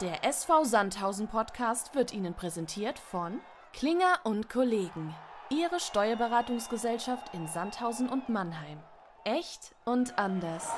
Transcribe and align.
Der 0.00 0.24
SV 0.24 0.62
Sandhausen 0.62 1.26
Podcast 1.26 1.92
wird 1.96 2.14
Ihnen 2.14 2.32
präsentiert 2.32 3.00
von 3.00 3.40
Klinger 3.72 4.20
und 4.22 4.48
Kollegen, 4.48 5.12
Ihre 5.50 5.80
Steuerberatungsgesellschaft 5.80 7.34
in 7.34 7.48
Sandhausen 7.48 8.08
und 8.08 8.28
Mannheim. 8.28 8.78
Echt 9.24 9.74
und 9.84 10.16
anders. 10.16 10.68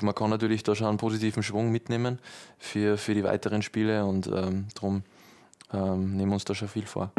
Man 0.00 0.14
kann 0.14 0.30
natürlich 0.30 0.62
da 0.62 0.76
schon 0.76 0.86
einen 0.86 0.98
positiven 0.98 1.42
Schwung 1.42 1.72
mitnehmen 1.72 2.20
für, 2.58 2.96
für 2.96 3.14
die 3.14 3.24
weiteren 3.24 3.62
Spiele 3.62 4.04
und 4.04 4.28
ähm, 4.28 4.68
darum 4.76 5.02
ähm, 5.72 6.16
nehmen 6.16 6.30
wir 6.30 6.34
uns 6.34 6.44
da 6.44 6.54
schon 6.54 6.68
viel 6.68 6.86
vor. 6.86 7.10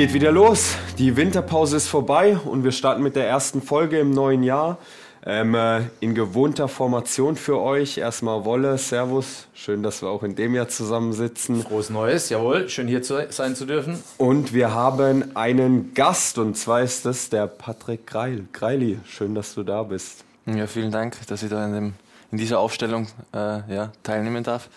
Geht 0.00 0.14
wieder 0.14 0.32
los. 0.32 0.76
Die 0.96 1.14
Winterpause 1.14 1.76
ist 1.76 1.88
vorbei 1.88 2.38
und 2.38 2.64
wir 2.64 2.72
starten 2.72 3.02
mit 3.02 3.16
der 3.16 3.28
ersten 3.28 3.60
Folge 3.60 3.98
im 3.98 4.12
neuen 4.12 4.42
Jahr. 4.42 4.78
Ähm, 5.26 5.54
äh, 5.54 5.82
in 6.00 6.14
gewohnter 6.14 6.68
Formation 6.68 7.36
für 7.36 7.60
euch. 7.60 7.98
Erstmal 7.98 8.46
Wolle, 8.46 8.78
Servus. 8.78 9.46
Schön, 9.52 9.82
dass 9.82 10.00
wir 10.00 10.08
auch 10.08 10.22
in 10.22 10.34
dem 10.36 10.54
Jahr 10.54 10.68
zusammensitzen. 10.68 11.60
Frohes 11.64 11.90
Neues, 11.90 12.30
jawohl. 12.30 12.70
Schön 12.70 12.88
hier 12.88 13.02
zu, 13.02 13.26
sein 13.28 13.54
zu 13.54 13.66
dürfen. 13.66 14.02
Und 14.16 14.54
wir 14.54 14.72
haben 14.72 15.36
einen 15.36 15.92
Gast 15.92 16.38
und 16.38 16.56
zwar 16.56 16.80
ist 16.80 17.04
das 17.04 17.28
der 17.28 17.46
Patrick 17.46 18.06
Greil. 18.06 18.46
Greili, 18.54 19.00
schön, 19.04 19.34
dass 19.34 19.54
du 19.54 19.64
da 19.64 19.82
bist. 19.82 20.24
Ja, 20.46 20.66
vielen 20.66 20.92
Dank, 20.92 21.18
dass 21.26 21.42
ich 21.42 21.50
da 21.50 21.66
in, 21.66 21.74
dem, 21.74 21.92
in 22.32 22.38
dieser 22.38 22.58
Aufstellung 22.58 23.06
äh, 23.34 23.36
ja, 23.70 23.92
teilnehmen 24.02 24.44
darf. 24.44 24.70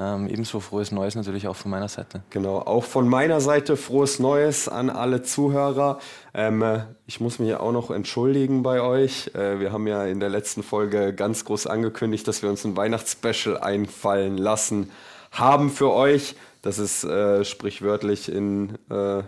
Ähm, 0.00 0.28
ebenso 0.28 0.60
frohes 0.60 0.92
Neues 0.92 1.14
natürlich 1.14 1.46
auch 1.46 1.56
von 1.56 1.70
meiner 1.70 1.88
Seite. 1.88 2.22
Genau, 2.30 2.60
auch 2.60 2.84
von 2.84 3.06
meiner 3.06 3.42
Seite 3.42 3.76
frohes 3.76 4.18
Neues 4.18 4.66
an 4.66 4.88
alle 4.88 5.22
Zuhörer. 5.22 5.98
Ähm, 6.32 6.62
äh, 6.62 6.84
ich 7.06 7.20
muss 7.20 7.38
mich 7.38 7.54
auch 7.56 7.72
noch 7.72 7.90
entschuldigen 7.90 8.62
bei 8.62 8.80
euch. 8.80 9.30
Äh, 9.34 9.60
wir 9.60 9.72
haben 9.72 9.86
ja 9.86 10.06
in 10.06 10.18
der 10.18 10.30
letzten 10.30 10.62
Folge 10.62 11.12
ganz 11.12 11.44
groß 11.44 11.66
angekündigt, 11.66 12.26
dass 12.26 12.42
wir 12.42 12.48
uns 12.48 12.64
ein 12.64 12.78
Weihnachtsspecial 12.78 13.58
einfallen 13.58 14.38
lassen 14.38 14.90
haben 15.32 15.68
für 15.68 15.92
euch. 15.92 16.34
Das 16.62 16.78
ist 16.78 17.04
äh, 17.04 17.44
sprichwörtlich 17.44 18.32
in 18.32 18.78
äh, 18.88 19.22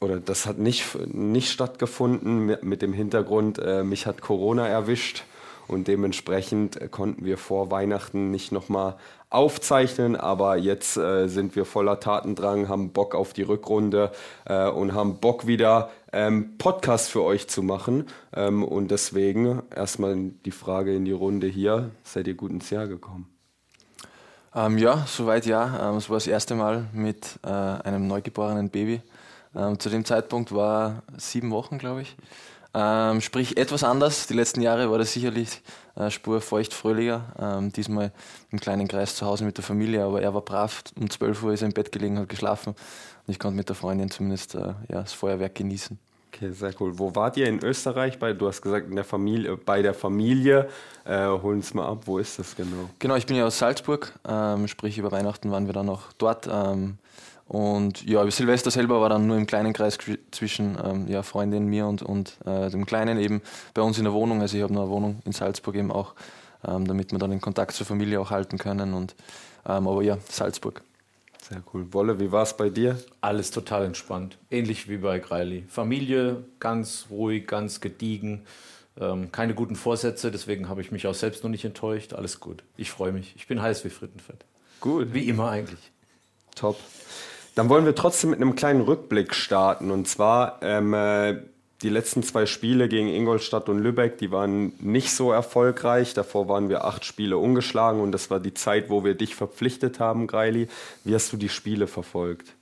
oder 0.00 0.20
das 0.20 0.44
hat 0.44 0.58
nicht, 0.58 0.94
nicht 1.06 1.50
stattgefunden 1.50 2.44
mit, 2.44 2.64
mit 2.64 2.82
dem 2.82 2.92
Hintergrund, 2.92 3.58
äh, 3.58 3.82
mich 3.82 4.06
hat 4.06 4.20
Corona 4.20 4.68
erwischt 4.68 5.24
und 5.68 5.88
dementsprechend 5.88 6.80
äh, 6.80 6.88
konnten 6.88 7.24
wir 7.24 7.38
vor 7.38 7.70
Weihnachten 7.70 8.30
nicht 8.30 8.52
nochmal 8.52 8.96
aufzeichnen, 9.30 10.16
aber 10.16 10.56
jetzt 10.56 10.96
äh, 10.96 11.28
sind 11.28 11.54
wir 11.54 11.64
voller 11.64 12.00
Tatendrang, 12.00 12.68
haben 12.68 12.92
Bock 12.92 13.14
auf 13.14 13.32
die 13.32 13.42
Rückrunde 13.42 14.10
äh, 14.46 14.68
und 14.68 14.94
haben 14.94 15.18
Bock 15.18 15.46
wieder 15.46 15.90
ähm, 16.12 16.56
Podcast 16.56 17.10
für 17.10 17.22
euch 17.22 17.48
zu 17.48 17.62
machen 17.62 18.06
ähm, 18.34 18.64
und 18.64 18.90
deswegen 18.90 19.62
erstmal 19.74 20.16
die 20.44 20.50
Frage 20.50 20.94
in 20.94 21.04
die 21.04 21.12
Runde 21.12 21.46
hier, 21.46 21.90
seid 22.02 22.26
ihr 22.26 22.34
gut 22.34 22.50
ins 22.50 22.70
Jahr 22.70 22.86
gekommen? 22.86 23.28
Ähm, 24.54 24.78
ja, 24.78 25.04
soweit 25.06 25.46
ja. 25.46 25.90
Ähm, 25.90 25.96
es 25.96 26.08
war 26.08 26.16
das 26.16 26.26
erste 26.26 26.54
Mal 26.54 26.86
mit 26.92 27.38
äh, 27.44 27.48
einem 27.48 28.06
neugeborenen 28.06 28.70
Baby. 28.70 29.02
Ähm, 29.54 29.78
zu 29.78 29.90
dem 29.90 30.04
Zeitpunkt 30.04 30.54
war 30.54 31.02
sieben 31.16 31.50
Wochen, 31.50 31.78
glaube 31.78 32.02
ich. 32.02 32.16
Ähm, 32.74 33.20
sprich 33.20 33.56
etwas 33.56 33.82
anders. 33.82 34.26
Die 34.26 34.34
letzten 34.34 34.60
Jahre 34.60 34.90
war 34.90 34.98
das 34.98 35.12
sicherlich 35.12 35.62
äh, 35.96 36.10
Spur 36.10 36.40
feucht-fröhlicher. 36.40 37.22
Ähm, 37.38 37.72
diesmal 37.72 38.12
im 38.50 38.60
kleinen 38.60 38.88
Kreis 38.88 39.16
zu 39.16 39.26
Hause 39.26 39.44
mit 39.44 39.56
der 39.56 39.64
Familie, 39.64 40.04
aber 40.04 40.20
er 40.20 40.34
war 40.34 40.42
brav. 40.42 40.82
Um 40.98 41.08
12 41.08 41.42
Uhr 41.42 41.52
ist 41.52 41.62
er 41.62 41.68
im 41.68 41.74
Bett 41.74 41.92
gelegen, 41.92 42.18
hat 42.18 42.28
geschlafen 42.28 42.74
und 43.28 43.32
ich 43.32 43.38
konnte 43.38 43.56
mit 43.56 43.68
der 43.68 43.76
Freundin 43.76 44.10
zumindest 44.10 44.54
äh, 44.54 44.74
ja, 44.88 45.00
das 45.00 45.12
Feuerwerk 45.12 45.54
genießen. 45.54 45.98
Okay, 46.32 46.52
sehr 46.52 46.72
cool. 46.78 46.98
Wo 46.98 47.14
wart 47.14 47.36
ihr 47.36 47.46
in 47.46 47.62
Österreich? 47.64 48.18
Bei, 48.18 48.32
du 48.32 48.46
hast 48.48 48.60
gesagt, 48.60 48.88
in 48.88 48.96
der 48.96 49.04
Familie, 49.04 49.56
bei 49.56 49.82
der 49.82 49.94
Familie. 49.94 50.68
Äh, 51.04 51.26
hol 51.26 51.54
uns 51.54 51.72
mal 51.74 51.86
ab, 51.86 52.02
wo 52.04 52.18
ist 52.18 52.38
das 52.38 52.54
genau? 52.54 52.90
Genau, 52.98 53.16
ich 53.16 53.26
bin 53.26 53.36
ja 53.36 53.46
aus 53.46 53.58
Salzburg, 53.58 54.12
ähm, 54.28 54.68
sprich 54.68 54.98
über 54.98 55.10
Weihnachten 55.10 55.50
waren 55.50 55.66
wir 55.66 55.72
dann 55.72 55.86
noch 55.86 56.12
dort. 56.12 56.46
Ähm, 56.50 56.98
und 57.48 58.04
ja, 58.04 58.30
Silvester 58.30 58.70
selber 58.70 59.00
war 59.00 59.08
dann 59.08 59.26
nur 59.26 59.38
im 59.38 59.46
kleinen 59.46 59.72
Kreis 59.72 59.96
zwischen 60.30 60.76
ähm, 60.84 61.08
ja, 61.08 61.22
Freundin, 61.22 61.66
mir 61.66 61.86
und, 61.86 62.02
und 62.02 62.36
äh, 62.44 62.68
dem 62.68 62.84
Kleinen 62.84 63.18
eben 63.18 63.40
bei 63.72 63.80
uns 63.80 63.96
in 63.96 64.04
der 64.04 64.12
Wohnung. 64.12 64.42
Also 64.42 64.58
ich 64.58 64.62
habe 64.62 64.74
noch 64.74 64.82
eine 64.82 64.90
Wohnung 64.90 65.22
in 65.24 65.32
Salzburg 65.32 65.74
eben 65.74 65.90
auch, 65.90 66.14
ähm, 66.66 66.86
damit 66.86 67.10
wir 67.10 67.18
dann 67.18 67.30
den 67.30 67.40
Kontakt 67.40 67.72
zur 67.72 67.86
Familie 67.86 68.20
auch 68.20 68.30
halten 68.30 68.58
können. 68.58 68.92
Und, 68.92 69.14
ähm, 69.66 69.88
aber 69.88 70.02
ja, 70.02 70.18
Salzburg. 70.28 70.82
Sehr 71.48 71.62
cool. 71.72 71.90
Wolle, 71.94 72.20
wie 72.20 72.30
war 72.30 72.42
es 72.42 72.54
bei 72.54 72.68
dir? 72.68 72.98
Alles 73.22 73.50
total 73.50 73.86
entspannt. 73.86 74.36
Ähnlich 74.50 74.90
wie 74.90 74.98
bei 74.98 75.18
Greili. 75.18 75.64
Familie 75.68 76.44
ganz 76.60 77.06
ruhig, 77.08 77.46
ganz 77.46 77.80
gediegen. 77.80 78.42
Ähm, 79.00 79.32
keine 79.32 79.54
guten 79.54 79.76
Vorsätze, 79.76 80.30
deswegen 80.30 80.68
habe 80.68 80.82
ich 80.82 80.92
mich 80.92 81.06
auch 81.06 81.14
selbst 81.14 81.44
noch 81.44 81.50
nicht 81.50 81.64
enttäuscht. 81.64 82.12
Alles 82.12 82.40
gut. 82.40 82.62
Ich 82.76 82.90
freue 82.90 83.12
mich. 83.12 83.32
Ich 83.36 83.46
bin 83.46 83.62
heiß 83.62 83.86
wie 83.86 83.90
Frittenfett. 83.90 84.44
Gut. 84.80 85.14
Wie 85.14 85.26
immer 85.30 85.48
eigentlich. 85.48 85.80
Top. 86.54 86.76
Dann 87.58 87.68
wollen 87.68 87.84
wir 87.84 87.96
trotzdem 87.96 88.30
mit 88.30 88.40
einem 88.40 88.54
kleinen 88.54 88.82
Rückblick 88.82 89.34
starten. 89.34 89.90
Und 89.90 90.06
zwar 90.06 90.58
ähm, 90.62 90.94
äh, 90.94 91.42
die 91.82 91.88
letzten 91.88 92.22
zwei 92.22 92.46
Spiele 92.46 92.88
gegen 92.88 93.08
Ingolstadt 93.08 93.68
und 93.68 93.80
Lübeck, 93.80 94.16
die 94.18 94.30
waren 94.30 94.74
nicht 94.78 95.10
so 95.10 95.32
erfolgreich. 95.32 96.14
Davor 96.14 96.48
waren 96.48 96.68
wir 96.68 96.84
acht 96.84 97.04
Spiele 97.04 97.36
ungeschlagen 97.36 98.00
und 98.00 98.12
das 98.12 98.30
war 98.30 98.38
die 98.38 98.54
Zeit, 98.54 98.90
wo 98.90 99.02
wir 99.02 99.16
dich 99.16 99.34
verpflichtet 99.34 99.98
haben, 99.98 100.28
Greili. 100.28 100.68
Wie 101.02 101.12
hast 101.16 101.32
du 101.32 101.36
die 101.36 101.48
Spiele 101.48 101.88
verfolgt? 101.88 102.54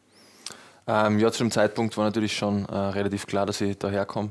Ähm, 0.86 1.18
ja, 1.18 1.30
zu 1.30 1.44
dem 1.44 1.50
Zeitpunkt 1.50 1.94
war 1.98 2.06
natürlich 2.06 2.34
schon 2.34 2.64
äh, 2.64 2.74
relativ 2.74 3.26
klar, 3.26 3.44
dass 3.44 3.60
ich 3.60 3.76
daherkomme. 3.76 4.30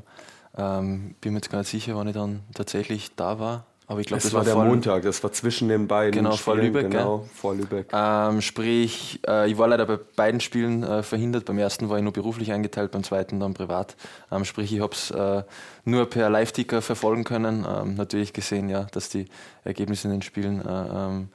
Ähm, 0.58 1.14
bin 1.20 1.32
mir 1.32 1.38
jetzt 1.38 1.50
gar 1.50 1.58
nicht 1.58 1.70
sicher, 1.70 1.94
wann 1.94 2.08
ich 2.08 2.14
dann 2.14 2.40
tatsächlich 2.56 3.14
da 3.14 3.38
war. 3.38 3.66
Aber 3.88 4.00
ich 4.00 4.06
glaube, 4.06 4.22
das, 4.22 4.32
das, 4.32 4.34
war 4.34 4.44
der 4.44 4.56
Montag, 4.56 5.04
das 5.04 5.22
war 5.22 5.32
zwischen 5.32 5.68
den 5.68 5.86
beiden 5.86 6.12
genau, 6.12 6.32
Spielen. 6.32 6.42
Vor 6.42 6.56
Lübeck, 6.56 6.90
genau, 6.90 7.18
gell? 7.18 7.28
vor 7.34 7.54
Lübeck. 7.54 7.86
Ähm, 7.92 8.40
sprich, 8.40 9.20
äh, 9.26 9.48
ich 9.48 9.58
war 9.58 9.68
leider 9.68 9.86
bei 9.86 9.96
beiden 9.96 10.40
Spielen 10.40 10.82
äh, 10.82 11.04
verhindert. 11.04 11.44
Beim 11.44 11.58
ersten 11.58 11.88
war 11.88 11.96
ich 11.96 12.02
nur 12.02 12.12
beruflich 12.12 12.50
eingeteilt, 12.50 12.90
beim 12.90 13.04
zweiten 13.04 13.38
dann 13.38 13.54
privat. 13.54 13.94
Ähm, 14.32 14.44
sprich, 14.44 14.72
ich 14.72 14.80
habe 14.80 14.92
es 14.92 15.12
äh, 15.12 15.44
nur 15.84 16.10
per 16.10 16.28
Live-Ticker 16.30 16.82
verfolgen 16.82 17.22
können. 17.22 17.64
Ähm, 17.64 17.94
natürlich 17.94 18.32
gesehen, 18.32 18.68
ja, 18.68 18.88
dass 18.90 19.08
die 19.08 19.26
Ergebnisse 19.62 20.08
in 20.08 20.14
den 20.14 20.22
Spielen 20.22 20.66
äh, 20.66 20.68
ähm, 20.68 21.28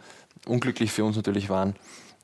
unglücklich 0.46 0.92
für 0.92 1.06
uns 1.06 1.16
natürlich 1.16 1.50
waren. 1.50 1.76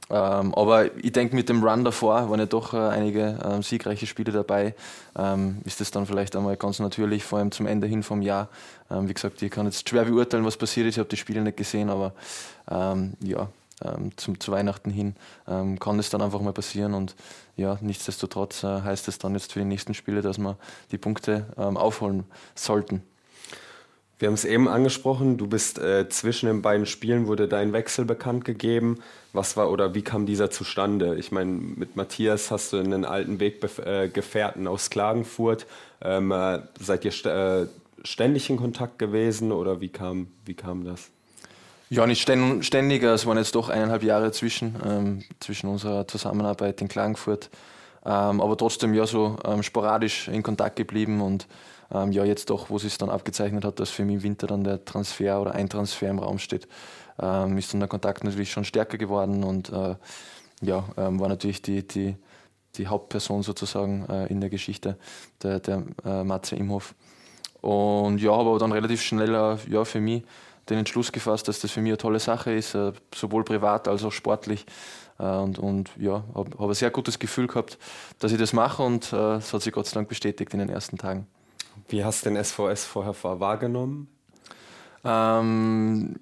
Ähm, 0.09 0.55
aber 0.55 0.95
ich 0.95 1.11
denke, 1.11 1.35
mit 1.35 1.49
dem 1.49 1.63
Run 1.63 1.83
davor 1.83 2.29
waren 2.29 2.39
ja 2.39 2.45
doch 2.45 2.73
äh, 2.73 2.77
einige 2.77 3.39
ähm, 3.43 3.61
siegreiche 3.61 4.07
Spiele 4.07 4.31
dabei. 4.31 4.73
Ähm, 5.17 5.57
ist 5.65 5.81
das 5.81 5.91
dann 5.91 6.05
vielleicht 6.05 6.35
einmal 6.35 6.55
ganz 6.55 6.79
natürlich, 6.79 7.23
vor 7.23 7.39
allem 7.39 7.51
zum 7.51 7.65
Ende 7.65 7.87
hin 7.87 8.03
vom 8.03 8.21
Jahr. 8.21 8.47
Ähm, 8.89 9.09
wie 9.09 9.13
gesagt, 9.13 9.41
ich 9.41 9.51
kann 9.51 9.65
jetzt 9.65 9.87
schwer 9.87 10.05
beurteilen, 10.05 10.45
was 10.45 10.55
passiert 10.55 10.87
ist. 10.87 10.95
Ich 10.95 10.99
habe 10.99 11.09
die 11.09 11.17
Spiele 11.17 11.41
nicht 11.41 11.57
gesehen, 11.57 11.89
aber 11.89 12.13
ähm, 12.71 13.13
ja, 13.21 13.49
ähm, 13.83 14.11
zum, 14.15 14.39
zu 14.39 14.51
Weihnachten 14.51 14.89
hin 14.91 15.15
kann 15.45 15.99
es 15.99 16.09
dann 16.09 16.21
einfach 16.21 16.41
mal 16.41 16.53
passieren. 16.53 16.93
Und 16.93 17.15
ja, 17.57 17.77
nichtsdestotrotz 17.81 18.63
äh, 18.63 18.81
heißt 18.81 19.07
es 19.07 19.19
dann 19.19 19.33
jetzt 19.33 19.53
für 19.53 19.59
die 19.59 19.65
nächsten 19.65 19.93
Spiele, 19.93 20.21
dass 20.21 20.37
wir 20.37 20.57
die 20.91 20.97
Punkte 20.97 21.45
aufholen 21.57 22.23
sollten. 22.55 23.03
Wir 24.19 24.29
haben 24.29 24.33
es 24.33 24.45
eben 24.45 24.67
angesprochen, 24.67 25.37
du 25.37 25.45
bist 25.45 25.77
äh, 25.77 26.09
zwischen 26.09 26.47
den 26.47 26.63
beiden 26.63 26.87
Spielen, 26.87 27.27
wurde 27.27 27.47
dein 27.47 27.71
Wechsel 27.71 28.03
bekannt 28.03 28.45
gegeben. 28.45 28.97
Was 29.31 29.57
war 29.57 29.69
oder 29.71 29.93
wie 29.93 30.01
kam 30.01 30.25
dieser 30.25 30.49
zustande? 30.49 31.15
Ich 31.17 31.31
meine, 31.31 31.51
mit 31.51 31.95
Matthias 31.95 32.49
hast 32.49 32.73
du 32.73 32.77
einen 32.77 33.05
alten 33.05 33.39
Weggefährten 33.39 34.65
äh, 34.65 34.69
aus 34.69 34.89
Klagenfurt. 34.89 35.67
Ähm, 36.01 36.31
äh, 36.31 36.61
seid 36.79 37.05
ihr 37.05 37.11
st 37.11 37.27
äh, 37.27 37.67
ständig 38.03 38.49
in 38.49 38.57
Kontakt 38.57 38.97
gewesen 38.97 39.51
oder 39.51 39.81
wie 39.81 39.89
kam, 39.89 40.27
wie 40.45 40.55
kam 40.55 40.83
das? 40.83 41.09
Ja, 41.89 42.07
nicht 42.07 42.21
ständig. 42.21 43.03
Es 43.03 43.25
waren 43.25 43.37
jetzt 43.37 43.53
doch 43.53 43.69
eineinhalb 43.69 44.03
Jahre 44.03 44.31
zwischen, 44.31 44.75
ähm, 44.83 45.23
zwischen 45.39 45.69
unserer 45.69 46.07
Zusammenarbeit 46.07 46.81
in 46.81 46.87
Klagenfurt. 46.87 47.49
Ähm, 48.03 48.41
aber 48.41 48.57
trotzdem 48.57 48.93
ja 48.93 49.05
so 49.05 49.37
ähm, 49.45 49.61
sporadisch 49.61 50.27
in 50.27 50.41
Kontakt 50.41 50.75
geblieben 50.75 51.21
und 51.21 51.47
ähm, 51.91 52.11
ja, 52.11 52.23
jetzt 52.25 52.49
doch, 52.49 52.69
wo 52.69 52.77
es 52.77 52.97
dann 52.97 53.09
abgezeichnet 53.09 53.63
hat, 53.63 53.79
dass 53.79 53.89
für 53.89 54.03
mich 54.03 54.15
im 54.15 54.23
Winter 54.23 54.47
dann 54.47 54.63
der 54.63 54.83
Transfer 54.83 55.41
oder 55.41 55.53
ein 55.53 55.69
Transfer 55.69 56.09
im 56.09 56.19
Raum 56.19 56.39
steht, 56.39 56.67
ähm, 57.19 57.57
ist 57.57 57.73
dann 57.73 57.79
der 57.79 57.89
Kontakt 57.89 58.23
natürlich 58.23 58.51
schon 58.51 58.65
stärker 58.65 58.97
geworden 58.97 59.43
und 59.43 59.69
äh, 59.69 59.95
ja, 60.61 60.83
ähm, 60.97 61.19
war 61.19 61.29
natürlich 61.29 61.61
die, 61.61 61.87
die, 61.87 62.15
die 62.75 62.87
Hauptperson 62.87 63.43
sozusagen 63.43 64.05
äh, 64.09 64.27
in 64.27 64.41
der 64.41 64.49
Geschichte, 64.49 64.97
der, 65.43 65.59
der 65.59 65.83
äh, 66.03 66.23
Matze 66.23 66.55
Imhoff. 66.55 66.95
Und 67.61 68.19
ja, 68.21 68.31
habe 68.31 68.49
aber 68.49 68.59
dann 68.59 68.71
relativ 68.71 69.01
schnell 69.01 69.33
äh, 69.33 69.57
ja, 69.69 69.85
für 69.85 69.99
mich 69.99 70.23
den 70.69 70.79
Entschluss 70.79 71.11
gefasst, 71.11 71.47
dass 71.47 71.59
das 71.59 71.71
für 71.71 71.81
mich 71.81 71.91
eine 71.91 71.97
tolle 71.97 72.19
Sache 72.19 72.51
ist, 72.51 72.75
äh, 72.75 72.91
sowohl 73.15 73.43
privat 73.43 73.87
als 73.87 74.03
auch 74.03 74.11
sportlich. 74.11 74.65
Äh, 75.19 75.23
und, 75.23 75.57
und 75.59 75.91
ja, 75.97 76.23
habe 76.35 76.51
hab 76.57 76.67
ein 76.67 76.73
sehr 76.73 76.91
gutes 76.91 77.17
Gefühl 77.19 77.47
gehabt, 77.47 77.77
dass 78.19 78.31
ich 78.31 78.37
das 78.37 78.53
mache 78.53 78.83
und 78.83 79.13
es 79.13 79.53
hat 79.53 79.61
sich 79.61 79.73
Gott 79.73 79.87
sei 79.87 79.95
Dank 79.95 80.09
bestätigt 80.09 80.53
in 80.53 80.59
den 80.59 80.69
ersten 80.69 80.97
Tagen. 80.97 81.27
Wie 81.89 82.03
hast 82.03 82.25
du 82.25 82.29
den 82.29 82.43
SVS 82.43 82.85
vorher 82.85 83.15
wahrgenommen? 83.39 84.07
Ähm, 85.03 86.15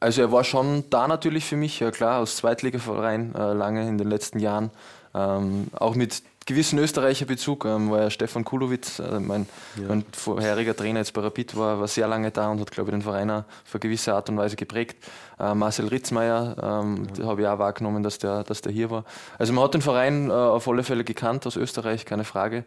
also 0.00 0.22
er 0.22 0.32
war 0.32 0.44
schon 0.44 0.84
da 0.90 1.06
natürlich 1.06 1.44
für 1.44 1.56
mich, 1.56 1.78
ja 1.80 1.90
klar, 1.90 2.20
aus 2.20 2.36
Zweitligaverein 2.36 3.34
äh, 3.34 3.52
lange 3.52 3.88
in 3.88 3.98
den 3.98 4.08
letzten 4.08 4.40
Jahren. 4.40 4.70
Ähm, 5.14 5.68
auch 5.74 5.94
mit 5.94 6.22
gewissen 6.46 6.78
Österreicher 6.78 7.26
Bezug, 7.26 7.64
ähm, 7.64 7.90
war 7.90 8.00
ja 8.00 8.10
Stefan 8.10 8.44
Kulowitz, 8.44 8.98
äh, 8.98 9.20
mein, 9.20 9.46
ja. 9.76 9.84
mein, 9.88 10.04
vorheriger 10.12 10.74
Trainer 10.74 11.00
jetzt 11.00 11.12
bei 11.12 11.20
Rapid, 11.20 11.56
war, 11.56 11.78
war 11.78 11.86
sehr 11.86 12.08
lange 12.08 12.30
da 12.30 12.50
und 12.50 12.60
hat, 12.60 12.70
glaube 12.70 12.90
ich, 12.90 12.94
den 12.94 13.02
Verein 13.02 13.30
auch 13.30 13.38
auf 13.38 13.74
eine 13.74 13.80
gewisse 13.80 14.14
Art 14.14 14.28
und 14.28 14.36
Weise 14.38 14.56
geprägt. 14.56 14.96
Äh, 15.38 15.54
Marcel 15.54 15.88
Ritzmeier, 15.88 16.56
ähm, 16.60 17.06
ja. 17.16 17.26
habe 17.26 17.42
ich 17.42 17.46
auch 17.46 17.58
wahrgenommen, 17.58 18.02
dass 18.02 18.18
der, 18.18 18.42
dass 18.44 18.60
der 18.62 18.72
hier 18.72 18.90
war. 18.90 19.04
Also 19.38 19.52
man 19.52 19.64
hat 19.64 19.74
den 19.74 19.82
Verein 19.82 20.30
äh, 20.30 20.32
auf 20.32 20.66
alle 20.66 20.82
Fälle 20.82 21.04
gekannt 21.04 21.46
aus 21.46 21.56
Österreich, 21.56 22.04
keine 22.04 22.24
Frage. 22.24 22.64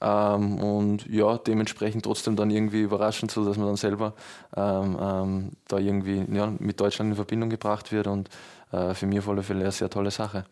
Ähm, 0.00 0.58
und 0.58 1.06
ja, 1.08 1.38
dementsprechend 1.38 2.04
trotzdem 2.04 2.36
dann 2.36 2.50
irgendwie 2.50 2.80
überraschend, 2.80 3.30
so 3.30 3.44
dass 3.44 3.56
man 3.56 3.66
dann 3.66 3.76
selber 3.76 4.14
ähm, 4.56 4.98
ähm, 5.00 5.50
da 5.68 5.78
irgendwie 5.78 6.24
ja, 6.34 6.52
mit 6.58 6.80
Deutschland 6.80 7.10
in 7.10 7.16
Verbindung 7.16 7.50
gebracht 7.50 7.92
wird 7.92 8.06
und 8.06 8.28
äh, 8.72 8.94
für 8.94 9.06
mich 9.06 9.26
alle 9.26 9.42
Fälle 9.42 9.60
eine 9.60 9.72
sehr 9.72 9.90
tolle 9.90 10.10
Sache. 10.10 10.44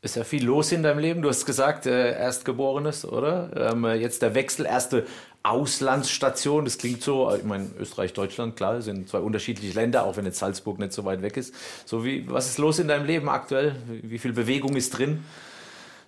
Ist 0.00 0.16
ja 0.16 0.24
viel 0.24 0.44
los 0.44 0.70
in 0.72 0.82
deinem 0.82 0.98
Leben. 0.98 1.22
Du 1.22 1.30
hast 1.30 1.46
gesagt, 1.46 1.86
äh, 1.86 2.12
Erstgeborenes, 2.18 3.06
oder? 3.06 3.72
Ähm, 3.72 3.86
jetzt 3.86 4.20
der 4.20 4.34
Wechsel, 4.34 4.66
erste 4.66 5.06
Auslandsstation. 5.42 6.64
Das 6.66 6.76
klingt 6.76 7.02
so, 7.02 7.34
ich 7.34 7.44
meine, 7.44 7.70
Österreich, 7.78 8.12
Deutschland, 8.12 8.54
klar, 8.56 8.82
sind 8.82 9.08
zwei 9.08 9.18
unterschiedliche 9.18 9.74
Länder, 9.74 10.04
auch 10.04 10.18
wenn 10.18 10.26
jetzt 10.26 10.38
Salzburg 10.38 10.78
nicht 10.78 10.92
so 10.92 11.06
weit 11.06 11.22
weg 11.22 11.38
ist. 11.38 11.54
So 11.86 12.04
wie, 12.04 12.30
was 12.30 12.48
ist 12.48 12.58
los 12.58 12.78
in 12.78 12.88
deinem 12.88 13.06
Leben 13.06 13.30
aktuell? 13.30 13.76
Wie 14.02 14.18
viel 14.18 14.34
Bewegung 14.34 14.76
ist 14.76 14.90
drin? 14.98 15.24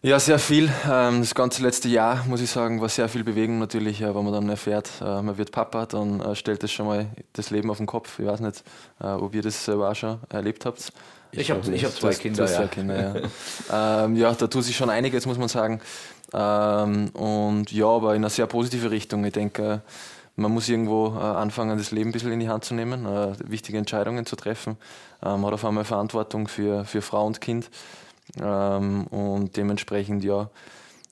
Ja, 0.06 0.20
sehr 0.20 0.38
viel. 0.38 0.70
Ähm, 0.88 1.18
das 1.18 1.34
ganze 1.34 1.64
letzte 1.64 1.88
Jahr, 1.88 2.24
muss 2.28 2.40
ich 2.40 2.48
sagen, 2.48 2.80
war 2.80 2.88
sehr 2.88 3.08
viel 3.08 3.24
Bewegung 3.24 3.58
natürlich, 3.58 4.00
wenn 4.00 4.14
man 4.14 4.32
dann 4.32 4.48
erfährt, 4.48 4.88
äh, 5.00 5.20
man 5.20 5.36
wird 5.36 5.50
Papa, 5.50 5.84
dann 5.86 6.20
äh, 6.20 6.36
stellt 6.36 6.62
das 6.62 6.70
schon 6.70 6.86
mal 6.86 7.06
das 7.32 7.50
Leben 7.50 7.68
auf 7.72 7.78
den 7.78 7.86
Kopf. 7.86 8.20
Ich 8.20 8.24
weiß 8.24 8.38
nicht, 8.38 8.62
äh, 9.00 9.06
ob 9.08 9.34
ihr 9.34 9.42
das 9.42 9.64
selber 9.64 9.90
auch 9.90 9.96
schon 9.96 10.20
erlebt 10.28 10.64
habt. 10.64 10.92
Ich, 11.32 11.50
habe 11.50 11.60
hab 11.60 11.92
zwei 11.92 12.14
Kinder. 12.14 12.44
Das 12.44 12.52
ja. 12.52 12.58
Zwei 12.58 12.66
Kinder 12.68 13.20
ja. 13.68 14.04
ähm, 14.04 14.14
ja, 14.14 14.32
da 14.32 14.46
tut 14.46 14.62
sich 14.62 14.76
schon 14.76 14.90
einiges, 14.90 15.26
muss 15.26 15.38
man 15.38 15.48
sagen. 15.48 15.80
Ähm, 16.32 17.08
und 17.08 17.72
ja, 17.72 17.88
aber 17.88 18.14
in 18.14 18.22
eine 18.22 18.30
sehr 18.30 18.46
positive 18.46 18.92
Richtung. 18.92 19.24
Ich 19.24 19.32
denke, 19.32 19.82
man 20.36 20.52
muss 20.52 20.68
irgendwo 20.68 21.08
anfangen, 21.18 21.78
das 21.78 21.90
Leben 21.90 22.10
ein 22.10 22.12
bisschen 22.12 22.30
in 22.30 22.38
die 22.38 22.48
Hand 22.48 22.64
zu 22.64 22.74
nehmen, 22.74 23.08
wichtige 23.44 23.78
Entscheidungen 23.78 24.24
zu 24.24 24.36
treffen. 24.36 24.76
Man 25.22 25.44
hat 25.46 25.54
auf 25.54 25.64
einmal 25.64 25.84
Verantwortung 25.84 26.46
für, 26.46 26.84
für 26.84 27.00
Frau 27.00 27.26
und 27.26 27.40
Kind. 27.40 27.70
Ähm, 28.40 29.06
und 29.08 29.56
dementsprechend, 29.56 30.24
ja, 30.24 30.50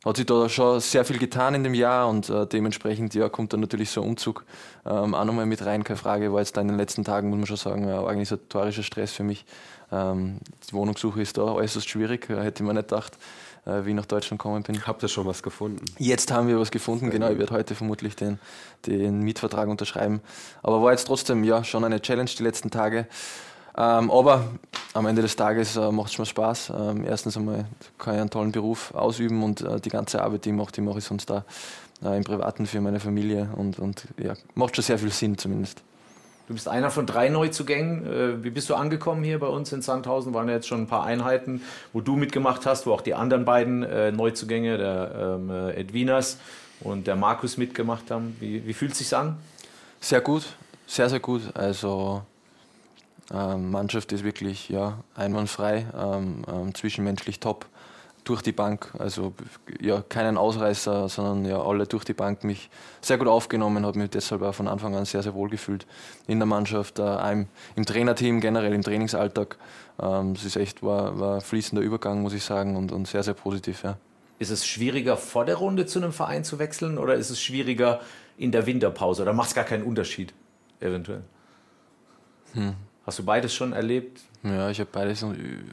hat 0.05 0.17
sich 0.19 0.27
da 0.27 0.49
schon 0.49 0.81
sehr 0.81 1.05
viel 1.05 1.19
getan 1.19 1.55
in 1.55 1.65
dem 1.65 1.75
Jahr 1.75 2.09
und 2.09 2.29
äh, 2.29 2.47
dementsprechend 2.47 3.15
ja, 3.15 3.29
kommt 3.29 3.53
dann 3.53 3.61
natürlich 3.61 3.91
so 3.91 4.03
ein 4.03 4.09
Umzug 4.09 4.45
ähm, 4.85 5.15
auch 5.15 5.25
nochmal 5.25 5.47
mit 5.47 5.65
rein, 5.65 5.83
keine 5.83 5.97
Frage. 5.97 6.33
War 6.33 6.41
jetzt 6.41 6.57
da 6.57 6.61
in 6.61 6.69
den 6.69 6.77
letzten 6.77 7.05
Tagen, 7.05 7.31
muss 7.31 7.39
man 7.39 7.47
schon 7.47 7.57
sagen, 7.57 7.89
ein 7.89 7.99
organisatorischer 7.99 8.83
Stress 8.83 9.13
für 9.13 9.23
mich. 9.23 9.47
Ähm, 9.91 10.39
die 10.69 10.75
Wohnungssuche 10.75 11.23
ist 11.23 11.39
da 11.39 11.45
äußerst 11.45 11.89
schwierig, 11.89 12.29
hätte 12.29 12.63
ich 12.63 12.67
mir 12.67 12.75
nicht 12.75 12.89
gedacht, 12.89 13.17
äh, 13.65 13.85
wie 13.85 13.91
ich 13.91 13.97
nach 13.97 14.05
Deutschland 14.05 14.39
gekommen 14.41 14.63
bin. 14.63 14.87
Habt 14.87 15.03
ihr 15.03 15.09
schon 15.09 15.25
was 15.27 15.43
gefunden? 15.43 15.85
Jetzt 15.99 16.31
haben 16.31 16.49
wir 16.49 16.61
was 16.61 16.71
gefunden, 16.71 17.09
genau. 17.11 17.31
Ich 17.31 17.39
werde 17.39 17.55
heute 17.55 17.75
vermutlich 17.75 18.15
den, 18.15 18.39
den 18.87 19.21
Mietvertrag 19.21 19.69
unterschreiben. 19.69 20.21
Aber 20.63 20.83
war 20.83 20.91
jetzt 20.91 21.07
trotzdem 21.07 21.45
ja 21.45 21.65
schon 21.65 21.83
eine 21.83 22.03
Challenge 22.03 22.31
die 22.31 22.43
letzten 22.43 22.71
Tage. 22.71 23.07
Ähm, 23.77 24.11
aber 24.11 24.45
am 24.93 25.07
Ende 25.07 25.23
des 25.23 25.35
Tages 25.35 25.77
äh, 25.77 25.91
macht 25.91 26.13
es 26.13 26.19
mir 26.19 26.27
Spaß. 26.27 26.73
Ähm, 26.77 27.05
erstens 27.05 27.37
einmal 27.37 27.67
kann 27.99 28.15
ich 28.15 28.21
einen 28.21 28.31
tollen 28.31 28.53
Beruf 28.53 28.95
ausüben 28.95 29.43
und 29.43 29.63
äh, 29.63 29.81
die 29.81 29.89
ganze 29.89 30.23
Arbeit, 30.23 30.45
die 30.45 30.51
ich 30.51 30.55
mache, 30.55 30.73
die 30.73 30.81
mache 30.81 30.99
ich 30.99 31.05
sonst 31.05 31.29
da 31.29 31.45
äh, 32.05 32.17
im 32.17 32.25
Privaten 32.25 32.67
für 32.67 32.81
meine 32.81 33.01
Familie 33.01 33.51
und, 33.57 33.79
und 33.79 34.07
ja, 34.17 34.35
macht 34.55 34.77
schon 34.77 34.85
sehr 34.85 34.99
viel 34.99 35.11
Sinn 35.11 35.37
zumindest. 35.37 35.83
Du 36.47 36.53
bist 36.53 36.69
einer 36.69 36.91
von 36.91 37.07
drei 37.07 37.31
Neuzugängen. 37.31 38.07
Äh, 38.07 38.45
wie 38.45 38.51
bist 38.51 38.69
du 38.69 38.75
angekommen 38.75 39.25
hier 39.25 39.41
bei 39.41 39.47
uns 39.47 39.73
in 39.73 39.83
Sandhausen? 39.83 40.35
Waren 40.35 40.49
ja 40.49 40.55
jetzt 40.55 40.69
schon 40.69 40.83
ein 40.83 40.87
paar 40.87 41.05
Einheiten, 41.05 41.63
wo 41.93 42.01
du 42.01 42.17
mitgemacht 42.17 42.67
hast, 42.67 42.87
wo 42.87 42.93
auch 42.93 43.01
die 43.01 43.15
anderen 43.15 43.45
beiden 43.45 43.83
äh, 43.83 44.13
Neuzugänge, 44.13 44.77
der 44.77 45.39
ähm, 45.41 45.51
äh, 45.51 45.73
Edwinas 45.73 46.39
und 46.81 47.07
der 47.07 47.17
Markus 47.17 47.57
mitgemacht 47.57 48.11
haben. 48.11 48.37
Wie, 48.41 48.67
wie 48.67 48.75
fühlt 48.75 48.93
es 48.93 48.99
sich 48.99 49.17
an? 49.17 49.39
Sehr 50.01 50.21
gut, 50.21 50.45
sehr, 50.87 51.09
sehr 51.09 51.21
gut. 51.21 51.43
Also 51.55 52.23
Mannschaft 53.31 54.13
ist 54.13 54.23
wirklich 54.23 54.69
ja, 54.69 54.99
einwandfrei, 55.15 55.87
ähm, 55.97 56.45
ähm, 56.47 56.75
zwischenmenschlich 56.75 57.41
top 57.41 57.67
durch 58.25 58.43
die 58.43 58.53
Bank. 58.53 58.93
Also 58.99 59.35
ja, 59.81 60.03
keinen 60.03 60.37
Ausreißer, 60.37 61.09
sondern 61.09 61.45
ja, 61.45 61.63
alle 61.63 61.87
durch 61.87 62.05
die 62.05 62.15
Bank 62.15 62.45
mich 62.45 62.71
sehr 63.01 63.19
gut 63.19 63.29
aufgenommen, 63.29 63.87
habe 63.87 63.99
mich 63.99 64.11
deshalb 64.11 64.43
auch 64.43 64.55
von 64.55 64.69
Anfang 64.69 64.95
an 64.95 65.05
sehr, 65.05 65.23
sehr 65.23 65.35
wohl 65.35 65.49
gefühlt 65.49 65.87
in 66.27 66.39
der 66.39 66.47
Mannschaft, 66.47 66.99
äh, 66.99 67.33
im, 67.33 67.49
im 67.77 67.87
Trainerteam, 67.87 68.41
generell 68.41 68.73
im 68.73 68.83
Trainingsalltag. 68.83 69.57
Ähm, 70.01 70.33
es 70.33 70.45
ist 70.45 70.57
echt 70.57 70.83
war, 70.83 71.19
war 71.21 71.41
fließender 71.41 71.83
Übergang, 71.83 72.23
muss 72.23 72.33
ich 72.33 72.45
sagen, 72.45 72.77
und, 72.77 72.93
und 72.93 73.07
sehr, 73.07 73.23
sehr 73.23 73.35
positiv. 73.35 73.85
Ja. 73.85 73.99
Ist 74.39 74.51
es 74.51 74.67
schwieriger 74.67 75.17
vor 75.17 75.45
der 75.45 75.57
Runde 75.57 75.87
zu 75.87 75.99
einem 75.99 76.13
Verein 76.13 76.45
zu 76.45 76.59
wechseln 76.59 76.99
oder 76.99 77.15
ist 77.15 77.31
es 77.31 77.41
schwieriger 77.41 78.01
in 78.37 78.51
der 78.51 78.67
Winterpause 78.67 79.23
oder 79.23 79.33
macht 79.33 79.49
es 79.49 79.55
gar 79.55 79.65
keinen 79.65 79.85
Unterschied 79.85 80.35
eventuell? 80.81 81.23
Hm. 82.55 82.75
Hast 83.07 83.19
du 83.19 83.25
beides 83.25 83.55
schon 83.55 83.73
erlebt? 83.73 84.21
Ja, 84.43 84.71
ich 84.71 84.81
habe 84.81 84.91
beides 84.91 85.25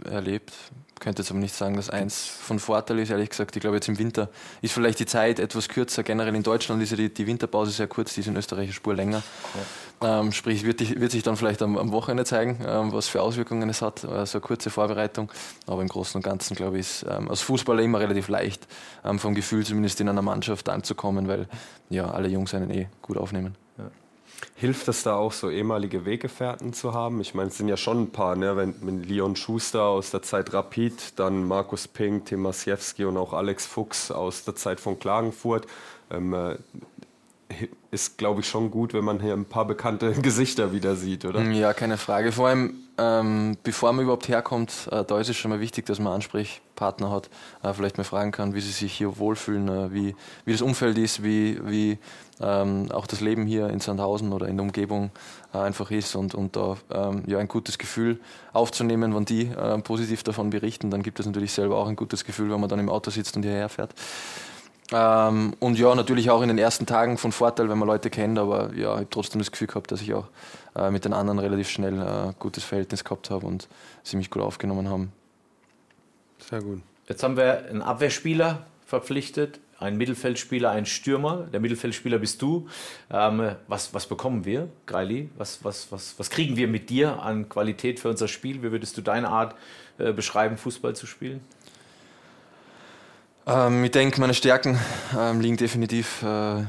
erlebt. 0.09 0.51
Ich 0.93 0.99
könnte 0.99 1.21
jetzt 1.21 1.31
aber 1.31 1.39
nicht 1.39 1.55
sagen, 1.55 1.75
dass 1.75 1.89
eins 1.89 2.27
von 2.27 2.59
Vorteil 2.59 2.99
ist, 2.99 3.09
ehrlich 3.09 3.29
gesagt. 3.29 3.55
Ich 3.55 3.61
glaube, 3.61 3.77
jetzt 3.77 3.87
im 3.87 3.97
Winter 3.97 4.29
ist 4.61 4.73
vielleicht 4.73 4.99
die 4.99 5.05
Zeit 5.05 5.39
etwas 5.39 5.67
kürzer. 5.67 6.03
Generell 6.03 6.35
in 6.35 6.43
Deutschland 6.43 6.81
ist 6.83 6.91
ja 6.91 6.97
die, 6.97 7.11
die 7.11 7.25
Winterpause 7.25 7.71
sehr 7.71 7.87
kurz, 7.87 8.13
die 8.13 8.19
ist 8.19 8.27
in 8.27 8.35
Österreich 8.35 8.65
eine 8.65 8.73
Spur 8.73 8.93
länger. 8.93 9.23
Ja. 10.01 10.19
Ähm, 10.19 10.31
sprich, 10.31 10.63
wird, 10.65 10.99
wird, 10.99 11.11
sich 11.11 11.23
dann 11.23 11.37
vielleicht 11.37 11.61
am, 11.61 11.77
am 11.77 11.91
Wochenende 11.91 12.25
zeigen, 12.25 12.59
ähm, 12.65 12.91
was 12.91 13.07
für 13.07 13.21
Auswirkungen 13.21 13.69
es 13.69 13.81
hat, 13.81 14.03
also 14.03 14.37
eine 14.37 14.41
kurze 14.41 14.69
Vorbereitung. 14.69 15.31
Aber 15.67 15.81
im 15.81 15.87
Großen 15.87 16.17
und 16.17 16.23
Ganzen, 16.23 16.55
glaube 16.55 16.79
ich, 16.79 16.81
ist 16.81 17.05
ähm, 17.09 17.29
als 17.29 17.41
Fußballer 17.41 17.81
immer 17.83 17.99
relativ 17.99 18.27
leicht, 18.27 18.67
ähm, 19.05 19.19
vom 19.19 19.35
Gefühl 19.35 19.65
zumindest 19.65 20.01
in 20.01 20.09
einer 20.09 20.23
Mannschaft 20.23 20.69
anzukommen, 20.69 21.27
weil 21.27 21.47
ja 21.89 22.09
alle 22.09 22.29
Jungs 22.29 22.53
einen 22.53 22.71
eh 22.71 22.87
gut 23.01 23.17
aufnehmen. 23.17 23.55
Hilft 24.55 24.87
es 24.87 25.03
da 25.03 25.15
auch, 25.15 25.31
so 25.31 25.49
ehemalige 25.49 26.05
Weggefährten 26.05 26.73
zu 26.73 26.93
haben? 26.93 27.21
Ich 27.21 27.33
meine, 27.33 27.49
es 27.49 27.57
sind 27.57 27.67
ja 27.67 27.77
schon 27.77 28.03
ein 28.03 28.11
paar, 28.11 28.35
ne? 28.35 28.55
wenn, 28.55 28.75
wenn 28.81 29.03
Leon 29.03 29.35
Schuster 29.35 29.83
aus 29.83 30.11
der 30.11 30.21
Zeit 30.21 30.53
Rapid, 30.53 31.19
dann 31.19 31.47
Markus 31.47 31.87
Pink, 31.87 32.25
Tim 32.25 32.41
Masiewski 32.41 33.05
und 33.05 33.17
auch 33.17 33.33
Alex 33.33 33.65
Fuchs 33.65 34.11
aus 34.11 34.43
der 34.43 34.55
Zeit 34.55 34.79
von 34.79 34.99
Klagenfurt. 34.99 35.67
Ähm, 36.09 36.33
äh, 36.33 36.57
ist, 37.91 38.17
glaube 38.17 38.41
ich, 38.41 38.47
schon 38.47 38.71
gut, 38.71 38.93
wenn 38.93 39.03
man 39.03 39.19
hier 39.19 39.33
ein 39.33 39.45
paar 39.45 39.65
bekannte 39.65 40.11
Gesichter 40.21 40.71
wieder 40.71 40.95
sieht, 40.95 41.25
oder? 41.25 41.41
Ja, 41.41 41.73
keine 41.73 41.97
Frage. 41.97 42.31
Vor 42.31 42.47
allem, 42.47 42.75
ähm, 42.97 43.57
bevor 43.63 43.91
man 43.93 44.03
überhaupt 44.03 44.27
herkommt, 44.27 44.87
äh, 44.91 45.03
da 45.03 45.19
ist 45.19 45.29
es 45.29 45.35
schon 45.35 45.51
mal 45.51 45.59
wichtig, 45.59 45.85
dass 45.85 45.99
man 45.99 46.13
Ansprechpartner 46.13 47.11
hat, 47.11 47.29
äh, 47.63 47.73
vielleicht 47.73 47.97
mal 47.97 48.03
fragen 48.03 48.31
kann, 48.31 48.53
wie 48.53 48.61
sie 48.61 48.71
sich 48.71 48.93
hier 48.93 49.17
wohlfühlen, 49.17 49.67
äh, 49.67 49.93
wie, 49.93 50.15
wie 50.45 50.51
das 50.51 50.61
Umfeld 50.61 50.97
ist, 50.97 51.23
wie, 51.23 51.59
wie 51.63 51.97
ähm, 52.41 52.91
auch 52.91 53.07
das 53.07 53.21
Leben 53.21 53.45
hier 53.45 53.69
in 53.69 53.79
Sandhausen 53.79 54.33
oder 54.33 54.47
in 54.47 54.57
der 54.57 54.63
Umgebung 54.63 55.11
äh, 55.53 55.59
einfach 55.59 55.91
ist 55.91 56.15
und, 56.15 56.35
und 56.35 56.55
da 56.55 56.77
ähm, 56.91 57.23
ja, 57.27 57.37
ein 57.37 57.47
gutes 57.47 57.77
Gefühl 57.77 58.19
aufzunehmen, 58.53 59.15
wenn 59.15 59.25
die 59.25 59.47
äh, 59.47 59.77
positiv 59.79 60.23
davon 60.23 60.49
berichten, 60.49 60.91
dann 60.91 61.03
gibt 61.03 61.19
es 61.19 61.25
natürlich 61.25 61.53
selber 61.53 61.77
auch 61.77 61.87
ein 61.87 61.95
gutes 61.95 62.25
Gefühl, 62.25 62.51
wenn 62.51 62.59
man 62.59 62.69
dann 62.69 62.79
im 62.79 62.89
Auto 62.89 63.11
sitzt 63.11 63.35
und 63.35 63.43
hierher 63.43 63.69
fährt. 63.69 63.93
Ähm, 64.91 65.53
und 65.59 65.79
ja, 65.79 65.95
natürlich 65.95 66.29
auch 66.29 66.41
in 66.41 66.49
den 66.49 66.57
ersten 66.57 66.85
Tagen 66.85 67.17
von 67.17 67.31
Vorteil, 67.31 67.69
wenn 67.69 67.77
man 67.77 67.87
Leute 67.87 68.09
kennt, 68.09 68.37
aber 68.37 68.73
ja, 68.73 68.93
ich 68.93 68.99
habe 68.99 69.09
trotzdem 69.09 69.39
das 69.39 69.51
Gefühl 69.51 69.67
gehabt, 69.67 69.91
dass 69.91 70.01
ich 70.01 70.13
auch 70.13 70.25
äh, 70.75 70.91
mit 70.91 71.05
den 71.05 71.13
anderen 71.13 71.39
relativ 71.39 71.69
schnell 71.69 71.99
ein 71.99 72.29
äh, 72.29 72.33
gutes 72.39 72.63
Verhältnis 72.63 73.03
gehabt 73.03 73.29
habe 73.29 73.45
und 73.45 73.67
sie 74.03 74.17
mich 74.17 74.29
gut 74.29 74.41
aufgenommen 74.41 74.89
haben. 74.89 75.13
Sehr 76.49 76.61
gut. 76.61 76.81
Jetzt 77.07 77.23
haben 77.23 77.37
wir 77.37 77.65
einen 77.69 77.81
Abwehrspieler 77.81 78.65
verpflichtet, 78.91 79.59
einen 79.79 79.97
Mittelfeldspieler, 79.97 80.69
einen 80.69 80.85
Stürmer. 80.85 81.47
Der 81.51 81.59
Mittelfeldspieler 81.61 82.19
bist 82.19 82.41
du. 82.41 82.67
Ähm, 83.09 83.55
was, 83.67 83.93
was 83.93 84.05
bekommen 84.05 84.43
wir, 84.45 84.67
Greili? 84.85 85.29
Was, 85.37 85.63
was, 85.63 85.91
was, 85.91 86.15
was 86.19 86.29
kriegen 86.29 86.57
wir 86.57 86.67
mit 86.67 86.89
dir 86.89 87.23
an 87.23 87.47
Qualität 87.47 87.99
für 88.01 88.09
unser 88.09 88.27
Spiel? 88.27 88.61
Wie 88.61 88.71
würdest 88.71 88.97
du 88.97 89.01
deine 89.01 89.29
Art 89.29 89.55
äh, 89.97 90.11
beschreiben, 90.11 90.57
Fußball 90.57 90.93
zu 90.93 91.07
spielen? 91.07 91.39
Ähm, 93.47 93.85
ich 93.85 93.91
denke, 93.91 94.19
meine 94.19 94.33
Stärken 94.33 94.77
ähm, 95.17 95.39
liegen 95.39 95.57
definitiv 95.57 96.21
äh, 96.21 96.65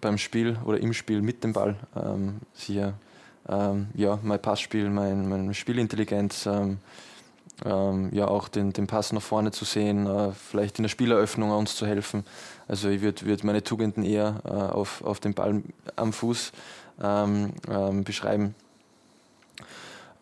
beim 0.00 0.16
Spiel 0.16 0.56
oder 0.64 0.78
im 0.78 0.94
Spiel 0.94 1.22
mit 1.22 1.42
dem 1.42 1.52
Ball. 1.52 1.74
Ähm, 1.96 2.38
hier, 2.54 2.94
ähm, 3.48 3.88
ja, 3.94 4.18
mein 4.22 4.40
Passspiel, 4.40 4.88
mein, 4.90 5.28
meine 5.28 5.52
Spielintelligenz, 5.54 6.48
ähm, 7.64 7.74
ähm, 7.74 8.10
ja 8.12 8.28
auch 8.28 8.48
den, 8.48 8.72
den 8.72 8.86
Pass 8.86 9.12
nach 9.12 9.22
vorne 9.22 9.50
zu 9.50 9.64
sehen, 9.64 10.06
äh, 10.06 10.32
vielleicht 10.32 10.78
in 10.78 10.82
der 10.84 10.88
Spieleröffnung 10.88 11.50
uns 11.50 11.76
zu 11.76 11.86
helfen. 11.86 12.24
Also 12.68 12.88
ich 12.88 13.02
würde 13.02 13.26
würd 13.26 13.44
meine 13.44 13.62
Tugenden 13.62 14.04
eher 14.04 14.40
äh, 14.44 14.50
auf, 14.50 15.02
auf 15.04 15.20
den 15.20 15.34
Ball 15.34 15.62
am 15.96 16.12
Fuß 16.12 16.52
beschreiben. 18.04 18.54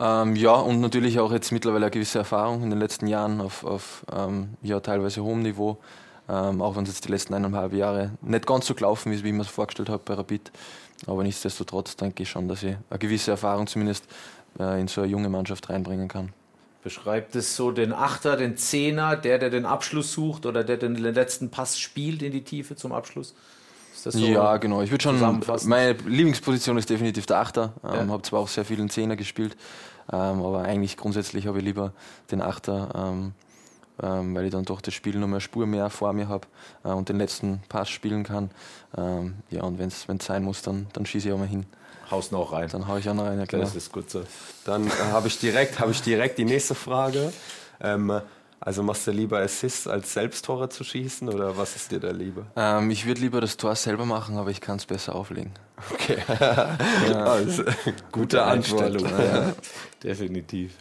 ja, 0.00 0.54
und 0.54 0.80
natürlich 0.80 1.20
auch 1.20 1.30
jetzt 1.30 1.52
mittlerweile 1.52 1.84
eine 1.84 1.90
gewisse 1.90 2.20
Erfahrung 2.20 2.62
in 2.62 2.70
den 2.70 2.78
letzten 2.78 3.06
Jahren 3.06 3.42
auf, 3.42 3.62
auf 3.62 4.06
ja, 4.62 4.80
teilweise 4.80 5.22
hohem 5.22 5.42
Niveau 5.42 5.76
Ähm, 6.30 6.62
auch 6.62 6.74
wenn 6.74 6.84
es 6.84 6.88
jetzt 6.88 7.04
die 7.04 7.10
letzten 7.10 7.34
eineinhalb 7.34 7.74
Jahre 7.74 8.12
nicht 8.22 8.46
ganz 8.46 8.66
so 8.66 8.74
gelaufen 8.74 9.12
ist, 9.12 9.22
wie 9.22 9.28
ich 9.28 9.34
mir 9.34 9.42
es 9.42 9.48
vorgestellt 9.48 9.90
habe 9.90 10.02
bei 10.02 10.14
Rapid. 10.14 10.50
Aber 11.06 11.22
nichtsdestotrotz 11.22 11.94
denke 11.96 12.22
ich 12.22 12.30
schon, 12.30 12.48
dass 12.48 12.62
ich 12.62 12.74
eine 12.88 12.98
gewisse 12.98 13.32
Erfahrung 13.32 13.66
zumindest 13.66 14.06
äh, 14.58 14.80
in 14.80 14.88
so 14.88 15.02
eine 15.02 15.10
junge 15.10 15.28
Mannschaft 15.28 15.68
reinbringen 15.68 16.08
kann. 16.08 16.32
Beschreibt 16.82 17.36
es 17.36 17.54
so 17.54 17.70
den 17.70 17.92
Achter, 17.92 18.36
den 18.36 18.56
Zehner, 18.56 19.16
der, 19.16 19.38
der 19.38 19.50
den 19.50 19.66
Abschluss 19.66 20.12
sucht 20.12 20.46
oder 20.46 20.64
der 20.64 20.76
den 20.76 20.96
letzten 20.96 21.48
Pass 21.50 21.78
spielt 21.78 22.22
in 22.22 22.32
die 22.32 22.42
Tiefe 22.42 22.74
zum 22.74 22.92
Abschluss? 22.92 23.34
So 23.94 24.18
ja, 24.18 24.56
genau. 24.56 24.82
Ich 24.82 24.90
würde 24.90 25.02
schon. 25.02 25.42
Meine 25.66 25.92
Lieblingsposition 25.92 26.76
ist 26.78 26.90
definitiv 26.90 27.26
der 27.26 27.38
Achter. 27.38 27.74
Ähm, 27.84 28.08
ja. 28.08 28.08
Habe 28.08 28.22
zwar 28.22 28.40
auch 28.40 28.48
sehr 28.48 28.64
viel 28.64 28.80
in 28.80 28.90
Zehner 28.90 29.14
gespielt, 29.14 29.56
ähm, 30.12 30.42
aber 30.42 30.62
eigentlich 30.62 30.96
grundsätzlich 30.96 31.46
habe 31.46 31.58
ich 31.58 31.64
lieber 31.64 31.92
den 32.32 32.42
Achter, 32.42 32.88
ähm, 32.96 33.32
ähm, 34.02 34.34
weil 34.34 34.46
ich 34.46 34.52
dann 34.52 34.64
doch 34.64 34.80
das 34.80 34.94
Spiel 34.94 35.16
noch 35.16 35.26
eine 35.26 35.40
Spur 35.40 35.66
mehr 35.66 35.90
vor 35.90 36.12
mir 36.12 36.28
habe 36.28 36.46
äh, 36.84 36.88
und 36.88 37.08
den 37.08 37.18
letzten 37.18 37.62
Pass 37.68 37.88
spielen 37.88 38.24
kann. 38.24 38.50
Ähm, 38.96 39.34
ja, 39.50 39.62
und 39.62 39.78
wenn 39.78 39.88
es 39.88 40.06
sein 40.20 40.44
muss, 40.44 40.62
dann, 40.62 40.86
dann 40.92 41.06
schieße 41.06 41.28
ich 41.28 41.34
auch 41.34 41.38
mal 41.38 41.48
hin. 41.48 41.66
Haust 42.10 42.32
noch 42.32 42.52
rein. 42.52 42.68
Dann 42.70 42.86
haue 42.86 43.00
ich 43.00 43.08
auch 43.08 43.14
noch 43.14 43.24
rein, 43.24 43.38
ja, 43.38 43.46
klar. 43.46 43.62
Das 43.62 43.74
ist 43.74 43.90
gut 43.90 44.10
so. 44.10 44.22
Dann 44.64 44.86
äh, 44.86 44.90
habe 45.12 45.28
ich, 45.28 45.38
direkt, 45.38 45.80
hab 45.80 45.90
ich 45.90 46.02
direkt 46.02 46.38
die 46.38 46.44
nächste 46.44 46.74
Frage. 46.74 47.32
Ähm, 47.80 48.20
also 48.64 48.84
machst 48.84 49.08
du 49.08 49.10
lieber 49.10 49.40
Assists 49.40 49.88
als 49.88 50.12
Selbsttore 50.12 50.68
zu 50.68 50.84
schießen 50.84 51.28
oder 51.28 51.56
was 51.56 51.74
ist 51.74 51.90
dir 51.90 51.98
da 51.98 52.12
lieber? 52.12 52.46
Ähm, 52.54 52.92
ich 52.92 53.06
würde 53.06 53.20
lieber 53.20 53.40
das 53.40 53.56
Tor 53.56 53.74
selber 53.74 54.06
machen, 54.06 54.36
aber 54.36 54.50
ich 54.50 54.60
kann 54.60 54.76
es 54.76 54.86
besser 54.86 55.16
auflegen. 55.16 55.50
Okay. 55.90 56.18
ja. 56.28 57.24
also, 57.24 57.64
gute 58.12 58.44
Einstellung. 58.44 59.04
Ja. 59.04 59.52
Definitiv. 60.04 60.74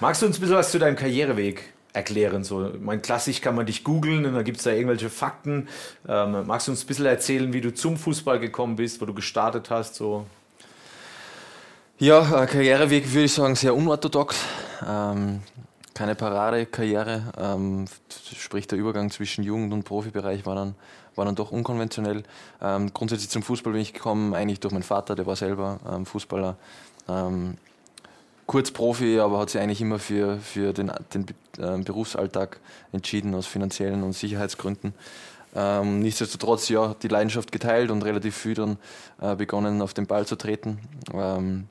Magst 0.00 0.22
du 0.22 0.26
uns 0.26 0.38
ein 0.38 0.40
bisschen 0.40 0.56
was 0.56 0.70
zu 0.70 0.78
deinem 0.78 0.96
Karriereweg 0.96 1.74
erklären? 1.92 2.44
So, 2.44 2.70
mein 2.80 3.02
klassisch 3.02 3.40
kann 3.40 3.54
man 3.54 3.66
dich 3.66 3.84
googeln 3.84 4.24
und 4.26 4.34
dann 4.34 4.44
gibt 4.44 4.58
es 4.58 4.64
da 4.64 4.70
irgendwelche 4.70 5.10
Fakten. 5.10 5.68
Ähm, 6.08 6.46
magst 6.46 6.68
du 6.68 6.72
uns 6.72 6.84
ein 6.84 6.86
bisschen 6.86 7.06
erzählen, 7.06 7.52
wie 7.52 7.60
du 7.60 7.74
zum 7.74 7.96
Fußball 7.96 8.38
gekommen 8.38 8.76
bist, 8.76 9.00
wo 9.00 9.06
du 9.06 9.14
gestartet 9.14 9.70
hast? 9.70 9.94
So? 9.94 10.26
Ja, 11.98 12.46
Karriereweg 12.46 13.12
würde 13.12 13.24
ich 13.24 13.34
sagen 13.34 13.54
sehr 13.56 13.74
unorthodox. 13.74 14.36
Ähm, 14.88 15.42
keine 15.94 16.14
Paradekarriere. 16.14 17.32
Ähm, 17.36 17.84
sprich, 18.34 18.66
der 18.66 18.78
Übergang 18.78 19.10
zwischen 19.10 19.44
Jugend- 19.44 19.74
und 19.74 19.84
Profibereich 19.84 20.46
war 20.46 20.54
dann, 20.54 20.74
war 21.14 21.26
dann 21.26 21.34
doch 21.34 21.50
unkonventionell. 21.50 22.22
Ähm, 22.62 22.94
grundsätzlich 22.94 23.28
zum 23.28 23.42
Fußball 23.42 23.74
bin 23.74 23.82
ich 23.82 23.92
gekommen, 23.92 24.32
eigentlich 24.32 24.60
durch 24.60 24.72
meinen 24.72 24.82
Vater, 24.82 25.14
der 25.14 25.26
war 25.26 25.36
selber 25.36 25.78
ähm, 25.92 26.06
Fußballer. 26.06 26.56
Kurz 28.50 28.72
Profi, 28.72 29.20
aber 29.20 29.38
hat 29.38 29.50
sich 29.50 29.60
eigentlich 29.60 29.80
immer 29.80 30.00
für, 30.00 30.38
für 30.38 30.72
den, 30.72 30.90
den 31.14 31.24
äh, 31.58 31.78
Berufsalltag 31.84 32.58
entschieden, 32.90 33.32
aus 33.36 33.46
finanziellen 33.46 34.02
und 34.02 34.12
Sicherheitsgründen. 34.12 34.92
Ähm, 35.54 36.00
nichtsdestotrotz, 36.00 36.68
ja, 36.68 36.96
die 37.00 37.06
Leidenschaft 37.06 37.52
geteilt 37.52 37.92
und 37.92 38.02
relativ 38.02 38.36
früh 38.36 38.54
dann 38.54 38.76
äh, 39.20 39.36
begonnen, 39.36 39.80
auf 39.80 39.94
den 39.94 40.08
Ball 40.08 40.26
zu 40.26 40.34
treten. 40.34 40.80
Ähm, 41.14 41.68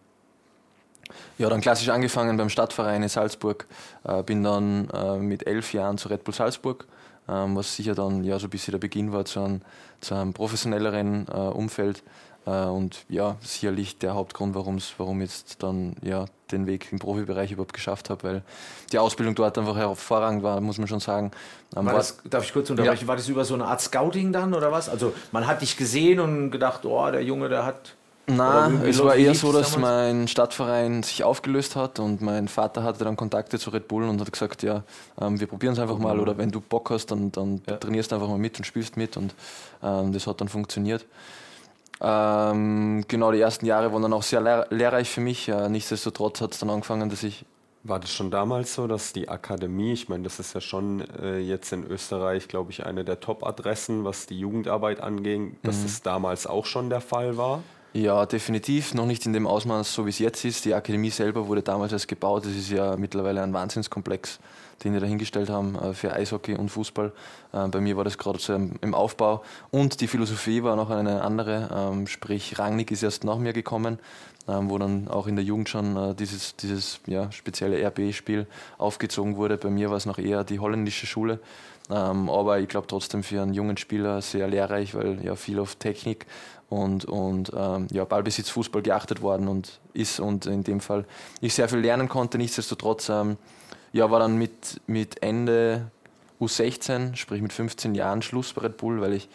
ja, 1.37 1.49
dann 1.49 1.59
klassisch 1.59 1.89
angefangen 1.89 2.37
beim 2.37 2.47
Stadtverein 2.47 3.03
in 3.03 3.09
Salzburg. 3.09 3.67
Äh, 4.05 4.23
bin 4.23 4.41
dann 4.45 4.89
äh, 4.91 5.17
mit 5.17 5.47
elf 5.47 5.73
Jahren 5.73 5.97
zu 5.97 6.07
Red 6.07 6.23
Bull 6.23 6.33
Salzburg, 6.33 6.87
ähm, 7.27 7.57
was 7.57 7.75
sicher 7.75 7.93
dann 7.93 8.23
ja 8.23 8.39
so 8.39 8.47
ein 8.47 8.51
bisschen 8.51 8.71
der 8.71 8.79
Beginn 8.79 9.11
war 9.11 9.25
zu 9.25 9.41
einem, 9.41 9.61
zu 9.99 10.15
einem 10.15 10.31
professionelleren 10.31 11.27
äh, 11.27 11.31
Umfeld. 11.31 12.03
Äh, 12.45 12.65
und 12.65 13.05
ja, 13.09 13.37
sicherlich 13.41 13.97
der 13.97 14.15
Hauptgrund, 14.15 14.55
warum's, 14.55 14.93
warum 14.97 15.21
ich 15.21 15.29
jetzt 15.29 15.63
dann 15.63 15.95
ja 16.01 16.25
den 16.51 16.65
Weg 16.67 16.91
im 16.91 16.99
Profibereich 16.99 17.51
überhaupt 17.51 17.73
geschafft 17.73 18.09
habe, 18.09 18.23
weil 18.23 18.41
die 18.91 18.97
Ausbildung 18.97 19.35
dort 19.35 19.57
einfach 19.57 19.75
hervorragend 19.75 20.41
war, 20.41 20.59
muss 20.61 20.77
man 20.77 20.87
schon 20.87 20.99
sagen. 20.99 21.31
Ähm, 21.75 21.85
war 21.85 21.93
das, 21.93 22.17
darf 22.29 22.43
ich 22.43 22.53
kurz 22.53 22.69
unterbrechen? 22.69 23.03
Ja. 23.03 23.07
War 23.07 23.15
das 23.15 23.27
über 23.29 23.45
so 23.45 23.53
eine 23.53 23.65
Art 23.65 23.81
Scouting 23.81 24.33
dann 24.33 24.53
oder 24.53 24.71
was? 24.71 24.89
Also 24.89 25.13
man 25.31 25.45
hat 25.47 25.61
dich 25.61 25.77
gesehen 25.77 26.19
und 26.19 26.51
gedacht, 26.51 26.85
oh, 26.85 27.09
der 27.11 27.23
Junge, 27.23 27.49
der 27.49 27.65
hat 27.65 27.95
Nein, 28.29 28.81
es 28.85 29.03
war 29.03 29.15
eher 29.15 29.33
so, 29.33 29.51
dass 29.51 29.77
mein 29.77 30.27
Stadtverein 30.27 31.03
sich 31.03 31.23
aufgelöst 31.23 31.75
hat 31.75 31.99
und 31.99 32.21
mein 32.21 32.47
Vater 32.47 32.83
hatte 32.83 33.03
dann 33.03 33.15
Kontakte 33.15 33.57
zu 33.57 33.71
Red 33.71 33.87
Bull 33.87 34.03
und 34.03 34.21
hat 34.21 34.31
gesagt, 34.31 34.61
ja, 34.61 34.83
ähm, 35.19 35.39
wir 35.39 35.47
probieren 35.47 35.73
es 35.73 35.79
einfach 35.79 35.97
mal 35.97 36.19
oder 36.19 36.37
wenn 36.37 36.51
du 36.51 36.61
Bock 36.61 36.91
hast, 36.91 37.07
dann, 37.07 37.31
dann 37.31 37.61
ja. 37.67 37.77
trainierst 37.77 38.11
du 38.11 38.15
einfach 38.15 38.27
mal 38.27 38.37
mit 38.37 38.57
und 38.59 38.65
spielst 38.65 38.97
mit 38.97 39.17
und 39.17 39.33
ähm, 39.81 40.13
das 40.13 40.27
hat 40.27 40.41
dann 40.41 40.47
funktioniert. 40.47 41.05
Ähm, 42.01 43.03
genau, 43.07 43.31
die 43.31 43.41
ersten 43.41 43.65
Jahre 43.65 43.91
waren 43.91 44.01
dann 44.01 44.13
auch 44.13 44.23
sehr 44.23 44.41
lehr 44.41 44.67
lehrreich 44.69 45.09
für 45.09 45.21
mich. 45.21 45.49
Äh, 45.49 45.69
nichtsdestotrotz 45.69 46.41
hat 46.41 46.53
es 46.53 46.59
dann 46.59 46.69
angefangen, 46.69 47.09
dass 47.09 47.23
ich 47.23 47.45
war 47.83 47.99
das 47.99 48.13
schon 48.13 48.29
damals 48.29 48.75
so, 48.75 48.87
dass 48.87 49.13
die 49.13 49.29
Akademie, 49.29 49.93
ich 49.93 50.09
meine, 50.09 50.23
das 50.23 50.39
ist 50.39 50.53
ja 50.53 50.59
schon 50.59 51.01
äh, 51.21 51.39
jetzt 51.39 51.71
in 51.71 51.85
Österreich, 51.85 52.49
glaube 52.49 52.71
ich, 52.71 52.85
eine 52.85 53.05
der 53.05 53.21
Top-Adressen, 53.21 54.03
was 54.03 54.25
die 54.25 54.37
Jugendarbeit 54.37 54.99
anging, 54.99 55.55
dass 55.63 55.77
mhm. 55.77 55.83
das 55.83 56.01
damals 56.01 56.45
auch 56.45 56.65
schon 56.65 56.89
der 56.89 56.99
Fall 56.99 57.37
war? 57.37 57.63
Ja, 57.93 58.25
definitiv. 58.25 58.93
Noch 58.93 59.05
nicht 59.05 59.25
in 59.25 59.33
dem 59.33 59.47
Ausmaß, 59.47 59.93
so 59.93 60.05
wie 60.05 60.09
es 60.09 60.19
jetzt 60.19 60.43
ist. 60.45 60.65
Die 60.65 60.73
Akademie 60.73 61.09
selber 61.09 61.47
wurde 61.47 61.63
damals 61.63 61.91
erst 61.91 62.07
gebaut. 62.07 62.45
Das 62.45 62.51
ist 62.51 62.69
ja 62.69 62.95
mittlerweile 62.97 63.41
ein 63.41 63.53
Wahnsinnskomplex, 63.53 64.39
den 64.83 64.93
wir 64.93 64.99
dahingestellt 64.99 65.49
haben 65.49 65.75
äh, 65.75 65.93
für 65.93 66.13
Eishockey 66.13 66.55
und 66.55 66.69
Fußball. 66.69 67.11
Äh, 67.53 67.67
bei 67.67 67.81
mir 67.81 67.97
war 67.97 68.03
das 68.03 68.17
gerade 68.17 68.39
so 68.39 68.53
im 68.53 68.93
Aufbau. 68.93 69.43
Und 69.71 70.01
die 70.01 70.07
Philosophie 70.07 70.63
war 70.63 70.75
noch 70.75 70.89
eine 70.89 71.21
andere. 71.21 71.69
Ähm, 71.73 72.07
sprich, 72.07 72.59
Rangnick 72.59 72.91
ist 72.91 73.03
erst 73.03 73.23
nach 73.23 73.37
mir 73.37 73.53
gekommen, 73.53 73.99
ähm, 74.47 74.69
wo 74.69 74.77
dann 74.77 75.07
auch 75.07 75.27
in 75.27 75.35
der 75.35 75.45
Jugend 75.45 75.69
schon 75.69 75.95
äh, 75.95 76.15
dieses, 76.15 76.55
dieses 76.55 76.99
ja, 77.05 77.31
spezielle 77.31 77.85
RB-Spiel 77.85 78.47
aufgezogen 78.77 79.37
wurde. 79.37 79.57
Bei 79.57 79.69
mir 79.69 79.89
war 79.89 79.97
es 79.97 80.05
noch 80.05 80.17
eher 80.17 80.43
die 80.43 80.59
holländische 80.59 81.07
Schule. 81.07 81.39
Ähm, 81.91 82.29
aber 82.29 82.59
ich 82.59 82.67
glaube 82.67 82.87
trotzdem 82.87 83.23
für 83.23 83.41
einen 83.41 83.53
jungen 83.53 83.77
Spieler 83.77 84.21
sehr 84.21 84.47
lehrreich, 84.47 84.93
weil 84.93 85.23
ja 85.25 85.35
viel 85.35 85.59
auf 85.59 85.75
Technik 85.75 86.27
und, 86.69 87.05
und 87.05 87.51
ähm, 87.55 87.87
ja, 87.91 88.05
Ballbesitz, 88.05 88.49
Fußball 88.49 88.83
geachtet 88.83 89.21
worden 89.21 89.47
und 89.47 89.79
ist 89.93 90.19
und 90.19 90.45
in 90.45 90.63
dem 90.63 90.81
Fall 90.81 91.05
ich 91.41 91.55
sehr 91.55 91.67
viel 91.67 91.79
lernen 91.79 92.07
konnte. 92.07 92.37
Nichtsdestotrotz 92.37 93.09
ähm, 93.09 93.37
ja, 93.93 94.11
war 94.11 94.19
dann 94.19 94.37
mit, 94.37 94.81
mit 94.87 95.21
Ende 95.23 95.91
U16, 96.39 97.15
sprich 97.15 97.41
mit 97.41 97.53
15 97.53 97.95
Jahren 97.95 98.21
Schluss 98.21 98.53
bei 98.53 98.61
Red 98.61 98.77
Bull, 98.77 99.01
weil 99.01 99.13
ich 99.13 99.29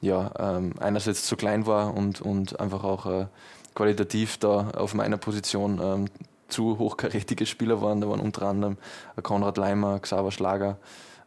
ja, 0.00 0.30
ähm, 0.38 0.72
einerseits 0.80 1.24
zu 1.24 1.36
klein 1.36 1.66
war 1.66 1.94
und, 1.94 2.20
und 2.20 2.60
einfach 2.60 2.84
auch 2.84 3.06
äh, 3.06 3.26
qualitativ 3.74 4.38
da 4.38 4.70
auf 4.76 4.94
meiner 4.94 5.16
Position 5.16 5.80
ähm, 5.82 6.06
zu 6.48 6.78
hochkarätige 6.78 7.46
Spieler 7.46 7.80
waren. 7.80 8.00
Da 8.00 8.08
waren 8.08 8.20
unter 8.20 8.42
anderem 8.42 8.76
Konrad 9.22 9.56
Leimer, 9.56 9.98
Xaver 9.98 10.30
Schlager, 10.30 10.76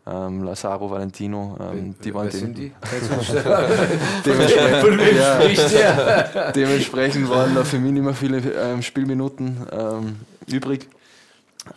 ähm, 0.06 0.44
Lazaro, 0.44 0.90
Valentino, 0.90 1.58
ähm, 1.60 1.96
die 2.04 2.14
waren 2.14 2.30
den, 2.30 2.54
die? 2.54 2.72
dementsprechend, 4.26 5.72
ja, 5.74 6.52
dementsprechend 6.56 7.30
waren 7.30 7.56
da 7.56 7.64
für 7.64 7.80
mich 7.80 7.92
nicht 7.92 8.04
mehr 8.04 8.14
viele 8.14 8.38
ähm, 8.38 8.82
Spielminuten 8.82 9.68
ähm, 9.72 10.16
übrig. 10.48 10.88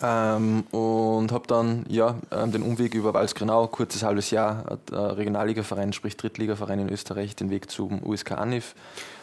Ähm, 0.02 0.64
und 0.70 1.32
habe 1.32 1.46
dann 1.46 1.84
ja, 1.88 2.16
ähm, 2.30 2.52
den 2.52 2.62
Umweg 2.62 2.94
über 2.94 3.14
Walsgrenau, 3.14 3.66
kurzes 3.66 4.02
halbes 4.02 4.30
Jahr, 4.30 4.78
äh, 4.90 4.96
Regionalligaverein, 4.96 5.92
sprich 5.92 6.16
Drittligaverein 6.16 6.80
in 6.80 6.88
Österreich, 6.88 7.36
den 7.36 7.50
Weg 7.50 7.70
zum 7.70 8.04
USK 8.04 8.32
Anif 8.32 8.74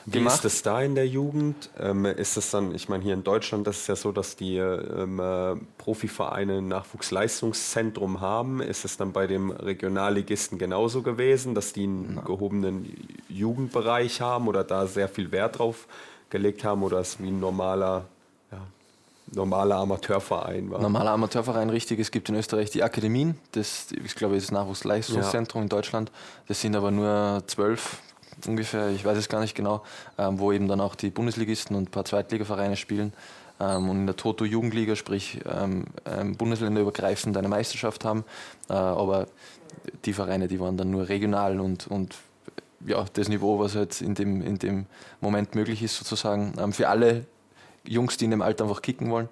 Wie 0.05 0.19
ist 0.19 0.45
das 0.45 0.61
da 0.61 0.81
in 0.81 0.95
der 0.95 1.07
Jugend? 1.07 1.69
Ähm, 1.79 2.05
ist 2.05 2.37
das 2.37 2.51
dann, 2.51 2.73
ich 2.73 2.89
meine, 2.89 3.03
hier 3.03 3.13
in 3.13 3.23
Deutschland, 3.23 3.67
das 3.67 3.79
ist 3.79 3.87
ja 3.87 3.95
so, 3.95 4.11
dass 4.11 4.35
die 4.35 4.57
ähm, 4.57 5.19
äh, 5.19 5.55
Profivereine 5.77 6.59
ein 6.59 6.67
Nachwuchsleistungszentrum 6.67 8.21
haben. 8.21 8.61
Ist 8.61 8.85
es 8.85 8.97
dann 8.97 9.11
bei 9.11 9.27
dem 9.27 9.51
Regionalligisten 9.51 10.57
genauso 10.57 11.01
gewesen, 11.01 11.55
dass 11.55 11.73
die 11.73 11.83
einen 11.83 12.13
Na. 12.15 12.21
gehobenen 12.21 12.95
Jugendbereich 13.29 14.21
haben 14.21 14.47
oder 14.47 14.63
da 14.63 14.87
sehr 14.87 15.09
viel 15.09 15.31
Wert 15.31 15.59
drauf 15.59 15.87
gelegt 16.29 16.63
haben 16.63 16.83
oder 16.83 16.99
ist 16.99 17.07
es 17.15 17.23
wie 17.23 17.29
ein 17.29 17.39
normaler 17.39 18.05
normaler 19.33 19.77
Amateurverein 19.77 20.69
war. 20.69 20.81
Normaler 20.81 21.11
Amateurverein, 21.11 21.69
richtig. 21.69 21.99
Es 21.99 22.11
gibt 22.11 22.29
in 22.29 22.35
Österreich 22.35 22.69
die 22.71 22.83
Akademien. 22.83 23.37
Das, 23.51 23.87
ich 23.91 24.15
glaube, 24.15 24.35
das 24.35 24.51
Nachwuchsleistungszentrum 24.51 25.61
ja. 25.61 25.63
in 25.63 25.69
Deutschland. 25.69 26.11
Das 26.47 26.61
sind 26.61 26.75
aber 26.75 26.91
nur 26.91 27.43
zwölf 27.47 28.01
ungefähr, 28.45 28.89
ich 28.89 29.03
weiß 29.03 29.17
es 29.17 29.29
gar 29.29 29.41
nicht 29.41 29.55
genau, 29.55 29.83
ähm, 30.17 30.39
wo 30.39 30.51
eben 30.51 30.67
dann 30.67 30.79
auch 30.79 30.93
die 30.95 31.09
Bundesligisten 31.09 31.75
und 31.75 31.89
ein 31.89 31.91
paar 31.91 32.05
Zweitligavereine 32.05 32.75
spielen. 32.75 33.13
Ähm, 33.59 33.89
und 33.89 33.97
in 33.97 34.05
der 34.05 34.15
Toto 34.15 34.45
Jugendliga, 34.45 34.95
sprich 34.95 35.39
ähm, 35.45 35.85
ähm, 36.05 36.35
Bundesländerübergreifend 36.35 37.35
eine 37.35 37.47
Meisterschaft 37.47 38.05
haben. 38.05 38.23
Äh, 38.69 38.73
aber 38.73 39.27
die 40.05 40.13
Vereine, 40.13 40.47
die 40.47 40.59
waren 40.59 40.77
dann 40.77 40.91
nur 40.91 41.09
regional 41.09 41.59
und, 41.59 41.87
und 41.87 42.15
ja, 42.85 43.03
das 43.13 43.27
Niveau, 43.29 43.57
was 43.57 43.75
halt 43.75 44.01
in 44.01 44.13
dem, 44.13 44.41
in 44.41 44.59
dem 44.59 44.85
Moment 45.19 45.55
möglich 45.55 45.81
ist, 45.81 45.97
sozusagen. 45.97 46.53
Ähm, 46.59 46.73
für 46.73 46.89
alle 46.89 47.25
Jungs, 47.87 48.17
die 48.17 48.25
in 48.25 48.31
dem 48.31 48.41
Alter 48.41 48.65
einfach 48.65 48.81
kicken 48.81 49.09
wollen. 49.09 49.29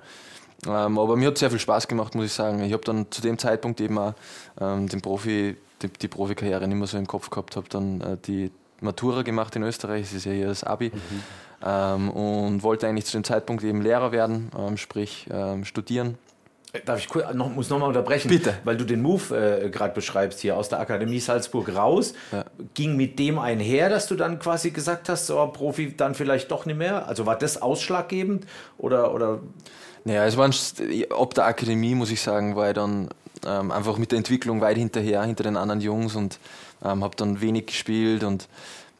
Ähm, 0.65 0.97
aber 0.97 1.15
mir 1.15 1.27
hat 1.27 1.38
sehr 1.38 1.50
viel 1.50 1.59
Spaß 1.59 1.88
gemacht, 1.88 2.15
muss 2.15 2.25
ich 2.25 2.33
sagen. 2.33 2.63
Ich 2.63 2.74
habe 2.74 2.83
dann 2.83 3.12
zu 3.12 3.21
dem 3.21 3.38
Zeitpunkt 3.38 3.81
eben 3.81 3.97
auch 3.97 4.13
ähm, 4.59 4.88
den 4.88 5.01
Profi, 5.01 5.57
die, 5.81 5.88
die 5.89 6.07
Profikarriere 6.07 6.67
nicht 6.67 6.77
mehr 6.77 6.88
so 6.88 6.97
im 6.97 7.07
Kopf 7.07 7.29
gehabt, 7.29 7.55
habe 7.55 7.67
dann 7.69 8.01
äh, 8.01 8.17
die 8.25 8.51
Matura 8.81 9.21
gemacht 9.21 9.55
in 9.55 9.63
Österreich, 9.63 10.03
das 10.03 10.13
ist 10.13 10.25
ja 10.25 10.31
hier 10.31 10.47
das 10.47 10.63
Abi, 10.63 10.91
mhm. 10.93 11.24
ähm, 11.63 12.09
und 12.09 12.63
wollte 12.63 12.88
eigentlich 12.88 13.05
zu 13.05 13.17
dem 13.17 13.24
Zeitpunkt 13.24 13.63
eben 13.63 13.81
Lehrer 13.81 14.12
werden, 14.12 14.51
ähm, 14.57 14.77
sprich 14.77 15.27
ähm, 15.31 15.65
studieren. 15.65 16.17
Darf 16.84 17.00
ich 17.00 17.08
kurz, 17.08 17.34
noch, 17.34 17.50
muss 17.53 17.70
nochmal 17.70 17.89
unterbrechen? 17.89 18.29
Bitte. 18.29 18.55
Weil 18.63 18.77
du 18.77 18.86
den 18.86 19.01
Move 19.01 19.36
äh, 19.36 19.70
gerade 19.70 19.94
beschreibst 19.94 20.39
hier 20.39 20.58
aus 20.58 20.70
der 20.70 20.79
Akademie 20.79 21.20
Salzburg 21.20 21.75
raus. 21.75 22.13
Ja. 22.32 22.46
Ging 22.74 22.96
mit 22.96 23.20
dem 23.20 23.39
einher, 23.39 23.89
dass 23.89 24.08
du 24.08 24.15
dann 24.15 24.39
quasi 24.39 24.72
gesagt 24.72 25.10
hast, 25.10 25.27
so 25.27 25.46
Profi 25.48 25.96
dann 25.96 26.15
vielleicht 26.15 26.51
doch 26.51 26.65
nicht 26.65 26.77
mehr? 26.77 27.08
Also 27.08 27.25
war 27.25 27.38
das 27.38 27.62
ausschlaggebend 27.62 28.46
oder, 28.77 29.13
oder 29.13 29.39
naja, 30.03 30.25
es 30.25 30.38
waren, 30.38 30.53
ab 31.10 31.34
der 31.34 31.46
Akademie, 31.46 31.96
muss 31.96 32.12
ich 32.12 32.22
sagen, 32.22 32.55
war 32.55 32.70
ich 32.70 32.75
dann 32.75 33.10
ähm, 33.46 33.72
einfach 33.72 33.98
mit 33.98 34.12
der 34.12 34.17
Entwicklung 34.17 34.62
weit 34.62 34.77
hinterher, 34.77 35.24
hinter 35.24 35.44
den 35.44 35.58
anderen 35.58 35.82
Jungs 35.82 36.15
und 36.15 36.39
ähm, 36.84 37.03
habe 37.03 37.15
dann 37.15 37.41
wenig 37.41 37.67
gespielt 37.67 38.24
und 38.24 38.48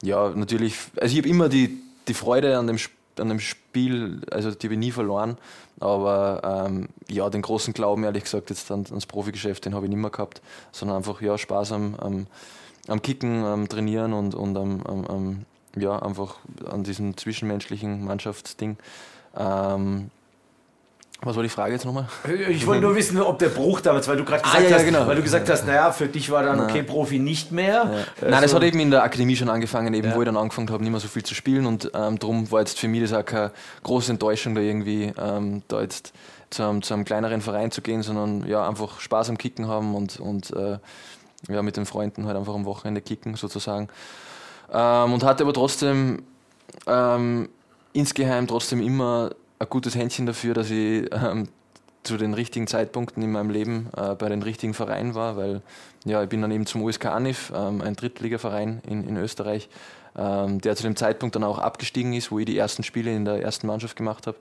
ja, 0.02 0.30
natürlich, 0.30 0.76
also 1.00 1.14
ich 1.14 1.20
habe 1.20 1.30
immer 1.30 1.48
die, 1.48 1.78
die 2.08 2.14
Freude 2.14 2.58
an 2.58 2.68
dem, 2.68 2.78
an 3.20 3.30
dem 3.30 3.40
Spiel, 3.40 4.22
also 4.32 4.52
die 4.52 4.68
habe 4.68 4.74
ich 4.74 4.80
nie 4.80 4.92
verloren, 4.92 5.38
aber 5.80 6.66
ähm, 6.68 6.90
ja, 7.10 7.30
den 7.30 7.42
großen 7.42 7.74
Glauben, 7.74 8.04
ehrlich 8.04 8.24
gesagt, 8.24 8.50
jetzt 8.50 8.70
an, 8.72 8.86
ans 8.90 9.06
Profigeschäft, 9.06 9.66
den 9.66 9.76
habe 9.76 9.86
ich 9.86 9.90
nicht 9.90 10.00
mehr 10.00 10.12
gehabt, 10.12 10.42
sondern 10.72 10.98
einfach 10.98 11.22
ja, 11.22 11.38
Spaß 11.38 11.74
am, 11.74 11.96
am, 11.96 12.28
am 12.88 13.02
Kicken, 13.02 13.44
am 13.44 13.68
Trainieren 13.68 14.14
und, 14.14 14.36
und 14.36 14.58
am, 14.58 14.82
am, 14.86 15.46
ja, 15.76 16.00
einfach 16.02 16.36
an 16.70 16.84
diesem 16.84 17.18
zwischenmenschlichen 17.18 18.06
Mannschaftsding. 18.06 18.78
Ähm, 19.38 20.10
was 21.26 21.36
war 21.36 21.44
die 21.44 21.50
Frage 21.50 21.74
jetzt 21.74 21.86
nochmal? 21.86 22.08
Ich 22.50 22.66
wollte 22.68 22.84
nur 22.84 22.96
wissen, 22.96 23.20
ob 23.20 23.40
der 23.40 23.50
Bruch 23.50 23.82
damals, 23.82 24.08
weil 24.08 24.18
du 24.18 24.24
gerade 24.24 24.44
gesagt, 24.44 24.64
ah, 24.64 24.70
ja, 24.70 24.76
hast, 24.76 24.86
genau. 24.86 25.08
weil 25.08 25.16
du 25.16 25.24
gesagt 25.24 25.50
hast, 25.50 25.66
naja, 25.66 25.92
für 25.92 26.08
dich 26.08 26.30
war 26.30 26.44
dann 26.44 26.60
okay 26.60 26.84
Profi 26.84 27.20
nicht 27.20 27.52
mehr. 27.52 28.06
Ja. 28.22 28.28
Äh, 28.28 28.32
Nein, 28.32 28.42
das 28.44 28.54
hat 28.54 28.64
eben 28.64 28.80
in 28.80 28.92
der 28.92 29.04
Akademie 29.04 29.36
schon 29.36 29.50
angefangen, 29.50 29.94
eben 29.94 30.10
ja. 30.10 30.16
wo 30.16 30.22
ich 30.22 30.26
dann 30.26 30.38
angefangen 30.38 30.70
habe, 30.70 30.84
nicht 30.84 30.92
mehr 30.92 31.00
so 31.00 31.08
viel 31.08 31.24
zu 31.24 31.34
spielen 31.34 31.66
und 31.66 31.92
ähm, 31.96 32.20
darum 32.20 32.52
war 32.52 32.60
jetzt 32.60 32.80
für 32.80 32.88
mich 32.88 33.02
das 33.02 33.14
auch 33.14 33.26
keine 33.26 33.52
große 33.84 34.12
Enttäuschung, 34.12 34.56
da 34.56 34.62
irgendwie 34.62 35.12
ähm, 35.18 35.64
da 35.68 35.82
jetzt 35.82 36.14
zu 36.52 36.64
einem, 36.64 36.84
zu 36.84 36.94
einem, 36.94 37.06
kleineren 37.06 37.42
Verein 37.42 37.72
zu 37.72 37.82
gehen, 37.82 38.04
sondern 38.04 38.48
ja 38.48 38.68
einfach 38.68 39.00
Spaß 39.00 39.30
am 39.30 39.38
Kicken 39.38 39.68
haben 39.68 39.96
und, 39.96 40.20
und 40.20 40.52
äh, 40.52 40.78
ja, 41.50 41.62
mit 41.62 41.76
den 41.76 41.86
Freunden 41.86 42.28
halt 42.28 42.38
einfach 42.38 42.54
am 42.54 42.66
Wochenende 42.66 43.02
kicken 43.02 43.36
sozusagen. 43.36 43.90
Ähm, 44.72 45.14
und 45.14 45.24
hatte 45.24 45.44
aber 45.44 45.54
trotzdem 45.54 46.24
ähm, 46.88 47.50
insgeheim 47.94 48.48
trotzdem 48.48 48.82
immer 48.82 49.32
ein 49.60 49.70
gutes 49.70 49.96
Händchen 49.96 50.26
dafür, 50.26 50.54
dass 50.54 50.70
ich 50.70 51.10
ähm, 51.12 51.48
zu 52.04 52.18
den 52.18 52.34
richtigen 52.34 52.68
Zeitpunkten 52.68 53.24
in 53.24 53.32
meinem 53.32 53.50
Leben 53.50 53.90
äh, 53.98 54.16
bei 54.16 54.30
den 54.30 54.44
richtigen 54.44 54.74
Vereinen 54.74 55.16
war, 55.16 55.36
weil 55.38 55.62
ja, 56.06 56.22
ich 56.24 56.30
bin 56.30 56.42
dann 56.42 56.52
eben 56.52 56.66
zum 56.66 56.84
USK 56.84 57.08
Anif, 57.08 57.52
ähm, 57.56 57.82
ein 57.82 57.96
Drittligaverein 57.96 58.82
in, 58.88 59.08
in 59.08 59.18
Österreich, 59.18 59.70
ähm, 60.16 60.62
der 60.62 60.76
zu 60.76 60.84
dem 60.84 60.96
Zeitpunkt 60.96 61.36
dann 61.36 61.44
auch 61.44 61.58
abgestiegen 61.58 62.14
ist, 62.14 62.32
wo 62.32 62.40
ich 62.40 62.46
die 62.46 62.58
ersten 62.58 62.84
Spiele 62.84 63.14
in 63.14 63.26
der 63.26 63.42
ersten 63.42 63.68
Mannschaft 63.68 63.96
gemacht 63.96 64.28
habe. 64.28 64.38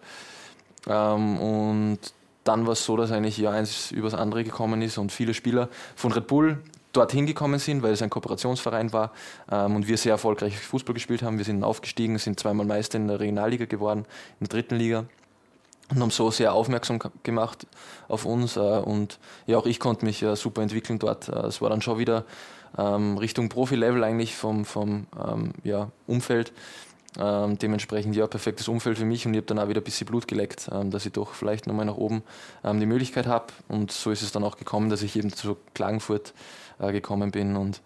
Ähm, 0.86 1.38
und 1.38 1.98
dann 2.44 2.66
war 2.66 2.74
es 2.74 2.84
so, 2.84 2.96
dass 2.96 3.10
eigentlich 3.10 3.38
ja 3.38 3.50
eins 3.50 3.90
übers 3.90 4.14
andere 4.14 4.44
gekommen 4.44 4.82
ist 4.82 4.98
und 4.98 5.10
viele 5.10 5.32
Spieler 5.32 5.68
von 5.96 6.12
Red 6.12 6.26
Bull 6.26 6.58
dorthin 6.94 7.26
gekommen 7.26 7.58
sind, 7.58 7.82
weil 7.82 7.92
es 7.92 8.02
ein 8.02 8.10
Kooperationsverein 8.10 8.92
war 8.92 9.12
ähm, 9.50 9.76
und 9.76 9.88
wir 9.88 9.98
sehr 9.98 10.12
erfolgreich 10.12 10.58
Fußball 10.58 10.94
gespielt 10.94 11.22
haben. 11.22 11.38
Wir 11.38 11.44
sind 11.44 11.62
aufgestiegen, 11.62 12.18
sind 12.18 12.40
zweimal 12.40 12.66
Meister 12.66 12.96
in 12.96 13.08
der 13.08 13.20
Regionalliga 13.20 13.66
geworden, 13.66 14.06
in 14.40 14.46
der 14.46 14.48
dritten 14.48 14.76
Liga 14.76 15.04
und 15.90 16.00
haben 16.00 16.10
so 16.10 16.30
sehr 16.30 16.54
aufmerksam 16.54 16.98
gemacht 17.22 17.66
auf 18.08 18.24
uns 18.24 18.56
äh, 18.56 18.60
und 18.60 19.18
ja, 19.46 19.58
auch 19.58 19.66
ich 19.66 19.80
konnte 19.80 20.04
mich 20.04 20.22
äh, 20.22 20.36
super 20.36 20.62
entwickeln 20.62 20.98
dort. 20.98 21.28
Äh, 21.28 21.46
es 21.46 21.60
war 21.60 21.70
dann 21.70 21.82
schon 21.82 21.98
wieder 21.98 22.24
ähm, 22.78 23.18
Richtung 23.18 23.48
Profi-Level 23.48 24.02
eigentlich 24.02 24.34
vom, 24.34 24.64
vom 24.64 25.06
ähm, 25.22 25.52
ja, 25.62 25.90
Umfeld. 26.06 26.52
Ähm, 27.16 27.58
dementsprechend 27.58 28.16
ja, 28.16 28.26
perfektes 28.26 28.66
Umfeld 28.66 28.98
für 28.98 29.04
mich 29.04 29.24
und 29.24 29.34
ich 29.34 29.38
habe 29.38 29.46
dann 29.46 29.60
auch 29.60 29.68
wieder 29.68 29.80
ein 29.80 29.84
bisschen 29.84 30.06
Blut 30.06 30.26
geleckt, 30.26 30.68
ähm, 30.72 30.90
dass 30.90 31.06
ich 31.06 31.12
doch 31.12 31.34
vielleicht 31.34 31.68
nochmal 31.68 31.86
nach 31.86 31.96
oben 31.96 32.24
ähm, 32.64 32.80
die 32.80 32.86
Möglichkeit 32.86 33.26
habe. 33.26 33.46
Und 33.68 33.92
so 33.92 34.10
ist 34.10 34.22
es 34.22 34.32
dann 34.32 34.42
auch 34.42 34.56
gekommen, 34.56 34.90
dass 34.90 35.02
ich 35.02 35.14
eben 35.14 35.32
zu 35.32 35.56
Klagenfurt 35.74 36.34
äh, 36.78 36.92
gekommen 36.92 37.30
bin 37.30 37.56
und 37.56 37.80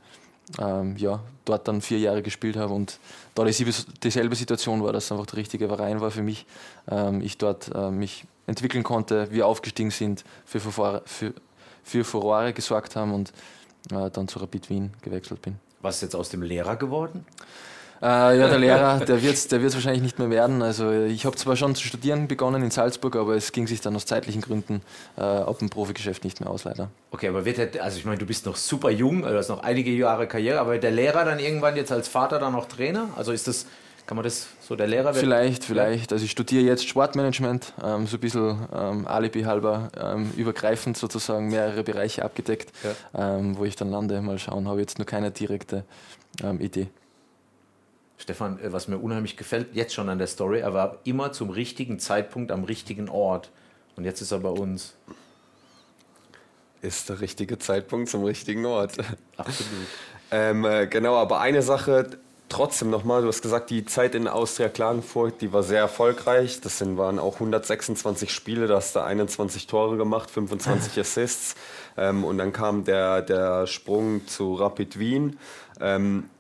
ähm, 0.58 0.96
ja, 0.96 1.20
dort 1.44 1.68
dann 1.68 1.80
vier 1.82 1.98
Jahre 1.98 2.22
gespielt 2.22 2.56
habe 2.56 2.72
und 2.72 2.98
da 3.34 3.44
dieselbe 3.44 4.34
Situation 4.34 4.82
war, 4.82 4.92
dass 4.92 5.04
es 5.04 5.12
einfach 5.12 5.26
der 5.26 5.38
richtige 5.38 5.68
Verein 5.68 6.00
war 6.00 6.10
für 6.10 6.22
mich. 6.22 6.46
Ähm, 6.90 7.20
ich 7.20 7.38
dort 7.38 7.70
äh, 7.74 7.90
mich 7.90 8.24
entwickeln 8.46 8.82
konnte, 8.82 9.30
wir 9.30 9.46
aufgestiegen 9.46 9.90
sind, 9.90 10.24
für, 10.46 10.60
für, 10.60 11.34
für 11.82 12.04
Furore 12.04 12.52
gesorgt 12.52 12.96
haben 12.96 13.12
und 13.12 13.32
äh, 13.92 14.10
dann 14.10 14.26
zu 14.26 14.38
Rapid 14.38 14.70
Wien 14.70 14.92
gewechselt 15.02 15.42
bin. 15.42 15.56
Was 15.80 15.96
ist 15.96 16.02
jetzt 16.02 16.16
aus 16.16 16.30
dem 16.30 16.42
Lehrer 16.42 16.76
geworden? 16.76 17.24
Äh, 18.00 18.38
ja, 18.38 18.48
der 18.48 18.58
Lehrer, 18.58 19.00
der 19.00 19.22
wird 19.22 19.34
es 19.34 19.48
der 19.48 19.60
wird's 19.62 19.74
wahrscheinlich 19.74 20.02
nicht 20.02 20.18
mehr 20.18 20.30
werden. 20.30 20.62
Also 20.62 20.90
ich 20.90 21.26
habe 21.26 21.36
zwar 21.36 21.56
schon 21.56 21.74
zu 21.74 21.84
studieren 21.84 22.28
begonnen 22.28 22.62
in 22.62 22.70
Salzburg, 22.70 23.16
aber 23.16 23.34
es 23.34 23.52
ging 23.52 23.66
sich 23.66 23.80
dann 23.80 23.96
aus 23.96 24.06
zeitlichen 24.06 24.40
Gründen 24.40 24.82
äh, 25.16 25.22
auf 25.22 25.58
dem 25.58 25.70
Profigeschäft 25.70 26.24
nicht 26.24 26.40
mehr 26.40 26.50
aus, 26.50 26.64
leider. 26.64 26.90
Okay, 27.10 27.28
aber 27.28 27.44
wird 27.44 27.58
der, 27.58 27.82
also 27.82 27.98
ich 27.98 28.04
meine, 28.04 28.18
du 28.18 28.26
bist 28.26 28.46
noch 28.46 28.56
super 28.56 28.90
jung, 28.90 29.24
also 29.24 29.32
du 29.32 29.38
hast 29.38 29.48
noch 29.48 29.62
einige 29.62 29.90
Jahre 29.90 30.26
Karriere, 30.26 30.60
aber 30.60 30.72
wird 30.72 30.84
der 30.84 30.90
Lehrer 30.90 31.24
dann 31.24 31.38
irgendwann 31.38 31.76
jetzt 31.76 31.92
als 31.92 32.08
Vater 32.08 32.38
dann 32.38 32.52
noch 32.52 32.66
Trainer? 32.66 33.08
Also 33.16 33.32
ist 33.32 33.48
das, 33.48 33.66
kann 34.06 34.16
man 34.16 34.24
das 34.24 34.48
so 34.60 34.76
der 34.76 34.86
Lehrer 34.86 35.06
werden? 35.06 35.18
Vielleicht, 35.18 35.64
vielleicht. 35.64 36.12
Also 36.12 36.24
ich 36.24 36.30
studiere 36.30 36.62
jetzt 36.62 36.86
Sportmanagement, 36.86 37.72
ähm, 37.84 38.06
so 38.06 38.16
ein 38.16 38.20
bisschen 38.20 38.58
ähm, 38.74 39.06
Alibi 39.06 39.42
halber, 39.42 39.90
ähm, 40.00 40.30
übergreifend 40.36 40.96
sozusagen 40.96 41.48
mehrere 41.48 41.82
Bereiche 41.82 42.24
abgedeckt, 42.24 42.72
ja. 42.84 43.36
Ähm, 43.36 43.58
wo 43.58 43.64
ich 43.64 43.76
dann 43.76 43.90
lande. 43.90 44.20
Mal 44.22 44.38
schauen, 44.38 44.68
habe 44.68 44.80
jetzt 44.80 44.98
nur 44.98 45.06
keine 45.06 45.30
direkte 45.30 45.84
ähm, 46.42 46.60
Idee. 46.60 46.88
Stefan, 48.18 48.58
äh, 48.60 48.72
was 48.72 48.88
mir 48.88 48.98
unheimlich 48.98 49.36
gefällt, 49.36 49.74
jetzt 49.74 49.94
schon 49.94 50.08
an 50.08 50.18
der 50.18 50.26
Story, 50.26 50.60
er 50.60 50.74
war 50.74 50.98
immer 51.04 51.32
zum 51.32 51.50
richtigen 51.50 51.98
Zeitpunkt 51.98 52.52
am 52.52 52.64
richtigen 52.64 53.08
Ort. 53.08 53.50
Und 53.96 54.04
jetzt 54.04 54.20
ist 54.20 54.32
er 54.32 54.40
bei 54.40 54.50
uns. 54.50 54.94
Ist 56.82 57.08
der 57.08 57.20
richtige 57.20 57.58
Zeitpunkt 57.58 58.08
zum 58.08 58.24
richtigen 58.24 58.66
Ort. 58.66 58.98
Absolut. 59.36 59.86
ähm, 60.30 60.64
äh, 60.64 60.86
genau, 60.86 61.16
aber 61.16 61.40
eine 61.40 61.62
Sache 61.62 62.18
trotzdem 62.48 62.90
nochmal, 62.90 63.22
du 63.22 63.28
hast 63.28 63.42
gesagt, 63.42 63.70
die 63.70 63.84
Zeit 63.84 64.14
in 64.14 64.28
Austria 64.28 64.68
Klagenfurt, 64.68 65.40
die 65.40 65.52
war 65.52 65.62
sehr 65.62 65.80
erfolgreich. 65.80 66.60
Das 66.60 66.78
sind, 66.78 66.96
waren 66.96 67.18
auch 67.18 67.34
126 67.34 68.32
Spiele, 68.32 68.66
da 68.66 68.76
hast 68.76 68.96
du 68.96 69.00
21 69.00 69.66
Tore 69.66 69.96
gemacht, 69.96 70.30
25 70.30 70.98
Assists. 71.00 71.54
Ähm, 71.96 72.24
und 72.24 72.38
dann 72.38 72.52
kam 72.52 72.84
der, 72.84 73.22
der 73.22 73.66
Sprung 73.66 74.26
zu 74.26 74.54
Rapid 74.54 74.98
Wien. 74.98 75.38
Ähm, 75.80 76.30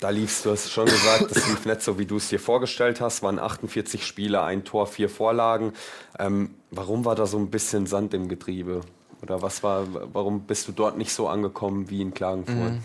da 0.00 0.10
lief's, 0.10 0.42
du 0.42 0.50
hast 0.50 0.70
schon 0.70 0.86
gesagt, 0.86 1.30
das 1.30 1.48
lief 1.48 1.64
nicht 1.66 1.82
so, 1.82 1.98
wie 1.98 2.06
du 2.06 2.16
es 2.16 2.28
dir 2.28 2.40
vorgestellt 2.40 3.00
hast. 3.00 3.22
Waren 3.22 3.38
48 3.38 4.06
Spiele, 4.06 4.42
ein 4.42 4.64
Tor, 4.64 4.86
vier 4.86 5.08
Vorlagen. 5.08 5.72
Ähm, 6.18 6.54
warum 6.70 7.04
war 7.04 7.14
da 7.14 7.26
so 7.26 7.38
ein 7.38 7.50
bisschen 7.50 7.86
Sand 7.86 8.12
im 8.14 8.28
Getriebe? 8.28 8.82
Oder 9.22 9.40
was 9.40 9.62
war, 9.62 9.86
warum 10.12 10.42
bist 10.42 10.68
du 10.68 10.72
dort 10.72 10.98
nicht 10.98 11.12
so 11.12 11.28
angekommen 11.28 11.88
wie 11.88 12.02
in 12.02 12.12
Klagenfurt? 12.12 12.72
Mhm. 12.72 12.80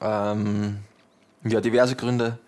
Ähm, 0.00 0.78
ja, 1.44 1.60
diverse 1.60 1.94
Gründe. 1.94 2.38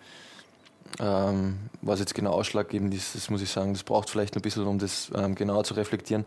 Ähm, 0.99 1.57
was 1.81 1.99
jetzt 1.99 2.15
genau 2.15 2.31
ausschlaggebend 2.31 2.93
ist, 2.93 3.13
das 3.13 3.29
muss 3.29 3.41
ich 3.41 3.49
sagen, 3.49 3.73
das 3.73 3.83
braucht 3.83 4.09
vielleicht 4.09 4.35
ein 4.35 4.41
bisschen, 4.41 4.65
um 4.65 4.79
das 4.79 5.11
ähm, 5.15 5.35
genauer 5.35 5.63
zu 5.63 5.75
reflektieren 5.75 6.25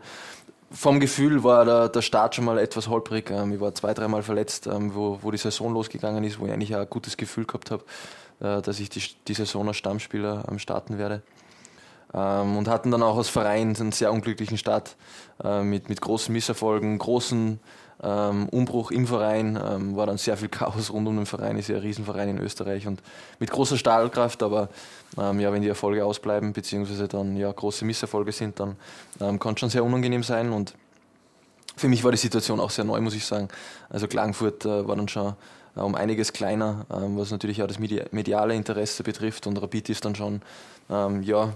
vom 0.71 0.99
Gefühl 0.99 1.43
war 1.43 1.65
der, 1.65 1.89
der 1.89 2.01
Start 2.01 2.35
schon 2.35 2.45
mal 2.45 2.57
etwas 2.57 2.87
holprig. 2.87 3.29
Ähm, 3.29 3.53
ich 3.53 3.59
war 3.59 3.75
zwei, 3.75 3.93
dreimal 3.93 4.23
verletzt, 4.23 4.67
ähm, 4.67 4.95
wo, 4.95 5.19
wo 5.21 5.31
die 5.31 5.37
Saison 5.37 5.73
losgegangen 5.73 6.23
ist, 6.23 6.39
wo 6.39 6.45
ich 6.45 6.51
eigentlich 6.51 6.75
auch 6.75 6.79
ein 6.79 6.89
gutes 6.89 7.17
Gefühl 7.17 7.45
gehabt 7.45 7.71
habe, 7.71 7.83
äh, 8.39 8.61
dass 8.61 8.79
ich 8.79 8.89
die, 8.89 9.01
die 9.27 9.33
Saison 9.33 9.67
als 9.67 9.77
Stammspieler 9.77 10.45
ähm, 10.49 10.59
starten 10.59 10.97
werde. 10.97 11.21
Und 12.13 12.67
hatten 12.67 12.91
dann 12.91 13.03
auch 13.03 13.15
als 13.15 13.29
Verein 13.29 13.73
einen 13.79 13.93
sehr 13.93 14.11
unglücklichen 14.11 14.57
Start 14.57 14.97
äh, 15.45 15.63
mit, 15.63 15.87
mit 15.87 16.01
großen 16.01 16.33
Misserfolgen, 16.33 16.97
großen 16.97 17.61
ähm, 18.03 18.49
Umbruch 18.49 18.91
im 18.91 19.07
Verein, 19.07 19.59
ähm, 19.63 19.95
war 19.95 20.07
dann 20.07 20.17
sehr 20.17 20.37
viel 20.37 20.49
Chaos 20.49 20.91
rund 20.91 21.07
um 21.07 21.15
den 21.15 21.25
Verein, 21.25 21.57
ist 21.57 21.67
ja 21.67 21.75
ein 21.75 21.81
Riesenverein 21.81 22.29
in 22.29 22.37
Österreich 22.39 22.87
und 22.87 23.01
mit 23.39 23.51
großer 23.51 23.77
Stahlkraft, 23.77 24.43
aber 24.43 24.69
ähm, 25.19 25.39
ja, 25.39 25.51
wenn 25.53 25.61
die 25.61 25.67
Erfolge 25.67 26.05
ausbleiben, 26.05 26.53
beziehungsweise 26.53 27.07
dann 27.07 27.35
ja 27.35 27.51
große 27.51 27.85
Misserfolge 27.85 28.31
sind, 28.31 28.59
dann 28.59 28.75
ähm, 29.19 29.39
kann 29.39 29.53
es 29.53 29.59
schon 29.59 29.69
sehr 29.69 29.83
unangenehm 29.83 30.23
sein 30.23 30.51
und 30.51 30.73
für 31.75 31.87
mich 31.87 32.03
war 32.03 32.11
die 32.11 32.17
Situation 32.17 32.59
auch 32.59 32.69
sehr 32.69 32.85
neu, 32.85 32.99
muss 33.01 33.15
ich 33.15 33.25
sagen. 33.25 33.47
Also 33.89 34.07
Klagenfurt 34.07 34.65
äh, 34.65 34.87
war 34.87 34.95
dann 34.95 35.07
schon 35.07 35.33
äh, 35.75 35.79
um 35.79 35.95
einiges 35.95 36.33
kleiner, 36.33 36.85
ähm, 36.93 37.17
was 37.17 37.31
natürlich 37.31 37.61
auch 37.63 37.67
das 37.67 37.79
mediale 37.79 38.55
Interesse 38.55 39.03
betrifft 39.03 39.47
und 39.47 39.61
Rapid 39.61 39.89
ist 39.89 40.05
dann 40.05 40.15
schon 40.15 40.41
ähm, 40.89 41.23
ja, 41.23 41.53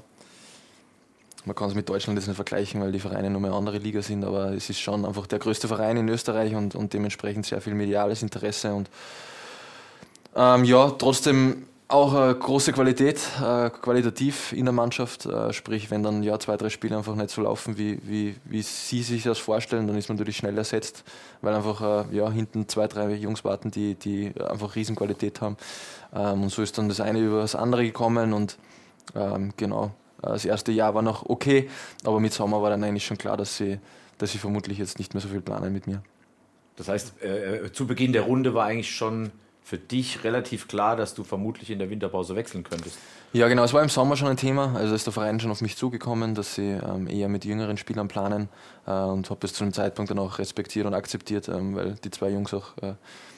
man 1.45 1.55
kann 1.55 1.69
es 1.69 1.75
mit 1.75 1.87
Deutschland 1.87 2.17
jetzt 2.17 2.27
nicht 2.27 2.35
vergleichen, 2.35 2.81
weil 2.81 2.91
die 2.91 2.99
Vereine 2.99 3.29
nur 3.29 3.43
eine 3.43 3.53
andere 3.53 3.77
Liga 3.77 4.01
sind, 4.01 4.23
aber 4.23 4.51
es 4.53 4.69
ist 4.69 4.79
schon 4.79 5.05
einfach 5.05 5.27
der 5.27 5.39
größte 5.39 5.67
Verein 5.67 5.97
in 5.97 6.09
Österreich 6.09 6.55
und, 6.55 6.75
und 6.75 6.93
dementsprechend 6.93 7.45
sehr 7.45 7.61
viel 7.61 7.75
mediales 7.75 8.23
Interesse 8.23 8.73
und 8.73 8.89
ähm, 10.35 10.65
ja, 10.65 10.89
trotzdem 10.91 11.67
auch 11.87 12.13
eine 12.15 12.33
große 12.33 12.73
Qualität, 12.73 13.19
äh, 13.39 13.69
qualitativ 13.69 14.53
in 14.53 14.65
der 14.65 14.73
Mannschaft. 14.73 15.25
Äh, 15.25 15.53
sprich, 15.53 15.91
wenn 15.91 16.01
dann 16.01 16.23
ja, 16.23 16.39
zwei, 16.39 16.57
drei 16.57 16.69
Spiele 16.69 16.97
einfach 16.97 17.15
nicht 17.15 17.29
so 17.29 17.43
laufen, 17.43 17.77
wie, 17.77 17.99
wie, 18.03 18.35
wie 18.43 18.61
sie 18.63 19.03
sich 19.03 19.23
das 19.23 19.37
vorstellen, 19.37 19.85
dann 19.87 19.95
ist 19.95 20.09
man 20.09 20.17
natürlich 20.17 20.37
schnell 20.37 20.57
ersetzt, 20.57 21.03
weil 21.41 21.53
einfach 21.53 22.09
äh, 22.11 22.15
ja, 22.15 22.29
hinten 22.29 22.67
zwei, 22.67 22.87
drei 22.87 23.13
Jungs 23.13 23.43
warten, 23.43 23.69
die, 23.69 23.95
die 23.95 24.33
einfach 24.41 24.75
Riesenqualität 24.75 25.41
haben. 25.41 25.57
Ähm, 26.13 26.43
und 26.43 26.49
so 26.49 26.63
ist 26.63 26.77
dann 26.77 26.89
das 26.89 26.99
eine 26.99 27.19
über 27.19 27.41
das 27.41 27.55
andere 27.55 27.83
gekommen 27.83 28.33
und 28.33 28.57
ähm, 29.15 29.53
genau, 29.55 29.91
das 30.21 30.45
erste 30.45 30.71
Jahr 30.71 30.93
war 30.95 31.01
noch 31.01 31.27
okay, 31.27 31.69
aber 32.03 32.19
mit 32.19 32.33
Sommer 32.33 32.61
war 32.61 32.69
dann 32.69 32.83
eigentlich 32.83 33.05
schon 33.05 33.17
klar, 33.17 33.37
dass 33.37 33.57
sie 33.57 33.79
dass 34.17 34.31
sie 34.31 34.37
vermutlich 34.37 34.77
jetzt 34.77 34.99
nicht 34.99 35.13
mehr 35.13 35.21
so 35.21 35.27
viel 35.27 35.41
planen 35.41 35.73
mit 35.73 35.87
mir. 35.87 36.01
Das 36.77 36.87
heißt, 36.87 37.21
äh, 37.21 37.71
zu 37.71 37.87
Beginn 37.87 38.13
der 38.13 38.23
Runde 38.23 38.53
war 38.53 38.65
eigentlich 38.65 38.93
schon 38.93 39.31
für 39.63 39.77
dich 39.77 40.23
relativ 40.23 40.67
klar, 40.67 40.95
dass 40.95 41.15
du 41.15 41.23
vermutlich 41.23 41.71
in 41.71 41.79
der 41.79 41.89
Winterpause 41.89 42.35
wechseln 42.35 42.63
könntest. 42.63 42.97
Ja, 43.33 43.47
genau. 43.47 43.63
Es 43.63 43.73
war 43.73 43.81
im 43.81 43.89
Sommer 43.89 44.15
schon 44.15 44.27
ein 44.27 44.37
Thema. 44.37 44.75
Also 44.75 44.93
ist 44.93 45.07
der 45.07 45.13
Verein 45.13 45.39
schon 45.39 45.49
auf 45.49 45.61
mich 45.61 45.75
zugekommen, 45.75 46.35
dass 46.35 46.55
sie 46.55 46.69
ähm, 46.69 47.07
eher 47.07 47.29
mit 47.29 47.45
jüngeren 47.45 47.77
Spielern 47.77 48.07
planen 48.07 48.49
äh, 48.85 48.91
und 48.91 49.29
habe 49.29 49.39
das 49.41 49.53
zu 49.53 49.63
dem 49.63 49.73
Zeitpunkt 49.73 50.11
dann 50.11 50.19
auch 50.19 50.37
respektiert 50.37 50.85
und 50.85 50.93
akzeptiert, 50.93 51.49
ähm, 51.49 51.75
weil 51.75 51.95
die 52.03 52.11
zwei 52.11 52.29
Jungs 52.29 52.53
auch 52.53 52.77
äh, 52.81 52.93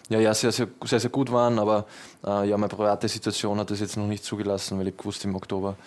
ja, 0.09 0.19
ja, 0.19 0.33
sehr, 0.33 0.51
sehr, 0.51 0.67
sehr, 0.83 0.99
sehr 0.99 1.09
gut 1.09 1.31
waren. 1.31 1.59
Aber 1.59 1.85
äh, 2.25 2.49
ja, 2.49 2.57
meine 2.57 2.69
private 2.69 3.07
Situation 3.07 3.59
hat 3.59 3.71
das 3.71 3.79
jetzt 3.79 3.95
noch 3.97 4.07
nicht 4.07 4.23
zugelassen, 4.23 4.77
weil 4.79 4.89
ich 4.89 4.95
wusste, 5.03 5.27
im 5.27 5.35
Oktober 5.35 5.77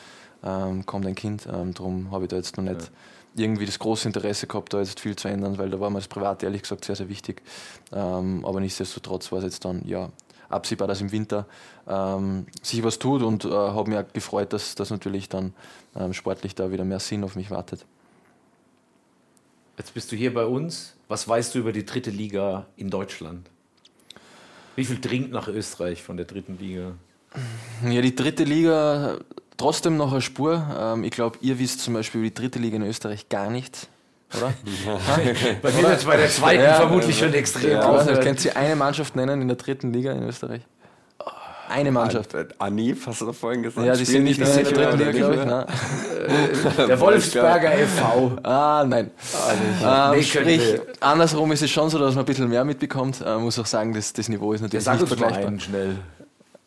ähm, 0.45 0.87
kommt 0.87 1.07
ein 1.07 1.15
Kind. 1.15 1.47
Ähm, 1.53 1.75
darum 1.75 2.11
habe 2.11 2.25
ich 2.25 2.29
da 2.29 2.37
jetzt 2.37 2.57
noch 2.57 2.65
nicht. 2.65 2.83
Ja 2.83 2.89
irgendwie 3.37 3.67
das 3.67 3.79
große 3.79 4.09
Interesse 4.09 4.47
gehabt, 4.47 4.73
da 4.73 4.81
jetzt 4.81 5.01
viel 5.01 5.17
zu 5.17 5.29
ändern, 5.29 5.59
weil 5.59 5.71
da 5.71 5.79
war 5.79 5.91
mir 5.91 5.99
das 5.99 6.09
Privat 6.09 6.43
ehrlich 6.43 6.63
gesagt 6.63 6.85
sehr, 6.85 6.97
sehr 6.97 7.09
wichtig. 7.09 7.43
Ähm, 7.93 8.45
aber 8.45 8.61
nichtsdestotrotz 8.61 9.31
war 9.31 9.39
es 9.39 9.45
jetzt 9.45 9.65
dann 9.65 9.87
ja 9.87 10.11
absehbar, 10.49 10.89
dass 10.89 11.01
im 11.01 11.13
Winter 11.13 11.47
ähm, 11.87 12.47
sich 12.63 12.83
was 12.83 12.99
tut 12.99 13.23
und 13.23 13.45
äh, 13.45 13.49
habe 13.49 13.91
mich 13.91 13.99
auch 13.99 14.13
gefreut, 14.13 14.53
dass 14.53 14.75
das 14.75 14.91
natürlich 14.91 15.29
dann 15.29 15.55
ähm, 15.95 16.13
sportlich 16.13 16.55
da 16.55 16.73
wieder 16.73 16.85
mehr 16.85 17.01
Sinn 17.01 17.25
auf 17.25 17.37
mich 17.37 17.51
wartet. 17.51 17.87
Jetzt 19.79 19.95
bist 19.95 20.13
du 20.13 20.17
hier 20.17 20.35
bei 20.35 20.45
uns. 20.45 20.95
Was 21.09 21.27
weißt 21.27 21.55
du 21.55 21.61
über 21.61 21.73
die 21.73 21.87
dritte 21.87 22.11
Liga 22.11 22.67
in 22.77 22.91
Deutschland? 22.91 23.49
Wie 24.77 24.85
viel 24.85 25.01
dringt 25.01 25.31
nach 25.31 25.49
Österreich 25.49 26.03
von 26.03 26.17
der 26.17 26.27
dritten 26.27 26.59
Liga? 26.59 26.95
Ja, 27.89 28.01
die 28.01 28.15
dritte 28.15 28.45
Liga 28.45 29.19
trotzdem 29.61 29.97
noch 29.97 30.13
eine 30.13 30.21
Spur. 30.21 30.67
Ähm, 30.79 31.05
ich 31.05 31.13
glaube, 31.13 31.39
ihr 31.41 31.59
wisst 31.59 31.81
zum 31.81 31.95
Beispiel 31.95 32.21
über 32.21 32.31
die 32.31 32.35
dritte 32.35 32.59
Liga 32.59 32.77
in 32.77 32.83
Österreich 32.83 33.29
gar 33.29 33.51
nichts 33.51 33.89
oder? 34.37 34.53
bei 35.63 35.73
mir 35.73 35.91
jetzt 35.91 36.07
bei 36.07 36.17
der 36.17 36.29
zweiten 36.29 36.63
ja, 36.63 36.75
vermutlich 36.75 37.19
schon 37.19 37.35
extrem 37.35 37.73
ja, 37.73 37.81
also, 37.81 38.21
Könnt 38.21 38.45
ihr 38.45 38.57
eine 38.57 38.77
Mannschaft 38.77 39.17
nennen 39.17 39.43
in 39.43 39.49
der 39.49 39.57
dritten 39.57 39.93
Liga 39.93 40.13
in 40.13 40.23
Österreich? 40.23 40.63
Eine 41.69 41.93
Mannschaft. 41.93 42.35
Anif, 42.59 43.07
hast 43.07 43.21
du 43.21 43.27
doch 43.27 43.35
vorhin 43.35 43.63
gesagt. 43.63 43.87
Ja, 43.87 43.95
die 43.95 44.05
sind 44.05 44.25
nicht, 44.25 44.41
in 44.41 44.45
der 44.45 44.65
dritten 44.65 44.99
Liga, 44.99 45.13
glaube 45.13 45.37
ich. 45.37 45.45
Ne? 45.45 45.67
Der 46.89 46.99
Wolfsberger 46.99 47.79
e.V. 47.79 48.33
Ah, 48.43 48.85
nein. 48.85 49.13
Ah, 49.85 50.13
ähm, 50.13 50.23
sprich, 50.23 50.81
andersrum 50.99 51.53
ist 51.53 51.63
es 51.63 51.71
schon 51.71 51.89
so, 51.89 51.99
dass 51.99 52.17
man 52.17 52.25
ein 52.25 52.27
bisschen 52.27 52.49
mehr 52.49 52.65
mitbekommt. 52.65 53.21
Man 53.21 53.39
äh, 53.39 53.43
muss 53.43 53.57
auch 53.59 53.67
sagen, 53.67 53.95
das, 53.95 54.13
das 54.13 54.29
Niveau 54.29 54.53
ist 54.53 54.63
natürlich 54.63 54.85
ja, 54.85 54.95
nicht 54.95 55.07
vergleichbar. 55.07 55.61
schnell. 55.61 55.97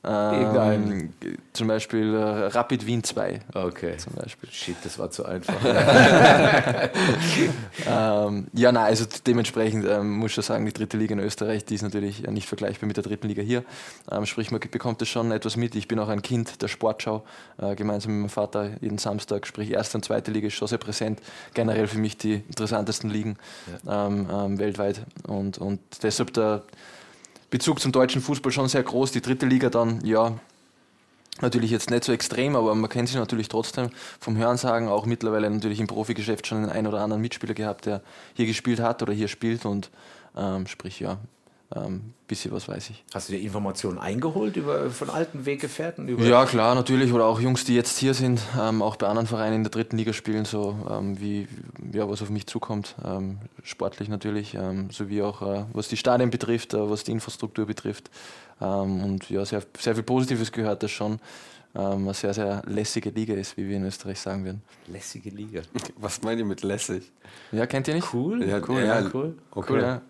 Ähm, 0.06 1.14
zum 1.54 1.68
Beispiel 1.70 2.14
äh, 2.14 2.48
Rapid 2.48 2.86
Wien 2.86 3.06
2. 3.06 3.40
Okay. 3.54 3.96
Zum 3.96 4.14
Beispiel. 4.14 4.50
Shit, 4.52 4.76
das 4.84 5.00
war 5.00 5.10
zu 5.12 5.26
einfach. 5.26 5.56
ähm, 7.88 8.48
ja, 8.52 8.74
nein, 8.74 8.86
also 8.86 9.06
dementsprechend 9.26 9.86
ähm, 9.86 10.18
muss 10.18 10.32
ich 10.32 10.36
schon 10.36 10.44
sagen, 10.44 10.66
die 10.66 10.74
dritte 10.74 10.98
Liga 10.98 11.14
in 11.14 11.20
Österreich, 11.20 11.64
die 11.64 11.76
ist 11.76 11.84
natürlich 11.84 12.28
nicht 12.28 12.50
vergleichbar 12.50 12.88
mit 12.88 12.98
der 12.98 13.04
dritten 13.04 13.30
Liga 13.30 13.42
hier. 13.42 13.64
Ähm, 14.12 14.26
sprich, 14.26 14.52
man 14.52 14.60
bekommt 14.60 15.00
das 15.00 15.08
schon 15.08 15.32
etwas 15.32 15.56
mit. 15.56 15.74
Ich 15.76 15.88
bin 15.88 15.98
auch 16.00 16.10
ein 16.10 16.22
Kind 16.22 16.62
der 16.62 16.68
Sportschau, 16.68 17.24
äh, 17.58 17.76
gemeinsam 17.76 18.12
mit 18.12 18.22
meinem 18.24 18.30
Vater 18.30 18.72
jeden 18.82 18.98
Samstag. 18.98 19.48
Sprich, 19.48 19.72
erste 19.72 19.98
und 19.98 20.04
zweite 20.04 20.32
Liga 20.32 20.48
ist 20.48 20.56
schon 20.56 20.68
sehr 20.68 20.80
präsent. 20.80 21.22
Generell 21.54 21.88
für 21.88 22.00
mich 22.00 22.18
die 22.18 22.44
interessantesten 22.48 23.10
Ligen 23.10 23.38
ja. 23.86 24.08
Ähm, 24.08 24.28
ähm, 24.30 24.60
weltweit. 24.60 25.02
Und, 25.26 25.60
und 25.60 25.80
deshalb 26.02 26.34
der 26.34 26.64
Bezug 27.54 27.80
zum 27.80 27.92
deutschen 27.92 28.20
Fußball 28.20 28.52
schon 28.52 28.68
sehr 28.68 28.82
groß. 28.82 29.12
Die 29.12 29.22
dritte 29.22 29.46
Liga 29.46 29.70
dann, 29.70 30.04
ja, 30.04 30.34
natürlich 31.40 31.70
jetzt 31.70 31.92
nicht 31.92 32.04
so 32.04 32.12
extrem, 32.12 32.56
aber 32.56 32.74
man 32.74 32.90
kennt 32.90 33.10
sich 33.10 33.18
natürlich 33.18 33.48
trotzdem 33.48 33.92
vom 34.20 34.36
Hörensagen, 34.38 34.88
auch 34.88 35.06
mittlerweile 35.06 35.48
natürlich 35.52 35.80
im 35.80 35.86
Profigeschäft 35.86 36.48
schon 36.48 36.68
einen 36.68 36.88
oder 36.88 37.02
anderen 37.02 37.22
Mitspieler 37.22 37.54
gehabt, 37.54 37.86
der 37.86 38.02
hier 38.34 38.48
gespielt 38.48 38.80
hat 38.80 39.04
oder 39.04 39.14
hier 39.14 39.28
spielt 39.28 39.68
und 39.68 39.92
ähm, 40.36 40.66
sprich, 40.66 41.00
ja, 41.00 41.20
ähm, 41.76 42.14
bisschen 42.28 42.52
was 42.52 42.68
weiß 42.68 42.90
ich. 42.90 43.04
Hast 43.14 43.30
du 43.30 43.34
dir 43.34 43.42
Informationen 43.42 43.98
eingeholt 43.98 44.56
über, 44.56 44.90
von 44.90 45.10
alten 45.10 45.46
Weggefährten? 45.46 46.08
Über 46.08 46.24
ja, 46.24 46.46
klar, 46.46 46.76
natürlich. 46.76 47.14
Oder 47.14 47.26
auch 47.26 47.40
Jungs, 47.40 47.66
die 47.66 47.76
jetzt 47.76 47.98
hier 47.98 48.14
sind, 48.14 48.42
ähm, 48.60 48.82
auch 48.82 48.96
bei 48.96 49.08
anderen 49.08 49.28
Vereinen 49.28 49.58
in 49.58 49.64
der 49.64 49.72
dritten 49.72 49.98
Liga 49.98 50.14
spielen, 50.14 50.46
so 50.46 50.78
ähm, 50.90 51.20
wie 51.20 51.48
ja, 51.92 52.10
was 52.10 52.22
auf 52.22 52.30
mich 52.30 52.48
zukommt. 52.48 52.96
Ähm, 53.04 53.40
sportlich 53.64 54.10
natürlich, 54.10 54.56
ähm, 54.56 54.90
sowie 54.90 55.22
auch 55.22 55.42
äh, 55.42 55.66
was 55.74 55.88
die 55.88 55.98
Stadien 55.98 56.30
betrifft, 56.30 56.74
äh, 56.74 56.90
was 56.90 57.04
die 57.04 57.12
Infrastruktur 57.12 57.66
betrifft. 57.66 58.10
Ähm, 58.62 59.04
und 59.04 59.30
ja, 59.30 59.46
sehr, 59.46 59.64
sehr 59.78 59.96
viel 59.96 60.04
Positives 60.04 60.52
gehört 60.52 60.84
das 60.84 60.92
schon. 60.92 61.20
eine 61.74 62.14
sehr, 62.14 62.34
sehr 62.36 62.62
lässige 62.68 63.10
Liga 63.10 63.34
ist, 63.34 63.58
wie 63.58 63.68
wir 63.68 63.78
in 63.78 63.86
Österreich 63.86 64.20
sagen 64.20 64.46
würden. 64.46 64.62
Lässige 64.88 65.32
Liga. 65.32 65.62
Was 65.98 66.22
meint 66.22 66.40
ihr 66.40 66.46
mit 66.46 66.62
lässig? 66.62 67.12
Ja, 67.52 67.66
kennt 67.66 67.88
ihr 67.88 67.96
nicht? 67.96 68.14
Cool. 68.14 68.48
Ja, 68.48 68.62
cool. 68.68 68.82
Ja, 68.82 69.02
ja 69.02 69.10
cool. 69.12 69.36
Okay. 69.52 69.74
Cool, 69.74 69.82
ja. 69.82 70.02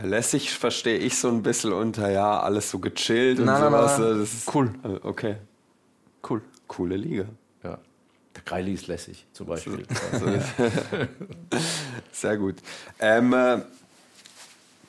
Ja, 0.00 0.06
lässig 0.06 0.50
verstehe 0.50 0.98
ich 0.98 1.16
so 1.16 1.28
ein 1.28 1.42
bisschen 1.42 1.72
unter, 1.72 2.10
ja, 2.10 2.40
alles 2.40 2.70
so 2.70 2.78
gechillt 2.78 3.38
nein, 3.38 3.62
und 3.62 3.70
sowas. 3.70 3.98
Nein, 3.98 4.08
nein. 4.08 4.18
Das 4.20 4.32
ist, 4.32 4.54
cool. 4.54 4.74
Äh, 4.84 5.06
okay. 5.06 5.36
Cool. 6.28 6.42
Coole 6.66 6.96
Liga. 6.96 7.24
Ja. 7.62 7.78
Der 8.34 8.42
Greili 8.44 8.74
ist 8.74 8.86
lässig, 8.86 9.26
zum 9.32 9.46
Beispiel. 9.46 9.84
Sehr 12.12 12.36
gut. 12.36 12.56
Ähm, 13.00 13.32
äh, 13.32 13.60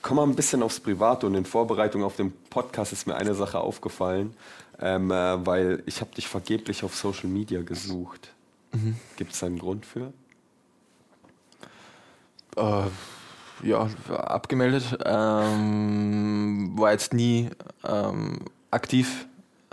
komm 0.01 0.17
mal 0.17 0.23
ein 0.23 0.35
bisschen 0.35 0.61
aufs 0.63 0.79
Private 0.79 1.25
und 1.25 1.35
in 1.35 1.45
Vorbereitung 1.45 2.03
auf 2.03 2.15
den 2.15 2.33
Podcast 2.49 2.93
ist 2.93 3.07
mir 3.07 3.15
eine 3.15 3.33
Sache 3.33 3.59
aufgefallen, 3.59 4.35
ähm, 4.79 5.11
äh, 5.11 5.45
weil 5.45 5.83
ich 5.85 6.01
habe 6.01 6.13
dich 6.13 6.27
vergeblich 6.27 6.83
auf 6.83 6.95
Social 6.95 7.29
Media 7.29 7.61
gesucht. 7.61 8.33
Mhm. 8.73 8.97
Gibt 9.15 9.33
es 9.33 9.43
einen 9.43 9.59
Grund 9.59 9.85
für? 9.85 10.13
Uh 12.57 12.89
ja, 13.63 13.87
abgemeldet. 14.09 14.97
Ähm, 15.05 16.73
war 16.75 16.91
jetzt 16.91 17.13
nie 17.13 17.49
ähm, 17.87 18.39
aktiv 18.71 19.27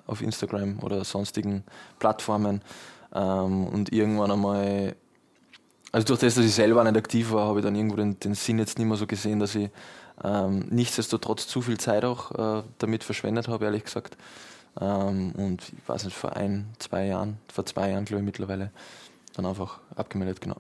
auf 0.07 0.23
Instagram 0.23 0.79
oder 0.83 1.05
sonstigen 1.05 1.65
Plattformen. 1.99 2.63
Ähm, 3.15 3.67
und 3.67 3.93
irgendwann 3.93 4.31
einmal, 4.31 4.97
also 5.93 6.07
durch 6.07 6.21
das, 6.21 6.35
dass 6.35 6.45
ich 6.45 6.55
selber 6.55 6.85
nicht 6.85 6.97
aktiv 6.97 7.31
war, 7.33 7.49
habe 7.49 7.61
ich 7.61 7.65
dann 7.65 7.75
irgendwo 7.75 7.97
den, 7.97 8.19
den, 8.21 8.35
Sinn 8.35 8.59
jetzt 8.59 8.79
nicht 8.79 8.87
mehr 8.87 8.97
so 8.97 9.07
gesehen, 9.07 9.41
dass 9.41 9.55
ich 9.55 9.71
ähm, 10.23 10.67
nichtsdestotrotz 10.71 11.47
zu 11.47 11.63
viel 11.63 11.79
Zeit 11.79 12.05
auch 12.05 12.33
äh, 12.33 12.63
damit 12.79 13.05
verschwendet 13.05 13.49
habe, 13.49 13.65
ehrlich 13.65 13.85
gesagt. 13.85 14.17
Ähm, 14.81 15.33
und 15.33 15.63
ich 15.63 15.89
weiß 15.89 16.05
nicht, 16.05 16.17
vor 16.17 16.37
ein, 16.37 16.69
zwei 16.79 17.07
Jahren, 17.07 17.39
vor 17.53 17.65
zwei 17.67 17.91
Jahren 17.91 18.05
glaube 18.05 18.21
ich 18.21 18.27
mittlerweile, 18.27 18.71
dann 19.35 19.47
einfach 19.47 19.81
abgemeldet, 19.95 20.41
genau. 20.41 20.57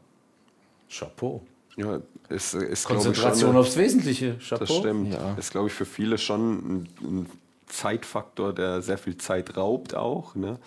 Chapeau. 0.89 1.43
Ja, 1.77 2.01
ist, 2.29 2.55
ist 2.55 2.85
Konzentration 2.85 3.51
schon, 3.51 3.61
aufs 3.61 3.77
Wesentliche. 3.77 4.39
Chapeau. 4.39 4.65
Das 4.65 4.75
stimmt. 4.75 5.12
Ja. 5.12 5.35
Ist, 5.35 5.51
glaube 5.51 5.69
ich, 5.69 5.75
für 5.75 5.85
viele 5.85 6.19
schon 6.19 6.51
ein, 6.57 6.89
ein, 7.03 7.27
Zeitfaktor, 7.69 8.53
der 8.53 8.81
sehr 8.81 8.97
viel 8.97 9.19
Zeit 9.19 9.57
raubt 9.57 9.97
auch. 9.97 10.37
Ne? 10.37 10.59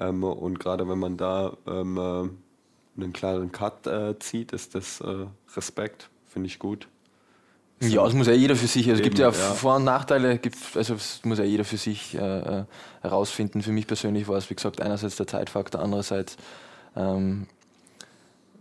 Ähm, 0.00 0.24
und 0.24 0.58
gerade 0.58 0.88
wenn 0.88 0.98
man 0.98 1.16
da 1.16 1.56
ähm, 1.68 1.96
äh, 1.96 3.00
einen 3.00 3.12
klaren 3.12 3.52
Cut 3.52 3.86
äh, 3.86 4.18
zieht, 4.18 4.52
ist 4.52 4.74
das 4.74 5.00
äh, 5.00 5.26
Respekt, 5.54 6.10
finde 6.26 6.48
ich 6.48 6.58
gut. 6.58 6.88
Ja, 7.80 8.04
es 8.06 8.12
muss 8.12 8.26
ja 8.26 8.32
jeder 8.32 8.56
für 8.56 8.66
sich, 8.66 8.88
also 8.90 9.00
es 9.00 9.04
gibt 9.04 9.20
ja, 9.20 9.26
ja, 9.26 9.32
Vor- 9.32 9.76
und 9.76 9.84
Nachteile, 9.84 10.38
gibt, 10.38 10.56
also 10.74 10.94
es 10.94 11.20
muss 11.22 11.38
ja 11.38 11.44
jeder 11.44 11.64
für 11.64 11.76
sich 11.76 12.16
äh, 12.16 12.18
äh, 12.18 12.64
herausfinden. 13.02 13.62
Für 13.62 13.70
mich 13.70 13.86
persönlich 13.86 14.26
war 14.26 14.36
es, 14.36 14.50
wie 14.50 14.56
gesagt, 14.56 14.80
einerseits 14.80 15.14
der 15.14 15.28
Zeitfaktor, 15.28 15.80
andererseits 15.80 16.36
ähm, 16.96 17.46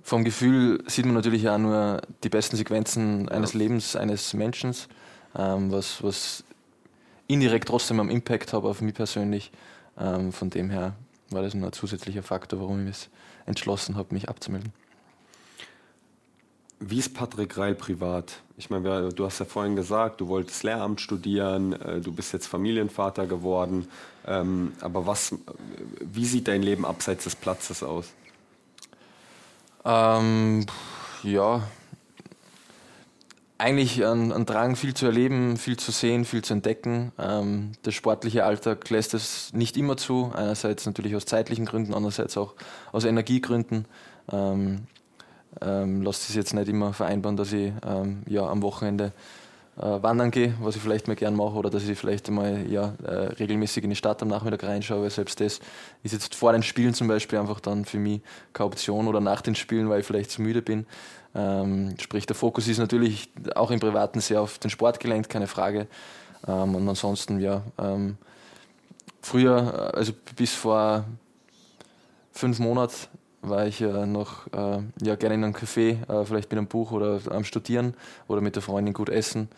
vom 0.07 0.23
Gefühl 0.23 0.81
sieht 0.87 1.03
man 1.03 1.15
natürlich 1.15 1.49
auch 1.49 1.57
nur 1.57 1.99
die 2.23 2.29
besten 2.29 2.55
Sequenzen 2.55 3.27
eines 3.27 3.51
ja. 3.51 3.59
Lebens 3.59 3.97
eines 3.97 4.33
Menschen, 4.33 4.73
ähm, 5.37 5.69
was, 5.69 6.01
was 6.01 6.45
indirekt 7.27 7.67
trotzdem 7.67 7.99
einen 7.99 8.09
Impact 8.09 8.53
hat 8.53 8.63
auf 8.63 8.79
mich 8.79 8.93
persönlich. 8.93 9.51
Ähm, 9.99 10.31
von 10.31 10.49
dem 10.49 10.69
her 10.69 10.95
war 11.29 11.41
das 11.41 11.53
nur 11.53 11.67
ein 11.67 11.73
zusätzlicher 11.73 12.23
Faktor, 12.23 12.61
warum 12.61 12.87
ich 12.87 12.91
es 12.91 13.09
entschlossen 13.47 13.97
habe, 13.97 14.13
mich 14.13 14.29
abzumelden. 14.29 14.71
Wie 16.79 16.99
ist 16.99 17.13
Patrick 17.13 17.57
Reil 17.57 17.75
privat? 17.75 18.41
Ich 18.55 18.69
meine, 18.69 19.09
du 19.09 19.25
hast 19.25 19.39
ja 19.39 19.45
vorhin 19.45 19.75
gesagt, 19.75 20.21
du 20.21 20.29
wolltest 20.29 20.63
Lehramt 20.63 21.01
studieren, 21.01 21.73
äh, 21.73 21.99
du 21.99 22.13
bist 22.13 22.31
jetzt 22.31 22.47
Familienvater 22.47 23.27
geworden. 23.27 23.89
Ähm, 24.25 24.71
aber 24.79 25.05
was, 25.05 25.35
wie 25.99 26.25
sieht 26.25 26.47
dein 26.47 26.63
Leben 26.63 26.85
abseits 26.85 27.25
des 27.25 27.35
Platzes 27.35 27.83
aus? 27.83 28.13
Ähm, 29.89 30.65
ja, 31.23 31.61
eigentlich 33.57 34.05
ein, 34.05 34.33
ein, 34.33 34.45
Drang, 34.45 34.75
viel 34.75 34.93
zu 34.93 35.05
erleben, 35.05 35.55
viel 35.55 35.77
zu 35.77 35.91
sehen, 35.91 36.25
viel 36.25 36.43
zu 36.43 36.53
entdecken. 36.53 37.13
Ähm, 37.17 37.71
der 37.85 37.91
sportliche 37.91 38.43
Alltag 38.43 38.89
lässt 38.89 39.13
es 39.13 39.53
nicht 39.53 39.77
immer 39.77 39.95
zu. 39.95 40.31
Einerseits 40.35 40.85
natürlich 40.85 41.15
aus 41.15 41.25
zeitlichen 41.25 41.65
Gründen, 41.65 41.93
andererseits 41.93 42.35
auch 42.37 42.55
aus 42.91 43.05
Energiegründen. 43.05 43.85
Ähm, 44.29 44.87
ähm, 45.61 46.01
lässt 46.01 46.27
sich 46.27 46.35
jetzt 46.35 46.53
nicht 46.53 46.67
immer 46.67 46.91
vereinbaren, 46.91 47.37
dass 47.37 47.53
ich 47.53 47.71
ähm, 47.87 48.23
ja, 48.27 48.45
am 48.45 48.61
Wochenende 48.61 49.13
wandern 49.77 50.31
gehe, 50.31 50.55
was 50.59 50.75
ich 50.75 50.81
vielleicht 50.81 51.07
mal 51.07 51.15
gern 51.15 51.35
mache, 51.35 51.53
oder 51.53 51.69
dass 51.69 51.87
ich 51.87 51.97
vielleicht 51.97 52.29
mal 52.31 52.65
ja, 52.69 52.93
äh, 53.03 53.13
regelmäßig 53.39 53.83
in 53.83 53.91
die 53.91 53.95
Stadt 53.95 54.21
am 54.23 54.27
Nachmittag 54.27 54.63
reinschaue, 54.63 55.03
weil 55.03 55.09
selbst 55.09 55.39
das 55.39 55.59
ist 56.03 56.13
jetzt 56.13 56.33
vor 56.33 56.51
den 56.51 56.63
Spielen 56.63 56.93
zum 56.93 57.07
Beispiel 57.07 57.37
einfach 57.37 57.59
dann 57.59 57.85
für 57.85 57.99
mich 57.99 58.21
keine 58.53 58.67
Option 58.67 59.07
oder 59.07 59.21
nach 59.21 59.41
den 59.41 59.55
Spielen, 59.55 59.89
weil 59.89 59.99
ich 59.99 60.05
vielleicht 60.05 60.31
zu 60.31 60.41
müde 60.41 60.61
bin. 60.61 60.87
Ähm, 61.35 61.95
sprich, 61.99 62.25
der 62.25 62.35
Fokus 62.35 62.67
ist 62.67 62.79
natürlich 62.79 63.29
auch 63.55 63.69
im 63.69 63.79
Privaten 63.79 64.19
sehr 64.19 64.41
auf 64.41 64.57
den 64.57 64.71
Sport 64.71 64.99
gelenkt, 64.99 65.29
keine 65.29 65.47
Frage. 65.47 65.87
Ähm, 66.47 66.73
und 66.73 66.89
ansonsten, 66.89 67.39
ja, 67.39 67.61
ähm, 67.77 68.17
früher, 69.21 69.91
äh, 69.93 69.97
also 69.97 70.13
bis 70.35 70.53
vor 70.53 71.05
fünf 72.31 72.57
Monaten, 72.57 72.95
war 73.41 73.67
ich 73.67 73.79
ja 73.79 74.05
noch 74.05 74.47
äh, 74.53 74.81
ja, 75.01 75.15
gerne 75.15 75.35
in 75.35 75.43
einem 75.43 75.53
Café, 75.53 76.01
äh, 76.09 76.25
vielleicht 76.25 76.49
mit 76.49 76.57
einem 76.57 76.67
Buch 76.67 76.91
oder 76.91 77.19
am 77.29 77.43
Studieren 77.43 77.93
oder 78.27 78.41
mit 78.41 78.55
der 78.55 78.63
Freundin 78.63 78.93
gut 78.93 79.09
essen. 79.09 79.49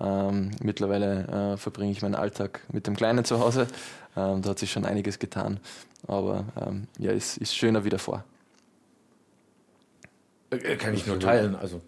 Ähm, 0.00 0.50
mittlerweile 0.62 1.54
äh, 1.54 1.56
verbringe 1.56 1.92
ich 1.92 2.02
meinen 2.02 2.14
Alltag 2.14 2.60
mit 2.72 2.86
dem 2.86 2.96
Kleinen 2.96 3.24
zu 3.24 3.38
Hause. 3.38 3.66
Ähm, 4.16 4.42
da 4.42 4.50
hat 4.50 4.58
sich 4.58 4.72
schon 4.72 4.84
einiges 4.84 5.18
getan. 5.18 5.60
Aber 6.06 6.44
ähm, 6.60 6.86
ja, 6.98 7.12
es 7.12 7.36
ist 7.36 7.54
schöner 7.54 7.84
wie 7.84 7.90
davor. 7.90 8.24
Äh, 10.50 10.76
kann 10.76 10.94
ich 10.94 11.06
nur 11.06 11.20
teilen. 11.20 11.54
Also 11.54 11.80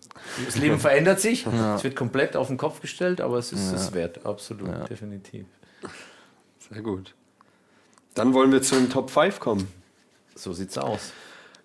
das 0.45 0.57
Leben 0.57 0.79
verändert 0.79 1.21
sich, 1.21 1.45
ja. 1.45 1.77
es 1.77 1.85
wird 1.85 1.97
komplett 1.97 2.37
auf 2.37 2.49
den 2.49 2.59
Kopf 2.59 2.81
gestellt, 2.81 3.21
aber 3.21 3.39
es 3.39 3.53
ist 3.53 3.73
es 3.73 3.93
wert, 3.93 4.25
absolut, 4.25 4.69
ja. 4.69 4.85
definitiv. 4.85 5.47
Sehr 6.71 6.83
gut. 6.83 7.15
Dann 8.15 8.35
wollen 8.35 8.53
wir 8.53 8.63
zu 8.63 8.77
den 8.77 8.91
Top 8.91 9.11
5 9.11 9.41
kommen. 9.41 9.67
So 10.35 10.53
sieht's 10.53 10.79
aus. 10.79 11.13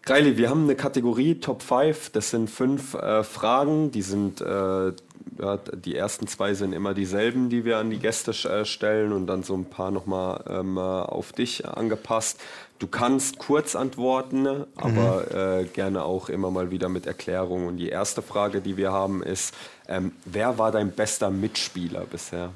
Greili, 0.08 0.38
wir 0.38 0.50
haben 0.50 0.64
eine 0.64 0.76
Kategorie 0.76 1.36
Top 1.42 1.62
5. 1.62 2.12
Das 2.12 2.30
sind 2.30 2.50
fünf 2.50 2.94
äh, 2.94 3.26
Fragen. 3.26 3.92
Die 3.92 4.02
sind 4.02 4.40
äh, 4.40 4.94
ja, 5.38 5.58
die 5.58 5.98
ersten 5.98 6.28
zwei 6.28 6.54
sind 6.54 6.72
immer 6.72 6.94
dieselben, 6.94 7.50
die 7.50 7.66
wir 7.66 7.78
an 7.78 7.90
die 7.90 8.00
Gäste 8.00 8.32
äh, 8.32 8.64
stellen 8.64 9.12
und 9.12 9.28
dann 9.28 9.44
so 9.44 9.54
ein 9.54 9.66
paar 9.66 9.92
nochmal 9.92 10.46
ähm, 10.48 10.78
auf 10.78 11.34
dich 11.34 11.68
angepasst. 11.68 12.40
Du 12.80 12.88
kannst 12.88 13.38
kurz 13.38 13.76
antworten, 13.76 14.66
aber 14.78 15.26
mhm. 15.30 15.66
äh, 15.66 15.66
gerne 15.66 16.04
auch 16.04 16.30
immer 16.30 16.52
mal 16.52 16.72
wieder 16.72 16.88
mit 16.88 17.06
Erklärung. 17.06 17.68
Und 17.68 17.76
die 17.76 17.90
erste 17.90 18.22
Frage, 18.22 18.62
die 18.62 18.78
wir 18.78 18.94
haben, 18.94 19.22
ist: 19.22 19.54
ähm, 19.90 20.14
Wer 20.24 20.58
war 20.58 20.72
dein 20.72 20.90
bester 20.92 21.30
Mitspieler 21.30 22.06
bisher? 22.10 22.52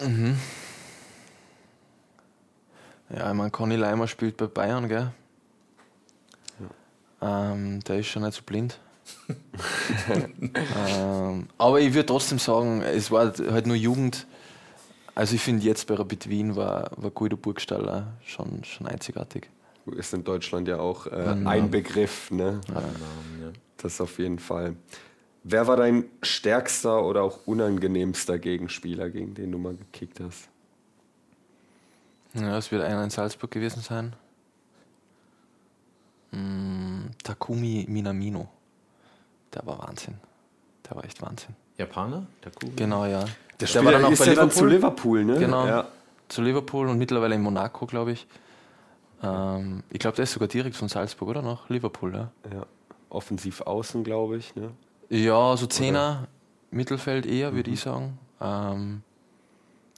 Mhm. 0.00 0.38
Ja, 3.10 3.32
ich 3.32 3.36
meine, 3.36 3.50
Conny 3.50 3.74
Leimer 3.74 4.06
spielt 4.06 4.36
bei 4.36 4.46
Bayern, 4.46 4.88
gell? 4.88 5.10
Ähm, 7.22 7.80
der 7.84 8.00
ist 8.00 8.08
schon 8.08 8.22
nicht 8.22 8.34
so 8.34 8.42
blind. 8.42 8.78
ähm, 10.88 11.46
aber 11.58 11.80
ich 11.80 11.94
würde 11.94 12.06
trotzdem 12.06 12.38
sagen, 12.38 12.82
es 12.82 13.10
war 13.10 13.32
halt 13.50 13.66
nur 13.66 13.76
Jugend. 13.76 14.26
Also 15.14 15.34
ich 15.34 15.42
finde 15.42 15.64
jetzt 15.64 15.86
bei 15.86 15.94
Rapid 15.94 16.28
Wien 16.28 16.56
war, 16.56 16.90
war 16.96 17.10
Guido 17.10 17.36
Burgstaller 17.36 18.14
schon, 18.24 18.64
schon 18.64 18.86
einzigartig. 18.86 19.48
Ist 19.96 20.14
in 20.14 20.24
Deutschland 20.24 20.68
ja 20.68 20.78
auch 20.78 21.06
äh, 21.06 21.36
ein 21.44 21.70
Begriff, 21.70 22.30
ne? 22.30 22.60
Ja. 22.68 22.82
Das 23.76 24.00
auf 24.00 24.18
jeden 24.18 24.38
Fall. 24.38 24.76
Wer 25.44 25.66
war 25.66 25.76
dein 25.76 26.04
stärkster 26.22 27.04
oder 27.04 27.22
auch 27.22 27.46
unangenehmster 27.46 28.38
Gegenspieler, 28.38 29.10
gegen 29.10 29.34
den 29.34 29.50
du 29.50 29.58
mal 29.58 29.74
gekickt 29.74 30.20
hast? 30.20 30.48
Ja, 32.34 32.56
es 32.56 32.70
wird 32.70 32.82
einer 32.82 33.02
in 33.02 33.10
Salzburg 33.10 33.50
gewesen 33.50 33.82
sein. 33.82 34.14
Mm, 36.32 37.10
Takumi 37.22 37.86
Minamino. 37.88 38.48
Der 39.54 39.64
war 39.66 39.78
Wahnsinn. 39.78 40.14
Der 40.88 40.96
war 40.96 41.04
echt 41.04 41.20
Wahnsinn. 41.22 41.54
Japaner? 41.78 42.26
Takumi? 42.40 42.72
Genau, 42.76 43.04
ja. 43.06 43.24
Der, 43.60 43.68
der 43.68 43.84
war 43.84 43.92
dann 43.92 44.04
auch 44.04 44.18
bei 44.18 44.24
Liverpool. 44.26 44.50
zu 44.50 44.66
Liverpool, 44.66 45.24
ne? 45.24 45.38
Genau. 45.38 45.66
Ja. 45.66 45.88
Zu 46.28 46.42
Liverpool 46.42 46.88
und 46.88 46.98
mittlerweile 46.98 47.34
in 47.34 47.42
Monaco, 47.42 47.86
glaube 47.86 48.12
ich. 48.12 48.26
Ähm, 49.22 49.82
ich 49.90 49.98
glaube, 49.98 50.16
der 50.16 50.24
ist 50.24 50.32
sogar 50.32 50.48
direkt 50.48 50.76
von 50.76 50.88
Salzburg, 50.88 51.28
oder 51.28 51.42
noch? 51.42 51.68
Liverpool, 51.68 52.14
ja. 52.14 52.30
Ja. 52.52 52.66
Offensiv 53.10 53.60
außen, 53.60 54.02
glaube 54.04 54.38
ich, 54.38 54.54
ne? 54.56 54.70
Ja, 55.10 55.56
so 55.56 55.66
Zehner, 55.66 56.20
oder? 56.22 56.28
Mittelfeld 56.70 57.26
eher, 57.26 57.54
würde 57.54 57.70
mhm. 57.70 57.74
ich 57.74 57.80
sagen. 57.80 58.18
Ähm, 58.40 59.02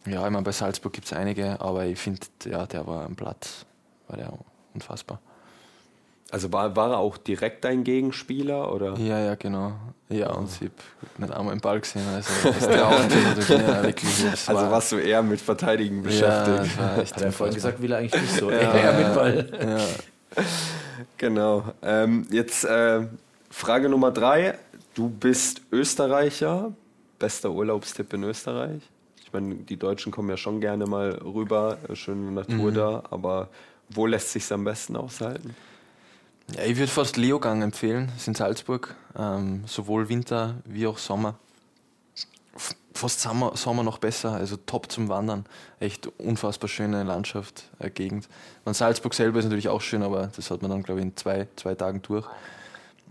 ja, 0.06 0.24
ich 0.26 0.32
meine, 0.32 0.42
bei 0.42 0.52
Salzburg 0.52 0.92
gibt 0.92 1.06
es 1.06 1.12
einige, 1.12 1.60
aber 1.60 1.86
ich 1.86 1.98
finde, 1.98 2.20
ja, 2.44 2.66
der 2.66 2.86
war 2.86 3.06
am 3.06 3.14
Platz, 3.14 3.64
war 4.08 4.16
der 4.16 4.32
unfassbar. 4.74 5.20
Also 6.34 6.52
war, 6.52 6.74
war 6.74 6.90
er 6.90 6.98
auch 6.98 7.16
direkt 7.16 7.64
dein 7.64 7.84
Gegenspieler? 7.84 8.74
Oder? 8.74 8.98
Ja, 8.98 9.20
ja, 9.20 9.36
genau. 9.36 9.70
Ja, 10.08 10.32
und 10.32 10.50
ich 10.50 10.62
habe 10.62 10.72
nicht 11.18 11.32
einmal 11.32 11.54
im 11.54 11.60
Ball 11.60 11.78
gesehen. 11.78 12.02
Also, 12.12 12.48
ist 12.48 12.66
der 12.66 12.90
natürlich, 12.90 13.48
ja, 13.50 13.82
wirklich, 13.84 14.24
also 14.48 14.52
war, 14.52 14.68
warst 14.72 14.90
du 14.90 14.96
eher 14.96 15.22
mit 15.22 15.40
Verteidigen 15.40 16.02
beschäftigt? 16.02 16.76
Ja, 16.76 16.96
Hat 16.96 17.22
er 17.22 17.30
vorhin 17.30 17.54
gesagt, 17.54 17.80
will 17.80 17.92
er 17.92 17.98
eigentlich 17.98 18.20
nicht 18.20 18.34
so. 18.34 18.50
Ja, 18.50 18.74
eher 18.74 18.92
mit 18.94 19.14
Ball. 19.14 19.48
Ja. 20.34 20.42
Genau. 21.18 21.66
Ähm, 21.82 22.26
jetzt 22.32 22.64
äh, 22.64 23.02
Frage 23.48 23.88
Nummer 23.88 24.10
drei. 24.10 24.58
Du 24.94 25.08
bist 25.08 25.62
Österreicher. 25.70 26.72
Bester 27.20 27.52
Urlaubstipp 27.52 28.12
in 28.12 28.24
Österreich? 28.24 28.82
Ich 29.22 29.32
meine, 29.32 29.54
die 29.54 29.76
Deutschen 29.76 30.10
kommen 30.10 30.30
ja 30.30 30.36
schon 30.36 30.60
gerne 30.60 30.86
mal 30.86 31.10
rüber. 31.10 31.78
Schöne 31.92 32.32
Natur 32.32 32.72
mhm. 32.72 32.74
da. 32.74 33.02
Aber 33.08 33.50
wo 33.88 34.06
lässt 34.06 34.32
sich 34.32 34.52
am 34.52 34.64
besten 34.64 34.96
aushalten? 34.96 35.54
Ja, 36.52 36.64
ich 36.64 36.76
würde 36.76 36.92
fast 36.92 37.16
Leogang 37.16 37.62
empfehlen, 37.62 38.08
das 38.08 38.22
ist 38.22 38.28
in 38.28 38.34
Salzburg. 38.34 38.94
Ähm, 39.16 39.64
sowohl 39.66 40.08
Winter 40.08 40.56
wie 40.64 40.86
auch 40.86 40.98
Sommer. 40.98 41.36
Fast 42.92 43.20
Sommer, 43.20 43.56
Sommer 43.56 43.82
noch 43.82 43.98
besser, 43.98 44.32
also 44.32 44.56
top 44.56 44.92
zum 44.92 45.08
Wandern. 45.08 45.46
Echt 45.80 46.06
unfassbar 46.18 46.68
schöne 46.68 47.02
Landschaft, 47.02 47.64
äh, 47.78 47.90
Gegend. 47.90 48.28
Man, 48.64 48.74
Salzburg 48.74 49.14
selber 49.14 49.38
ist 49.38 49.46
natürlich 49.46 49.68
auch 49.68 49.80
schön, 49.80 50.02
aber 50.02 50.28
das 50.36 50.50
hat 50.50 50.62
man 50.62 50.70
dann, 50.70 50.82
glaube 50.82 51.00
ich, 51.00 51.06
in 51.06 51.16
zwei, 51.16 51.48
zwei 51.56 51.74
Tagen 51.74 52.02
durch. 52.02 52.26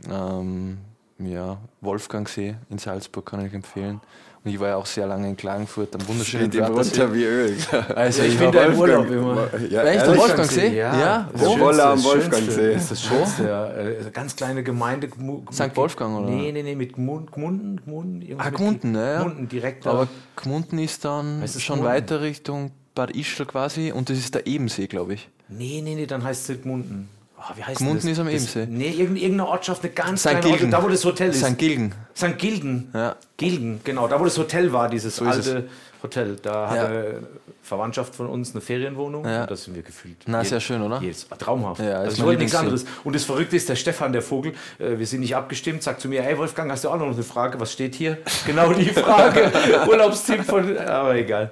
Ähm, 0.09 0.77
ja, 1.19 1.57
Wolfgangsee 1.81 2.55
in 2.69 2.77
Salzburg 2.77 3.25
kann 3.25 3.45
ich 3.45 3.53
empfehlen. 3.53 3.99
Und 4.45 4.51
ich 4.51 4.59
war 4.59 4.67
ja 4.69 4.75
auch 4.75 4.85
sehr 4.85 5.07
lange 5.07 5.29
in 5.29 5.37
Klagenfurt, 5.37 5.95
am 5.95 6.05
wunderschönen 6.05 6.49
Geht 6.49 6.67
runter 6.67 7.13
wie 7.13 7.23
Öl. 7.23 7.57
Also 7.95 8.23
ich, 8.23 8.33
ich 8.33 8.39
bin 8.39 8.51
da 8.51 8.65
im 8.65 8.77
Urlaub 8.77 9.09
immer. 9.09 9.47
Ja, 9.69 9.83
Echt, 9.83 10.03
am 10.03 10.17
Wolfgangsee? 10.17 10.75
Ja. 10.75 10.99
ja. 10.99 11.29
Wo? 11.33 11.57
Wolle 11.59 11.83
am 11.83 12.03
Wolfgangsee. 12.03 12.73
Das 12.73 12.83
ist 12.83 12.91
das 12.91 13.03
Schönste, 13.03 13.43
ja. 13.47 13.71
Äh, 13.73 14.11
ganz 14.11 14.35
kleine 14.35 14.61
Gemeinde. 14.63 15.07
St. 15.51 15.75
Wolfgang, 15.75 16.19
oder? 16.19 16.29
Nee, 16.29 16.51
nee, 16.51 16.61
nee, 16.61 16.75
mit 16.75 16.93
Gmunden. 16.93 17.31
Gmunden 17.31 18.35
ah, 18.37 18.49
Gmunden, 18.49 18.95
ja. 18.95 19.21
Gmunden, 19.21 19.47
direkt 19.47 19.87
Aber 19.87 20.09
Gmunden 20.35 20.77
ist 20.79 21.05
dann 21.05 21.47
schon 21.47 21.77
Gmunden? 21.77 21.93
weiter 21.93 22.21
Richtung 22.21 22.71
Bad 22.95 23.11
Ischl 23.11 23.45
quasi 23.45 23.91
und 23.91 24.09
das 24.09 24.17
ist 24.17 24.35
der 24.35 24.45
Ebensee, 24.45 24.87
glaube 24.87 25.13
ich. 25.13 25.29
Nee, 25.47 25.81
nee, 25.83 25.95
nee, 25.95 26.05
dann 26.05 26.23
heißt 26.23 26.49
es 26.49 26.61
Gmunden. 26.61 27.07
Oh, 27.45 27.51
wie 27.55 27.63
heißt 27.63 27.79
Gmunden 27.79 28.07
ist 28.07 28.19
am 28.19 28.29
Ebensee. 28.29 28.65
Nee, 28.69 28.91
irgendeine 28.91 29.45
Ortschaft, 29.45 29.83
eine 29.83 29.91
ganz 29.91 30.21
St. 30.21 30.29
kleine 30.29 30.47
Ortschaft, 30.47 30.73
da 30.73 30.83
wo 30.83 30.87
das 30.87 31.03
Hotel 31.03 31.29
ist. 31.29 31.43
St. 31.43 31.57
Gilgen. 31.57 31.93
St. 32.15 32.37
Gilgen. 32.37 32.89
Ja. 32.93 33.15
Gilgen, 33.35 33.81
genau, 33.83 34.07
da 34.07 34.19
wo 34.19 34.23
das 34.23 34.37
Hotel 34.37 34.71
war, 34.71 34.87
dieses 34.87 35.17
so 35.17 35.25
alte 35.25 35.67
Hotel. 36.01 36.37
Da 36.41 36.69
hatte 36.69 37.21
ja. 37.21 37.27
Verwandtschaft 37.61 38.15
von 38.15 38.27
uns 38.27 38.51
eine 38.51 38.61
Ferienwohnung 38.61 39.25
ja. 39.25 39.41
und 39.41 39.51
das 39.51 39.65
sind 39.65 39.75
wir 39.75 39.83
gefühlt. 39.83 40.17
Na, 40.25 40.37
jedes, 40.37 40.49
sehr 40.49 40.59
schön, 40.61 40.81
oder? 40.81 41.01
Jedes, 41.01 41.27
traumhaft. 41.27 41.81
Ja, 41.81 41.99
also 41.99 42.17
ich 42.17 42.23
wollte 42.23 42.41
nichts 42.41 42.55
anderes. 42.55 42.85
Und 43.03 43.13
das 43.13 43.25
Verrückte 43.25 43.57
ist, 43.57 43.67
der 43.67 43.75
Stefan, 43.75 44.13
der 44.13 44.21
Vogel, 44.21 44.53
äh, 44.79 44.97
wir 44.97 45.07
sind 45.07 45.21
nicht 45.21 45.35
abgestimmt, 45.35 45.83
sagt 45.83 45.99
zu 45.99 46.07
mir, 46.07 46.21
hey 46.21 46.37
Wolfgang, 46.37 46.71
hast 46.71 46.85
du 46.85 46.89
auch 46.89 46.97
noch 46.97 47.07
eine 47.07 47.23
Frage? 47.23 47.59
Was 47.59 47.73
steht 47.73 47.95
hier? 47.95 48.19
genau 48.45 48.71
die 48.71 48.89
Frage. 48.89 49.51
Urlaubsteam 49.87 50.43
von, 50.43 50.77
aber 50.77 51.15
egal. 51.15 51.51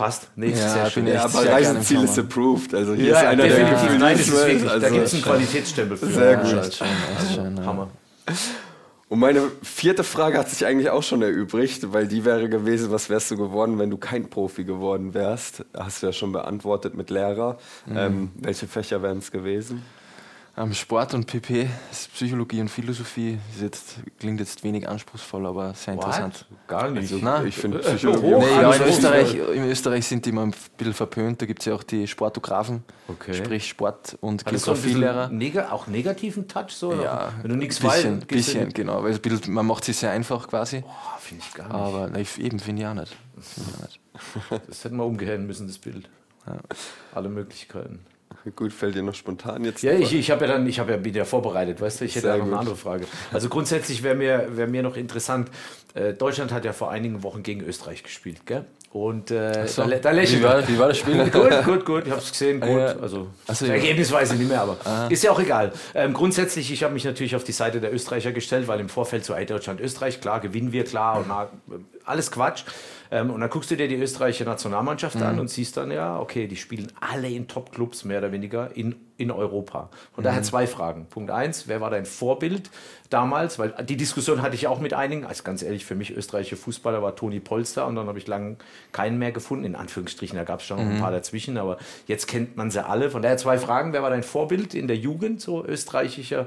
Passt. 0.00 0.30
Nee, 0.34 0.52
ja, 0.52 0.56
sehr 0.56 0.90
schön. 0.90 1.06
Ja, 1.06 1.24
aber 1.24 1.46
Reiseziel 1.46 2.04
ist 2.04 2.18
approved. 2.18 2.74
Also 2.74 2.94
hier 2.94 3.08
ja, 3.10 3.20
ist 3.20 3.26
einer 3.26 3.42
definitiv. 3.42 3.88
der 3.88 3.98
Nein, 3.98 4.16
das 4.16 4.28
ist 4.28 4.32
wirklich, 4.32 4.70
also 4.70 4.80
da 4.80 4.88
gibt 4.88 5.04
es 5.04 5.12
einen 5.12 5.22
Qualitätsstempel 5.30 5.96
für. 5.98 6.06
Sehr 6.06 6.36
gut. 6.36 6.52
Ja, 6.52 6.62
schön, 6.70 6.86
schön, 7.34 7.66
Hammer. 7.66 7.90
Und 9.10 9.18
meine 9.18 9.50
vierte 9.62 10.02
Frage 10.02 10.38
hat 10.38 10.48
sich 10.48 10.64
eigentlich 10.64 10.88
auch 10.88 11.02
schon 11.02 11.20
erübrigt, 11.20 11.92
weil 11.92 12.08
die 12.08 12.24
wäre 12.24 12.48
gewesen, 12.48 12.90
was 12.90 13.10
wärst 13.10 13.30
du 13.30 13.36
geworden, 13.36 13.78
wenn 13.78 13.90
du 13.90 13.98
kein 13.98 14.30
Profi 14.30 14.64
geworden 14.64 15.12
wärst? 15.12 15.66
Hast 15.76 16.02
du 16.02 16.06
ja 16.06 16.12
schon 16.14 16.32
beantwortet 16.32 16.94
mit 16.94 17.10
Lehrer. 17.10 17.58
Mhm. 17.84 17.96
Ähm, 17.98 18.30
welche 18.36 18.68
Fächer 18.68 19.02
wären 19.02 19.18
es 19.18 19.30
gewesen? 19.30 19.82
Ähm, 20.56 20.74
Sport 20.74 21.14
und 21.14 21.26
PP, 21.26 21.68
Psychologie 22.14 22.60
und 22.60 22.68
Philosophie. 22.68 23.38
Jetzt, 23.60 23.96
klingt 24.18 24.40
jetzt 24.40 24.64
wenig 24.64 24.88
anspruchsvoll, 24.88 25.46
aber 25.46 25.74
sehr 25.74 25.94
interessant. 25.94 26.46
What? 26.48 26.68
Gar 26.68 26.90
nicht. 26.90 27.12
Also, 27.12 27.24
Nein, 27.24 27.46
ich 27.46 27.56
finde 27.56 27.78
Psychologie. 27.78 28.34
Oh, 28.34 28.40
nee, 28.40 28.60
ja, 28.60 28.72
in, 28.72 28.82
Österreich, 28.82 29.34
in 29.34 29.64
Österreich 29.64 30.06
sind 30.06 30.26
die 30.26 30.30
immer 30.30 30.42
ein 30.42 30.54
bisschen 30.76 30.92
verpönt. 30.92 31.40
Da 31.40 31.46
gibt 31.46 31.60
es 31.60 31.66
ja 31.66 31.74
auch 31.74 31.84
die 31.84 32.06
Sportografen, 32.06 32.82
okay. 33.08 33.34
sprich 33.34 33.68
Sport- 33.68 34.18
und 34.20 34.44
Geografielehrer. 34.44 35.28
Neg 35.28 35.56
auch 35.58 35.86
negativen 35.86 36.48
Touch 36.48 36.70
so? 36.70 37.00
Ja, 37.00 37.32
wenn 37.42 37.50
du 37.50 37.56
nichts 37.56 37.82
weißt. 37.82 38.02
Bisschen, 38.02 38.20
bisschen 38.26 38.72
genau. 38.72 39.04
Weil 39.04 39.18
bisschen, 39.18 39.54
man 39.54 39.66
macht 39.66 39.88
es 39.88 40.00
sehr 40.00 40.10
einfach 40.10 40.48
quasi. 40.48 40.82
Oh, 40.86 41.18
finde 41.20 41.44
ich 41.46 41.54
gar 41.54 41.68
nicht. 41.68 41.74
Aber 41.74 42.10
na, 42.12 42.18
eben, 42.18 42.58
finde 42.58 42.82
ich 42.82 42.88
auch 42.88 42.94
nicht. 42.94 43.16
Ich 43.38 43.62
auch 43.62 43.82
nicht. 43.82 44.00
Das 44.66 44.84
hätten 44.84 44.96
wir 44.96 45.04
umkehren 45.04 45.46
müssen, 45.46 45.66
das 45.68 45.78
Bild. 45.78 46.08
Ja. 46.46 46.58
Alle 47.14 47.28
Möglichkeiten. 47.28 48.00
Gut, 48.56 48.72
fällt 48.72 48.94
dir 48.94 49.02
noch 49.02 49.14
spontan 49.14 49.64
jetzt. 49.64 49.82
Ja, 49.82 49.92
ich, 49.92 50.14
ich 50.14 50.30
habe 50.30 50.46
ja 50.46 50.52
dann, 50.52 50.66
ich 50.66 50.78
habe 50.80 50.92
ja 50.92 51.04
wieder 51.04 51.24
vorbereitet, 51.24 51.80
weißt 51.80 52.00
du, 52.00 52.04
ich 52.06 52.14
hätte 52.14 52.28
Sehr 52.28 52.36
ja 52.36 52.38
noch 52.38 52.46
eine 52.46 52.58
andere 52.58 52.76
Frage. 52.76 53.04
Also 53.32 53.48
grundsätzlich 53.48 54.02
wäre 54.02 54.14
mir, 54.14 54.56
wär 54.56 54.66
mir 54.66 54.82
noch 54.82 54.96
interessant, 54.96 55.50
äh, 55.94 56.14
Deutschland 56.14 56.52
hat 56.52 56.64
ja 56.64 56.72
vor 56.72 56.90
einigen 56.90 57.22
Wochen 57.22 57.42
gegen 57.42 57.60
Österreich 57.62 58.02
gespielt, 58.02 58.46
gell? 58.46 58.64
Und 58.92 59.30
äh, 59.30 59.66
So. 59.68 59.84
da, 59.84 59.96
da 59.98 60.10
lächelt 60.10 60.40
wie, 60.40 60.44
war, 60.44 60.66
wie 60.66 60.78
war 60.78 60.88
das 60.88 60.98
Spiel? 60.98 61.16
Gut, 61.30 61.64
gut, 61.64 61.84
gut, 61.84 62.06
ich 62.06 62.10
habe 62.10 62.20
es 62.20 62.30
gesehen, 62.30 62.60
gut. 62.60 62.70
Ja. 62.70 62.96
Also 62.96 63.28
so, 63.46 63.66
ja. 63.66 63.74
Ergebnis 63.74 64.10
weiß 64.10 64.32
ich 64.32 64.38
nicht 64.38 64.48
mehr, 64.48 64.62
aber 64.62 64.76
ist 65.10 65.22
ja 65.22 65.30
auch 65.30 65.38
egal. 65.38 65.72
Ähm, 65.94 66.12
grundsätzlich, 66.12 66.72
ich 66.72 66.82
habe 66.82 66.94
mich 66.94 67.04
natürlich 67.04 67.36
auf 67.36 67.44
die 67.44 67.52
Seite 67.52 67.80
der 67.80 67.92
Österreicher 67.94 68.32
gestellt, 68.32 68.66
weil 68.66 68.80
im 68.80 68.88
Vorfeld 68.88 69.24
so, 69.24 69.34
ey, 69.34 69.46
Deutschland, 69.46 69.80
Österreich, 69.80 70.20
klar, 70.20 70.40
gewinnen 70.40 70.72
wir, 70.72 70.84
klar, 70.84 71.18
und 71.18 71.28
na, 71.28 71.50
alles 72.04 72.32
Quatsch. 72.32 72.64
Ähm, 73.10 73.30
und 73.30 73.40
dann 73.40 73.50
guckst 73.50 73.70
du 73.70 73.76
dir 73.76 73.88
die 73.88 73.96
österreichische 73.96 74.44
Nationalmannschaft 74.44 75.16
Mhm. 75.16 75.22
an 75.22 75.40
und 75.40 75.48
siehst 75.50 75.76
dann, 75.76 75.90
ja, 75.90 76.18
okay, 76.20 76.46
die 76.46 76.56
spielen 76.56 76.92
alle 77.00 77.28
in 77.28 77.48
Top-Clubs, 77.48 78.04
mehr 78.04 78.18
oder 78.18 78.30
weniger, 78.32 78.70
in, 78.76 78.94
in 79.16 79.30
Europa. 79.30 79.90
Von 80.12 80.22
Mhm. 80.22 80.26
daher 80.26 80.42
zwei 80.44 80.66
Fragen. 80.66 81.06
Punkt 81.06 81.30
eins, 81.30 81.66
wer 81.66 81.80
war 81.80 81.90
dein 81.90 82.06
Vorbild 82.06 82.70
damals? 83.10 83.58
Weil 83.58 83.74
die 83.84 83.96
Diskussion 83.96 84.42
hatte 84.42 84.54
ich 84.54 84.66
auch 84.68 84.78
mit 84.80 84.94
einigen. 84.94 85.24
Also 85.26 85.42
ganz 85.42 85.62
ehrlich, 85.62 85.84
für 85.84 85.94
mich 85.96 86.10
österreichische 86.16 86.56
Fußballer 86.56 87.02
war 87.02 87.16
Toni 87.16 87.40
Polster 87.40 87.86
und 87.86 87.96
dann 87.96 88.06
habe 88.06 88.18
ich 88.18 88.26
lange 88.28 88.56
keinen 88.92 89.18
mehr 89.18 89.32
gefunden. 89.32 89.64
In 89.64 89.74
Anführungsstrichen, 89.74 90.36
da 90.38 90.44
gab 90.44 90.60
es 90.60 90.66
schon 90.66 90.76
noch 90.78 90.84
ein 90.84 90.94
Mhm. 90.96 91.00
paar 91.00 91.10
dazwischen, 91.10 91.58
aber 91.58 91.78
jetzt 92.06 92.28
kennt 92.28 92.56
man 92.56 92.70
sie 92.70 92.84
alle. 92.84 93.10
Von 93.10 93.22
daher 93.22 93.36
zwei 93.38 93.58
Fragen. 93.58 93.92
Wer 93.92 94.02
war 94.02 94.10
dein 94.10 94.22
Vorbild 94.22 94.72
in 94.74 94.86
der 94.86 94.96
Jugend, 94.96 95.40
so 95.40 95.64
österreichischer 95.64 96.46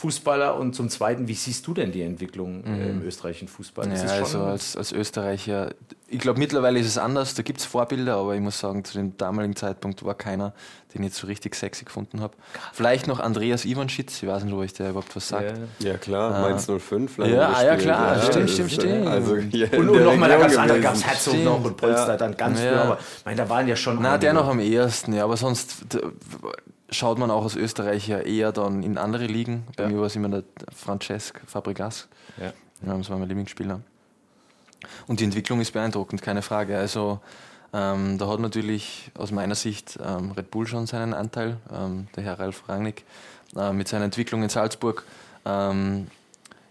Fußballer? 0.00 0.56
Und 0.56 0.74
zum 0.74 0.88
Zweiten, 0.88 1.28
wie 1.28 1.34
siehst 1.34 1.66
du 1.66 1.74
denn 1.74 1.92
die 1.92 2.02
Entwicklung 2.02 2.64
äh, 2.64 2.88
im 2.90 3.02
österreichischen 3.02 3.48
Fußball? 3.48 3.88
Das 3.88 4.02
Mhm. 4.02 4.08
Ja, 4.08 4.14
ist 4.16 4.22
also 4.22 4.40
als, 4.44 4.76
als 4.76 4.92
Österreicher, 4.92 5.70
ich 6.08 6.18
glaube 6.18 6.38
mittlerweile 6.38 6.78
ist 6.80 6.86
es 6.86 6.96
anders, 6.98 7.34
da 7.34 7.42
gibt 7.42 7.60
es 7.60 7.66
Vorbilder, 7.66 8.16
aber 8.16 8.34
ich 8.34 8.40
muss 8.40 8.58
sagen, 8.58 8.82
zu 8.84 8.94
dem 8.94 9.16
damaligen 9.16 9.54
Zeitpunkt 9.56 10.02
war 10.04 10.14
keiner, 10.14 10.54
den 10.94 11.02
ich 11.04 11.14
so 11.14 11.26
richtig 11.26 11.54
sexy 11.54 11.84
gefunden 11.84 12.20
habe. 12.20 12.34
Vielleicht 12.72 13.06
noch 13.06 13.20
Andreas 13.20 13.64
Ivanschitz, 13.64 14.22
ich 14.22 14.28
weiß 14.28 14.42
nicht, 14.44 14.52
ob 14.54 14.60
euch 14.60 14.72
der 14.72 14.90
überhaupt 14.90 15.14
was 15.14 15.28
sagt. 15.28 15.54
Ja. 15.80 15.90
Ja, 15.92 15.98
klar, 15.98 16.40
Mainz 16.40 16.66
05. 16.66 17.18
lange 17.18 17.34
Ja, 17.36 17.48
ah, 17.54 17.62
ja, 17.64 17.76
klar, 17.76 18.14
das 18.16 18.26
stimmt, 18.26 18.50
stimmt, 18.50 18.72
äh, 18.72 18.74
stimmt. 18.74 19.06
Also, 19.06 19.34
in 19.36 19.44
Und, 19.52 19.88
und 19.90 19.92
der 19.98 20.04
nochmal, 20.06 20.28
da 20.30 20.36
Region 20.36 20.40
gab 20.40 20.50
es 20.50 20.56
andere, 20.58 20.80
gab 20.80 20.94
es 20.94 21.04
Herzog 21.06 21.32
Stimmt. 21.34 21.44
noch 21.44 21.64
und 21.64 21.76
Polster 21.76 22.08
Ja. 22.08 22.16
dann 22.16 22.36
ganz 22.36 22.60
Ja. 22.60 22.68
früh, 22.68 22.76
aber 22.78 22.98
ich 23.18 23.24
meine, 23.24 23.36
da 23.36 23.48
waren 23.48 23.68
ja 23.68 23.76
schon 23.76 23.98
Na, 24.00 24.18
der 24.18 24.32
noch 24.32 24.48
am 24.48 24.58
ehesten, 24.60 25.12
ja, 25.12 25.24
aber 25.24 25.36
sonst 25.36 25.76
schaut 26.90 27.18
man 27.18 27.30
auch 27.30 27.44
als 27.44 27.56
Österreicher 27.56 28.24
eher 28.26 28.52
dann 28.52 28.82
in 28.82 28.98
andere 28.98 29.26
Ligen. 29.26 29.64
Bei 29.76 29.84
Ja. 29.84 29.88
mir 29.90 29.98
war 29.98 30.06
es 30.06 30.16
immer 30.16 30.28
der 30.28 30.44
Francesc 30.74 31.40
Fabregas. 31.46 32.08
Ja. 32.40 32.52
Das 32.82 33.10
war 33.10 33.18
mein 33.18 33.28
Lieblingsspieler. 33.28 33.80
Und 35.06 35.20
die 35.20 35.24
Entwicklung 35.24 35.60
ist 35.60 35.72
beeindruckend, 35.72 36.22
keine 36.22 36.42
Frage. 36.42 36.76
Also 36.78 37.20
ähm, 37.72 38.18
da 38.18 38.26
hat 38.26 38.40
natürlich 38.40 39.10
aus 39.16 39.30
meiner 39.30 39.54
Sicht 39.54 39.98
ähm, 40.04 40.32
Red 40.32 40.50
Bull 40.50 40.66
schon 40.66 40.86
seinen 40.86 41.14
Anteil, 41.14 41.58
ähm, 41.72 42.08
der 42.16 42.24
Herr 42.24 42.38
Ralf 42.38 42.68
Rangnick, 42.68 43.04
äh, 43.56 43.72
mit 43.72 43.88
seiner 43.88 44.06
Entwicklung 44.06 44.42
in 44.42 44.48
Salzburg. 44.48 45.04
Ähm, 45.44 46.08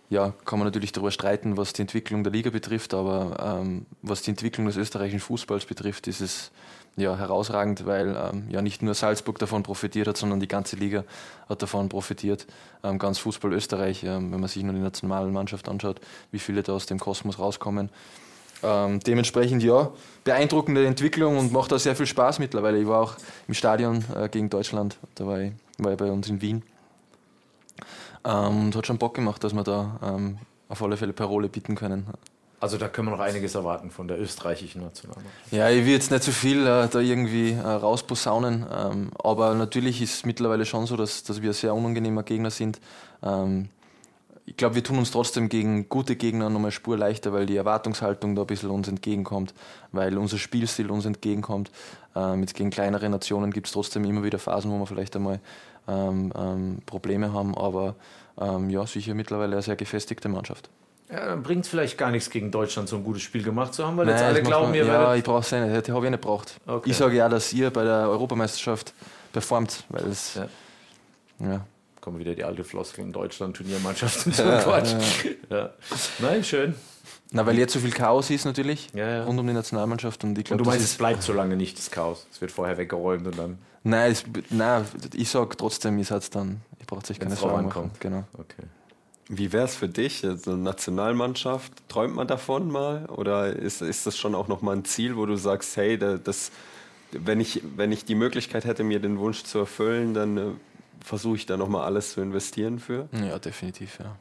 ja, 0.10 0.34
kann 0.45 0.58
man 0.58 0.67
natürlich 0.67 0.91
darüber 0.91 1.12
streiten, 1.12 1.55
was 1.55 1.71
die 1.73 1.84
Entwicklung 1.84 2.23
der 2.23 2.34
Liga 2.34 2.49
betrifft, 2.49 2.95
aber 2.95 3.60
ähm, 3.62 3.86
was 4.01 4.23
die 4.23 4.32
Entwicklung 4.32 4.65
des 4.65 4.75
österreichischen 4.75 5.19
Fußballs 5.19 5.65
betrifft, 5.65 6.08
ist 6.08 6.19
es 6.21 6.51
ja, 6.95 7.17
herausragend, 7.17 7.86
weil 7.86 8.15
ähm, 8.15 8.47
ja 8.49 8.62
nicht 8.62 8.82
nur 8.82 8.93
Salzburg 8.93 9.39
davon 9.39 9.63
profitiert 9.63 10.08
hat, 10.08 10.17
sondern 10.17 10.39
die 10.39 10.47
ganze 10.47 10.75
Liga 10.75 11.04
hat 11.47 11.62
davon 11.62 11.89
profitiert. 11.89 12.45
Ähm, 12.84 12.99
ganz 12.99 13.19
Fußball 13.19 13.54
Österreich, 13.54 14.04
ähm, 14.04 14.32
wenn 14.32 14.39
man 14.39 14.49
sich 14.49 14.63
nur 14.63 14.73
die 14.73 14.80
Nationalmannschaft 14.80 15.69
anschaut, 15.69 16.02
wie 16.32 16.39
viele 16.39 16.63
da 16.63 16.73
aus 16.73 16.86
dem 16.86 16.99
Kosmos 16.99 17.39
rauskommen. 17.39 17.89
Ähm, 18.62 18.99
dementsprechend 18.99 19.63
ja, 19.63 19.91
beeindruckende 20.25 20.86
Entwicklung 20.86 21.38
und 21.38 21.54
macht 21.54 21.71
auch 21.71 21.80
sehr 21.80 21.95
viel 21.95 22.08
Spaß 22.08 22.39
mittlerweile. 22.39 22.80
Ich 22.80 22.88
war 22.88 23.02
auch 23.02 23.15
im 23.47 23.54
Stadion 23.54 24.04
äh, 24.15 24.28
gegen 24.28 24.49
Deutschland, 24.49 24.97
da 25.15 25.25
war 25.25 25.39
ich, 25.39 25.54
war 25.78 25.93
ich 25.93 25.97
bei 25.97 26.12
uns 26.12 26.28
in 26.28 26.41
Wien. 26.41 26.63
Ähm, 28.25 28.65
und 28.65 28.75
hat 28.75 28.86
schon 28.86 28.97
Bock 28.97 29.13
gemacht, 29.13 29.43
dass 29.43 29.54
wir 29.54 29.63
da 29.63 29.99
ähm, 30.04 30.38
auf 30.67 30.84
alle 30.84 30.97
Fälle 30.97 31.13
Parole 31.13 31.47
bieten 31.47 31.75
können. 31.75 32.08
Also 32.60 32.78
da 32.78 32.89
können 32.89 33.08
wir 33.08 33.12
noch 33.12 33.24
einiges 33.24 33.56
erwarten 33.56 33.89
von 33.89 34.08
der 34.08 34.19
österreichischen 34.19 34.82
Nationalmannschaft. 34.82 35.52
Ja, 35.52 35.69
ich 35.69 35.86
will 35.86 35.93
jetzt 35.93 36.12
nicht 36.12 36.24
zu 36.24 36.32
viel 36.32 36.67
äh, 36.67 36.88
da 36.88 37.00
irgendwie 37.00 37.52
äh, 37.52 37.62
rausposaunen, 37.62 38.65
ähm, 38.72 39.12
aber 39.24 39.54
natürlich 39.54 40.02
ist 40.02 40.13
es 40.13 40.26
mittlerweile 40.26 40.65
schon 40.65 40.86
so, 40.86 40.98
dass, 40.98 41.24
dass 41.24 41.41
wir 41.41 41.52
ein 41.52 41.54
sehr 41.54 41.74
unangenehmer 41.74 42.24
Gegner 42.24 42.52
sind. 42.52 42.82
Ähm, 43.24 43.69
ich 44.45 44.58
glaube, 44.58 44.76
wir 44.76 44.84
tun 44.84 44.98
uns 44.98 45.12
trotzdem 45.12 45.48
gegen 45.48 45.88
gute 45.89 46.15
Gegner 46.15 46.50
nochmal 46.50 46.72
Spur 46.72 46.98
leichter, 46.98 47.32
weil 47.32 47.45
die 47.45 47.56
Erwartungshaltung 47.56 48.36
da 48.36 48.41
ein 48.41 48.48
bisschen 48.48 48.72
uns 48.72 48.88
entgegenkommt, 48.88 49.54
weil 49.91 50.17
unser 50.17 50.39
Spielstil 50.39 50.89
uns 50.89 51.06
entgegenkommt. 51.06 51.72
Ähm, 52.15 52.41
jetzt 52.41 52.56
gegen 52.56 52.72
kleinere 52.72 53.08
Nationen 53.10 53.52
gibt 53.52 53.67
es 53.67 53.74
trotzdem 53.74 54.04
immer 54.06 54.24
wieder 54.24 54.39
Phasen, 54.39 54.72
wo 54.72 54.80
wir 54.80 54.88
vielleicht 54.88 55.15
einmal 55.15 55.39
ähm, 55.88 56.34
ähm, 56.36 56.80
Probleme 56.86 57.32
haben, 57.32 57.56
aber 57.56 57.95
ähm, 58.39 58.69
ja, 58.69 58.86
sicher 58.88 59.13
mittlerweile 59.13 59.54
eine 59.54 59.62
sehr 59.62 59.76
gefestigte 59.76 60.30
Mannschaft. 60.30 60.69
Ja, 61.12 61.26
dann 61.26 61.41
bringt 61.41 61.65
es 61.65 61.69
vielleicht 61.69 61.98
gar 61.98 62.12
nichts 62.12 62.30
gegen 62.30 62.52
Deutschland, 62.52 62.88
so 62.88 62.95
ein 62.98 63.04
gutes 63.04 63.24
Spiel 63.24 63.41
gemacht 63.43 63.74
zu 63.74 63.86
haben, 63.86 63.98
weil 63.98 64.08
jetzt 64.08 64.19
Nein, 64.19 64.26
alle 64.28 64.39
das 64.39 64.48
glauben, 64.48 64.74
ihr 64.76 64.86
Ja, 64.86 65.15
ich 65.15 65.24
brauche 65.24 65.39
es 65.39 65.52
nicht. 65.52 65.88
Das 65.88 65.95
habe 65.95 66.06
ich 66.06 66.12
nicht 66.12 66.22
gebraucht. 66.22 66.60
Okay. 66.67 66.89
Ich 66.91 66.98
sage 66.98 67.15
ja, 67.15 67.28
dass 67.28 67.52
ihr 67.52 67.72
bei 67.72 67.84
der 67.84 68.10
Europameisterschaft 68.10 68.93
performt, 69.34 69.86
weil 69.89 70.06
es. 70.06 70.36
Ja. 70.36 70.48
Ja. 71.39 71.65
Kommen 72.02 72.19
wieder 72.19 72.36
die 72.36 72.43
alte 72.43 72.63
Floskel 72.63 73.04
in 73.04 73.12
Deutschland, 73.12 73.58
Turniermannschaft 73.58 74.26
und 74.28 74.36
so 74.36 74.43
Quatsch. 74.43 74.93
Ja. 75.50 75.72
Nein, 76.19 76.43
schön. 76.43 76.76
Na, 77.32 77.45
weil 77.45 77.58
jetzt 77.58 77.74
so 77.74 77.80
viel 77.80 77.91
Chaos 77.91 78.30
ist 78.30 78.45
natürlich 78.45 78.89
Ja, 78.93 79.08
ja. 79.08 79.24
rund 79.24 79.39
um 79.39 79.45
die 79.45 79.54
Nationalmannschaft 79.54 80.24
und 80.24 80.32
ich 80.32 80.38
Und 80.39 80.45
glaube, 80.45 80.63
du 80.63 80.69
meinst, 80.69 80.86
es 80.86 80.95
bleibt 80.98 81.22
so 81.22 81.34
lange 81.34 81.56
nicht 81.56 81.78
das 81.78 81.91
Chaos. 81.91 82.26
Es 82.32 82.41
wird 82.41 82.52
vorher 82.52 82.78
weggeräumt 82.78 83.26
und 83.28 83.38
dann... 83.38 83.58
Nein, 83.84 84.12
es, 84.12 84.24
nein, 84.50 84.86
ich 85.15 85.30
sage 85.30 85.56
trotzdem, 85.56 85.98
ihr 85.98 86.06
seid 86.06 86.34
dann. 86.36 86.62
Ihr 86.80 86.86
braucht 86.86 87.06
sich 87.06 87.19
keine 87.19 87.36
Sorgen 87.36 87.67
machen. 87.67 87.91
Genau. 88.00 88.24
Okay. 88.34 88.63
Wie 89.32 89.54
wäre 89.54 89.65
es 89.65 89.76
für 89.76 89.88
dich, 89.88 90.22
so 90.22 90.52
eine 90.52 90.58
Nationalmannschaft? 90.63 91.72
Träumt 91.88 92.15
man 92.15 92.28
davon 92.28 92.72
mal? 92.72 93.06
Oder 93.06 93.56
ist, 93.56 93.82
ist 93.84 94.08
das 94.08 94.18
schon 94.18 94.34
auch 94.34 94.48
nochmal 94.48 94.76
ein 94.76 94.86
Ziel, 94.86 95.15
wo 95.18 95.26
du 95.28 95.36
sagst, 95.36 95.78
hey, 95.78 96.00
da- 96.00 96.18
das, 96.18 96.52
wenn, 97.12 97.39
ich, 97.39 97.62
wenn 97.76 97.92
ich 97.92 98.06
die 98.06 98.15
Möglichkeit 98.15 98.65
hätte, 98.65 98.84
mir 98.84 99.00
den 99.00 99.20
Wunsch 99.20 99.44
zu 99.44 99.60
erfüllen, 99.60 100.15
dann 100.15 100.38
äh, 100.38 100.42
versuche 101.06 101.36
ich 101.36 101.46
da 101.46 101.58
nochmal 101.58 101.86
alles 101.86 102.13
zu 102.13 102.22
investieren 102.22 102.80
für? 102.80 103.08
Ja, 103.12 103.38
definitiv, 103.38 104.00
ja. 104.00 104.15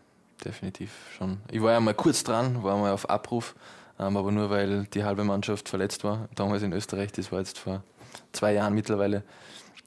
Definitiv 0.45 0.91
schon. 1.17 1.39
Ich 1.51 1.63
war 1.63 1.73
ja 1.73 1.81
mal 1.81 1.95
kurz 1.95 2.23
dran, 2.23 2.63
war 2.63 2.77
mal 2.77 2.93
auf 2.93 3.09
Abruf, 3.11 3.57
ähm, 3.99 4.17
aber 4.17 4.31
nur 4.31 4.51
weil 4.51 4.85
die 4.93 5.05
halbe 5.05 5.25
Mannschaft 5.25 5.69
verletzt 5.71 6.05
war. 6.05 6.29
Damals 6.35 6.63
in 6.63 6.73
Österreich, 6.75 7.11
das 7.13 7.33
war 7.33 7.39
jetzt 7.41 7.59
vor 7.59 7.83
zwei 8.33 8.53
Jahren 8.53 8.75
mittlerweile. 8.75 9.25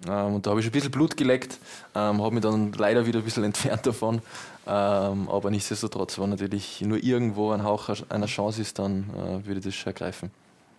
Ähm, 0.07 0.35
und 0.35 0.45
da 0.45 0.51
habe 0.51 0.59
ich 0.59 0.65
ein 0.65 0.71
bisschen 0.71 0.91
Blut 0.91 1.15
geleckt, 1.15 1.57
ähm, 1.95 2.21
habe 2.21 2.31
mich 2.35 2.43
dann 2.43 2.71
leider 2.73 3.05
wieder 3.05 3.19
ein 3.19 3.25
bisschen 3.25 3.43
entfernt 3.43 3.85
davon. 3.85 4.21
Ähm, 4.67 5.29
aber 5.29 5.49
nichtsdestotrotz, 5.49 6.19
wenn 6.19 6.29
natürlich 6.29 6.81
nur 6.81 7.03
irgendwo 7.03 7.51
ein 7.51 7.63
Hauch 7.63 7.89
einer 8.09 8.27
Chance 8.27 8.61
ist, 8.61 8.79
dann 8.79 9.09
äh, 9.15 9.45
würde 9.45 9.59
ich 9.59 9.65
das 9.75 9.85
ergreifen. 9.85 10.31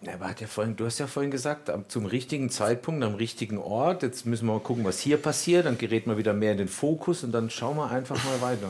Ja, 0.02 0.14
aber 0.14 0.28
hat 0.28 0.40
ja 0.40 0.48
vorhin, 0.48 0.74
du 0.74 0.84
hast 0.84 0.98
ja 0.98 1.06
vorhin 1.06 1.30
gesagt, 1.30 1.70
zum 1.88 2.06
richtigen 2.06 2.50
Zeitpunkt, 2.50 3.04
am 3.04 3.14
richtigen 3.14 3.58
Ort. 3.58 4.02
Jetzt 4.02 4.26
müssen 4.26 4.46
wir 4.46 4.54
mal 4.54 4.60
gucken, 4.60 4.84
was 4.84 4.98
hier 4.98 5.16
passiert. 5.16 5.66
Dann 5.66 5.78
gerät 5.78 6.08
man 6.08 6.16
wieder 6.16 6.32
mehr 6.32 6.52
in 6.52 6.58
den 6.58 6.68
Fokus 6.68 7.22
und 7.22 7.30
dann 7.30 7.50
schauen 7.50 7.76
wir 7.76 7.88
einfach 7.88 8.22
mal 8.24 8.40
weiter. 8.40 8.68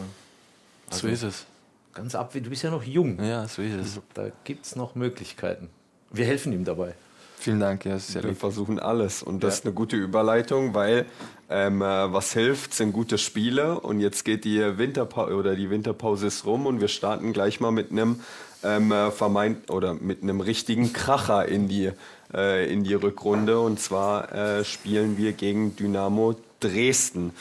so 0.91 1.09
ist 1.09 1.23
es. 1.23 1.47
Ganz 1.95 2.15
ab, 2.15 2.33
du 2.33 2.41
bist 2.41 2.62
ja 2.62 2.71
noch 2.71 2.85
jung. 2.85 3.23
Ja, 3.23 3.47
so 3.49 3.62
ist 3.62 3.75
es. 3.75 4.01
Da 4.15 4.29
gibt 4.45 4.67
es 4.67 4.77
noch 4.77 4.95
Möglichkeiten. 4.95 5.69
Wir 6.11 6.27
helfen 6.27 6.53
ihm 6.53 6.65
dabei. 6.65 6.95
Vielen 7.43 7.59
Dank, 7.59 7.85
ja, 7.85 7.99
sehr 7.99 8.23
Wir 8.23 8.31
lieb. 8.31 8.39
versuchen 8.39 8.79
alles. 8.79 9.21
Und 9.21 9.43
das 9.43 9.55
Ja. 9.55 9.59
ist 9.59 9.65
eine 9.67 9.75
gute 9.75 9.97
Überleitung, 9.97 10.75
weil 10.75 11.07
ähm, 11.51 11.83
äh, 11.83 11.85
was 12.13 12.33
hilft, 12.33 12.73
sind 12.73 12.93
gute 12.93 13.19
Spiele. 13.19 13.81
Und 13.81 13.99
jetzt 13.99 14.25
geht 14.25 14.45
die 14.45 14.79
Winterpause 14.79 15.35
oder 15.35 15.57
die 15.57 15.69
Winterpause 15.69 16.29
ist 16.29 16.47
rum 16.47 16.67
und 16.67 16.81
wir 16.81 16.87
starten 16.87 17.33
gleich 17.33 17.59
mal 17.59 17.73
mit 17.73 17.91
einem 17.91 18.21
ähm, 18.63 18.93
äh, 18.93 19.11
vermeint 19.11 19.73
oder 19.73 19.93
mit 19.93 20.23
einem 20.23 20.41
richtigen 20.41 20.93
Kracher 20.93 21.49
in 21.49 21.67
die, 21.67 21.91
äh, 22.33 22.73
in 22.73 22.85
die 22.85 22.95
Rückrunde. 22.95 23.59
Und 23.59 23.81
zwar 23.81 24.33
äh, 24.33 24.65
spielen 24.65 25.19
wir 25.19 25.33
gegen 25.33 25.75
Dynamo 25.75 26.37
Dresden. 26.61 27.33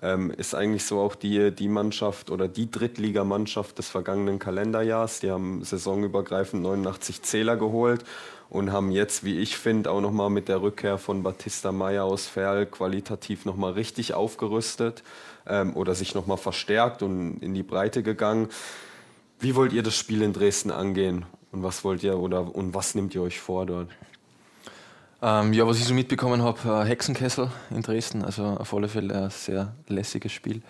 Ähm, 0.00 0.30
ist 0.30 0.54
eigentlich 0.54 0.84
so 0.84 1.00
auch 1.00 1.16
die, 1.16 1.50
die 1.50 1.66
Mannschaft 1.66 2.30
oder 2.30 2.46
die 2.46 2.70
Drittligamannschaft 2.70 3.76
des 3.78 3.88
vergangenen 3.88 4.38
Kalenderjahrs. 4.38 5.18
Die 5.18 5.32
haben 5.32 5.64
saisonübergreifend 5.64 6.62
89 6.62 7.22
Zähler 7.22 7.56
geholt 7.56 8.04
und 8.50 8.72
haben 8.72 8.90
jetzt, 8.90 9.24
wie 9.24 9.38
ich 9.38 9.56
finde, 9.56 9.90
auch 9.90 10.00
nochmal 10.00 10.30
mit 10.30 10.48
der 10.48 10.62
Rückkehr 10.62 10.98
von 10.98 11.22
Batista 11.22 11.72
Meyer 11.72 12.04
aus 12.04 12.26
Ferl 12.26 12.66
qualitativ 12.66 13.44
nochmal 13.44 13.72
richtig 13.72 14.14
aufgerüstet 14.14 15.02
ähm, 15.46 15.76
oder 15.76 15.94
sich 15.94 16.14
nochmal 16.14 16.38
verstärkt 16.38 17.02
und 17.02 17.38
in 17.40 17.54
die 17.54 17.62
Breite 17.62 18.02
gegangen. 18.02 18.48
Wie 19.38 19.54
wollt 19.54 19.72
ihr 19.72 19.82
das 19.82 19.96
Spiel 19.96 20.22
in 20.22 20.32
Dresden 20.32 20.70
angehen? 20.70 21.26
Und 21.52 21.62
was 21.62 21.84
wollt 21.84 22.02
ihr 22.02 22.18
oder 22.18 22.54
und 22.54 22.74
was 22.74 22.94
nehmt 22.94 23.14
ihr 23.14 23.22
euch 23.22 23.40
vor 23.40 23.66
dort? 23.66 23.88
Ähm, 25.20 25.52
ja, 25.52 25.66
was 25.66 25.78
ich 25.78 25.84
so 25.84 25.94
mitbekommen 25.94 26.42
habe, 26.42 26.58
äh, 26.68 26.84
Hexenkessel 26.86 27.50
in 27.70 27.82
Dresden, 27.82 28.24
also 28.24 28.44
auf 28.44 28.72
alle 28.72 28.88
Fälle 28.88 29.24
ein 29.24 29.30
sehr 29.30 29.74
lässiges 29.88 30.32
Spiel 30.32 30.62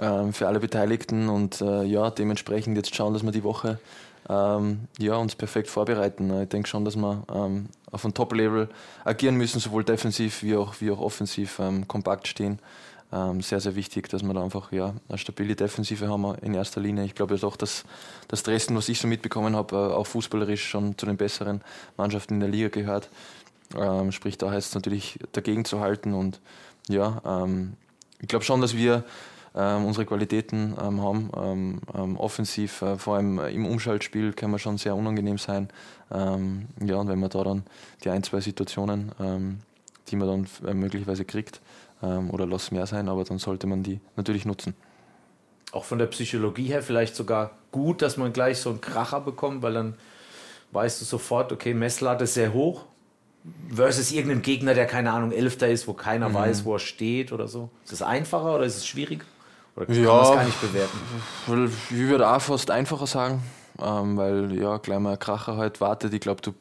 ähm, 0.00 0.32
für 0.32 0.46
alle 0.46 0.60
Beteiligten 0.60 1.28
und 1.28 1.60
äh, 1.60 1.82
ja, 1.82 2.10
dementsprechend 2.10 2.76
jetzt 2.76 2.94
schauen, 2.94 3.12
dass 3.12 3.24
wir 3.24 3.32
die 3.32 3.44
Woche 3.44 3.78
ähm, 4.28 4.88
ja, 4.98 5.16
uns 5.16 5.34
perfekt 5.34 5.68
vorbereiten. 5.68 6.42
Ich 6.42 6.48
denke 6.48 6.68
schon, 6.68 6.84
dass 6.84 6.96
wir 6.96 7.22
ähm, 7.32 7.68
auf 7.90 8.04
einem 8.04 8.14
Top-Level 8.14 8.68
agieren 9.04 9.36
müssen, 9.36 9.60
sowohl 9.60 9.84
defensiv 9.84 10.42
wie 10.42 10.56
auch, 10.56 10.74
wie 10.80 10.90
auch 10.90 11.00
offensiv 11.00 11.58
ähm, 11.58 11.86
kompakt 11.86 12.28
stehen. 12.28 12.58
Ähm, 13.12 13.40
sehr, 13.40 13.60
sehr 13.60 13.76
wichtig, 13.76 14.08
dass 14.08 14.24
wir 14.24 14.34
da 14.34 14.42
einfach 14.42 14.72
ja, 14.72 14.92
eine 15.08 15.18
stabile 15.18 15.54
Defensive 15.54 16.08
haben 16.08 16.34
in 16.42 16.54
erster 16.54 16.80
Linie. 16.80 17.04
Ich 17.04 17.14
glaube 17.14 17.38
doch, 17.38 17.56
dass 17.56 17.84
das 18.26 18.42
Dresden, 18.42 18.74
was 18.74 18.88
ich 18.88 18.98
so 18.98 19.06
mitbekommen 19.06 19.54
habe, 19.54 19.76
äh, 19.76 19.94
auch 19.94 20.06
fußballerisch 20.08 20.68
schon 20.68 20.98
zu 20.98 21.06
den 21.06 21.16
besseren 21.16 21.60
Mannschaften 21.96 22.34
in 22.34 22.40
der 22.40 22.48
Liga 22.48 22.68
gehört. 22.68 23.08
Ähm, 23.76 24.10
sprich, 24.10 24.38
da 24.38 24.50
heißt 24.50 24.68
es 24.68 24.74
natürlich 24.74 25.18
dagegen 25.32 25.64
zu 25.64 25.80
halten 25.80 26.14
und 26.14 26.40
ja, 26.88 27.22
ähm, 27.24 27.74
ich 28.20 28.28
glaube 28.28 28.44
schon, 28.44 28.60
dass 28.60 28.76
wir 28.76 29.04
unsere 29.60 30.06
Qualitäten 30.06 30.74
ähm, 30.80 31.02
haben. 31.02 31.30
Ähm, 31.36 31.80
ähm, 31.94 32.16
offensiv, 32.16 32.82
äh, 32.82 32.98
vor 32.98 33.16
allem 33.16 33.38
im 33.38 33.66
Umschaltspiel, 33.66 34.32
kann 34.32 34.50
man 34.50 34.58
schon 34.58 34.78
sehr 34.78 34.94
unangenehm 34.94 35.38
sein. 35.38 35.68
Ähm, 36.10 36.66
ja, 36.84 36.96
und 36.96 37.08
wenn 37.08 37.18
man 37.18 37.30
da 37.30 37.42
dann 37.42 37.64
die 38.04 38.10
ein, 38.10 38.22
zwei 38.22 38.40
Situationen, 38.40 39.12
ähm, 39.20 39.58
die 40.08 40.16
man 40.16 40.28
dann 40.28 40.68
äh, 40.68 40.74
möglicherweise 40.74 41.24
kriegt, 41.24 41.60
oder 42.02 42.46
lass 42.46 42.70
mehr 42.72 42.86
sein, 42.86 43.08
aber 43.08 43.24
dann 43.24 43.38
sollte 43.38 43.66
man 43.66 43.82
die 43.82 44.00
natürlich 44.16 44.44
nutzen. 44.44 44.74
Auch 45.72 45.86
von 45.86 45.98
der 45.98 46.04
Psychologie 46.06 46.66
her 46.66 46.82
vielleicht 46.82 47.16
sogar 47.16 47.52
gut, 47.72 48.02
dass 48.02 48.18
man 48.18 48.34
gleich 48.34 48.58
so 48.58 48.68
einen 48.68 48.82
Kracher 48.82 49.22
bekommt, 49.22 49.62
weil 49.62 49.72
dann 49.72 49.94
weißt 50.72 51.00
du 51.00 51.06
sofort, 51.06 51.52
okay, 51.52 51.72
Messlatte 51.72 52.26
sehr 52.26 52.52
hoch, 52.52 52.84
versus 53.74 54.12
irgendein 54.12 54.42
Gegner, 54.42 54.74
der 54.74 54.86
keine 54.86 55.12
Ahnung, 55.12 55.32
Elfter 55.32 55.68
ist, 55.68 55.88
wo 55.88 55.94
keiner 55.94 56.28
mhm. 56.28 56.34
weiß, 56.34 56.64
wo 56.66 56.74
er 56.74 56.80
steht 56.80 57.32
oder 57.32 57.48
so. 57.48 57.70
Ist 57.84 57.94
es 57.94 58.02
einfacher 58.02 58.56
oder 58.56 58.64
ist 58.64 58.76
es 58.76 58.86
schwierig? 58.86 59.24
Oder 59.76 59.86
kann 59.86 60.02
ja, 60.02 60.12
man 60.12 60.22
es 60.22 60.30
gar 60.30 60.44
nicht 60.44 60.60
bewerten? 60.60 60.98
Ich 61.90 62.08
würde 62.08 62.28
auch 62.28 62.40
fast 62.40 62.70
einfacher 62.70 63.06
sagen, 63.06 63.42
ähm, 63.80 64.16
weil 64.16 64.52
ja, 64.58 64.78
gleich 64.78 64.98
mal 64.98 65.12
ein 65.12 65.18
Kracher 65.18 65.56
halt 65.56 65.80
wartet. 65.80 66.14
Ich 66.14 66.20
glaube, 66.20 66.40
du 66.40 66.54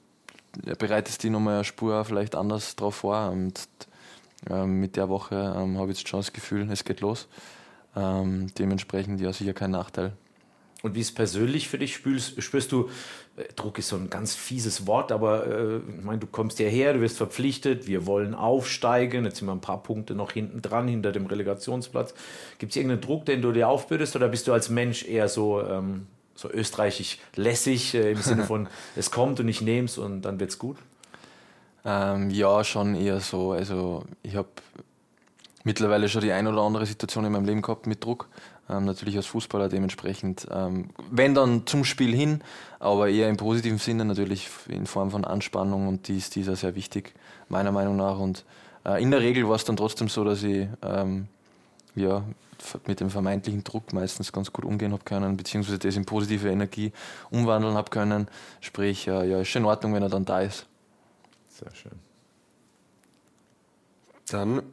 bereitest 0.78 1.24
die 1.24 1.30
nochmal 1.30 1.55
eine 1.55 1.63
Spur 1.63 2.03
vielleicht 2.05 2.36
anders 2.36 2.76
drauf 2.76 2.95
vor. 2.95 3.30
Und 3.30 3.59
ähm, 4.49 4.80
mit 4.80 4.97
der 4.97 5.09
Woche 5.09 5.36
ähm, 5.57 5.78
habe 5.78 5.91
ich 5.91 5.99
jetzt 5.99 6.09
schon 6.09 6.20
das 6.20 6.34
Gefühl, 6.34 6.70
es 6.70 6.84
geht 6.84 7.01
los. 7.01 7.28
Dementsprechend 7.97 9.22
ja 9.22 9.32
sicher 9.32 9.53
kein 9.53 9.72
Nachteil. 9.72 10.11
Und 10.86 10.94
wie 10.94 11.00
ist 11.00 11.16
persönlich 11.16 11.68
für 11.68 11.80
dich? 11.80 11.96
Spürst, 11.96 12.40
spürst 12.44 12.72
du, 12.72 12.92
äh, 13.38 13.46
Druck 13.56 13.80
ist 13.80 13.88
so 13.88 13.96
ein 13.96 14.12
ganz 14.12 14.36
fieses 14.36 14.86
Wort, 14.86 15.12
aber 15.12 15.48
äh, 15.48 15.78
ich 15.78 16.04
meine, 16.04 16.20
du 16.20 16.28
kommst 16.28 16.60
hierher, 16.60 16.94
du 16.94 17.02
wirst 17.02 17.18
verpflichtet, 17.18 17.88
wir 17.88 18.06
wollen 18.06 18.36
aufsteigen, 18.36 19.26
jetzt 19.26 19.38
sind 19.40 19.48
wir 19.48 19.54
ein 19.54 19.62
paar 19.62 19.82
Punkte 19.82 20.14
noch 20.14 20.34
hinten 20.34 20.62
dran, 20.62 20.88
hinter 20.88 21.12
dem 21.12 21.26
Relegationsplatz. 21.26 22.14
Gibt 22.60 22.74
es 22.74 22.76
irgendeinen 22.76 23.02
Druck, 23.02 23.26
den 23.26 23.42
du 23.42 23.52
dir 23.52 23.68
aufbürdest 23.68 24.16
oder 24.16 24.28
bist 24.28 24.48
du 24.48 24.54
als 24.54 24.70
Mensch 24.70 25.04
eher 25.06 25.28
so, 25.28 25.60
ähm, 25.60 26.06
so 26.36 26.52
österreichisch 26.52 27.18
lässig 27.36 27.96
äh, 27.96 28.12
im 28.12 28.22
Sinne 28.22 28.44
von, 28.44 28.68
es 28.96 29.10
kommt 29.10 29.40
und 29.40 29.48
ich 29.48 29.62
nehme 29.62 29.86
es 29.86 29.98
und 29.98 30.22
dann 30.22 30.40
wird 30.40 30.52
es 30.52 30.60
gut? 30.60 30.78
Ähm, 31.84 32.30
ja, 32.30 32.64
schon 32.64 32.94
eher 32.94 33.22
so. 33.22 33.54
Also 33.54 34.04
ich 34.22 34.36
habe 34.36 34.50
mittlerweile 35.64 36.10
schon 36.10 36.22
die 36.22 36.32
ein 36.32 36.46
oder 36.46 36.62
andere 36.62 36.86
Situation 36.86 37.26
in 37.26 37.32
meinem 37.32 37.46
Leben 37.46 37.64
gehabt 37.64 37.88
mit 37.88 38.04
Druck 38.04 38.30
ähm, 38.70 38.86
natürlich 38.86 39.16
als 39.18 39.26
Fußballer 39.28 39.70
dementsprechend, 39.70 40.47
ähm, 40.51 40.89
wenn 41.11 41.36
dann 41.36 41.68
zum 41.68 41.84
Spiel 41.86 42.16
hin, 42.16 42.41
aber 42.80 43.09
eher 43.09 43.30
im 43.30 43.38
positiven 43.38 43.78
Sinne 43.78 44.05
natürlich 44.05 44.49
in 44.68 44.86
Form 44.86 45.11
von 45.11 45.26
Anspannung 45.26 45.88
und 45.88 46.07
die 46.07 46.18
ist 46.18 46.36
dieser 46.36 46.55
sehr 46.55 46.76
wichtig, 46.76 47.13
meiner 47.49 47.72
Meinung 47.72 47.95
nach. 47.95 48.20
Und 48.20 48.43
äh, 48.86 49.01
in 49.01 49.11
der 49.11 49.22
Regel 49.22 49.47
war 49.47 49.55
es 49.55 49.66
dann 49.66 49.78
trotzdem 49.78 50.07
so, 50.07 50.24
dass 50.24 50.43
ich 50.43 50.68
ähm, 50.82 51.28
ja, 51.95 52.24
mit 52.88 52.99
dem 52.99 53.09
vermeintlichen 53.09 53.63
Druck 53.63 53.93
meistens 53.93 54.32
ganz 54.32 54.51
gut 54.51 54.66
umgehen 54.66 54.91
habe 54.91 55.03
können, 55.03 55.38
beziehungsweise 55.38 55.80
das 55.80 55.95
in 55.95 56.05
positive 56.05 56.49
Energie 56.49 56.91
umwandeln 57.30 57.76
habe 57.76 57.89
können. 57.89 58.28
Sprich, 58.61 59.07
äh, 59.07 59.30
ja, 59.30 59.41
ist 59.41 59.49
schon 59.49 59.63
in 59.63 59.68
Ordnung, 59.68 59.93
wenn 59.93 60.03
er 60.03 60.09
dann 60.09 60.26
da 60.26 60.41
ist. 60.41 60.66
Sehr 61.49 61.74
schön. 61.74 61.91
Dann 64.30 64.63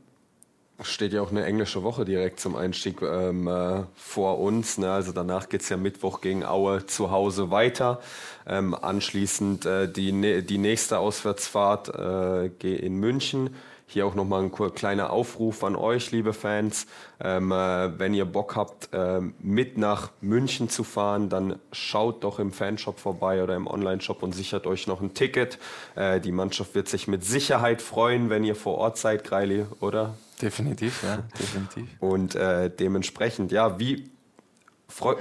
steht 0.82 1.12
ja 1.12 1.22
auch 1.22 1.30
eine 1.30 1.44
englische 1.44 1.82
Woche 1.82 2.04
direkt 2.04 2.40
zum 2.40 2.56
Einstieg 2.56 3.02
ähm, 3.02 3.46
äh, 3.46 3.82
vor 3.94 4.38
uns. 4.40 4.78
Ne? 4.78 4.90
Also 4.90 5.12
danach 5.12 5.48
geht 5.48 5.62
es 5.62 5.68
ja 5.68 5.76
Mittwoch 5.76 6.20
gegen 6.20 6.44
Aue 6.44 6.86
zu 6.86 7.10
Hause 7.10 7.50
weiter. 7.50 8.00
Ähm, 8.46 8.74
anschließend 8.74 9.66
äh, 9.66 9.88
die, 9.90 10.42
die 10.42 10.58
nächste 10.58 10.98
Auswärtsfahrt 10.98 11.94
äh, 11.94 12.76
in 12.76 12.96
München. 12.96 13.50
Hier 13.92 14.06
auch 14.06 14.14
nochmal 14.14 14.42
ein 14.42 14.74
kleiner 14.74 15.10
Aufruf 15.10 15.62
an 15.64 15.76
euch, 15.76 16.12
liebe 16.12 16.32
Fans. 16.32 16.86
Ähm, 17.20 17.52
äh, 17.52 17.98
wenn 17.98 18.14
ihr 18.14 18.24
Bock 18.24 18.56
habt, 18.56 18.88
äh, 18.94 19.20
mit 19.40 19.76
nach 19.76 20.10
München 20.22 20.70
zu 20.70 20.82
fahren, 20.82 21.28
dann 21.28 21.58
schaut 21.72 22.24
doch 22.24 22.38
im 22.38 22.52
Fanshop 22.52 22.98
vorbei 22.98 23.42
oder 23.42 23.54
im 23.54 23.66
Online-Shop 23.66 24.22
und 24.22 24.34
sichert 24.34 24.66
euch 24.66 24.86
noch 24.86 25.02
ein 25.02 25.12
Ticket. 25.12 25.58
Äh, 25.94 26.20
die 26.20 26.32
Mannschaft 26.32 26.74
wird 26.74 26.88
sich 26.88 27.06
mit 27.06 27.22
Sicherheit 27.22 27.82
freuen, 27.82 28.30
wenn 28.30 28.44
ihr 28.44 28.56
vor 28.56 28.78
Ort 28.78 28.96
seid, 28.96 29.24
Greili, 29.24 29.66
oder? 29.80 30.14
Definitiv, 30.42 31.02
ja, 31.04 31.16
definitiv. 31.38 31.88
Und 32.00 32.34
äh, 32.34 32.68
dementsprechend, 32.68 33.52
ja, 33.52 33.78
wie 33.78 34.10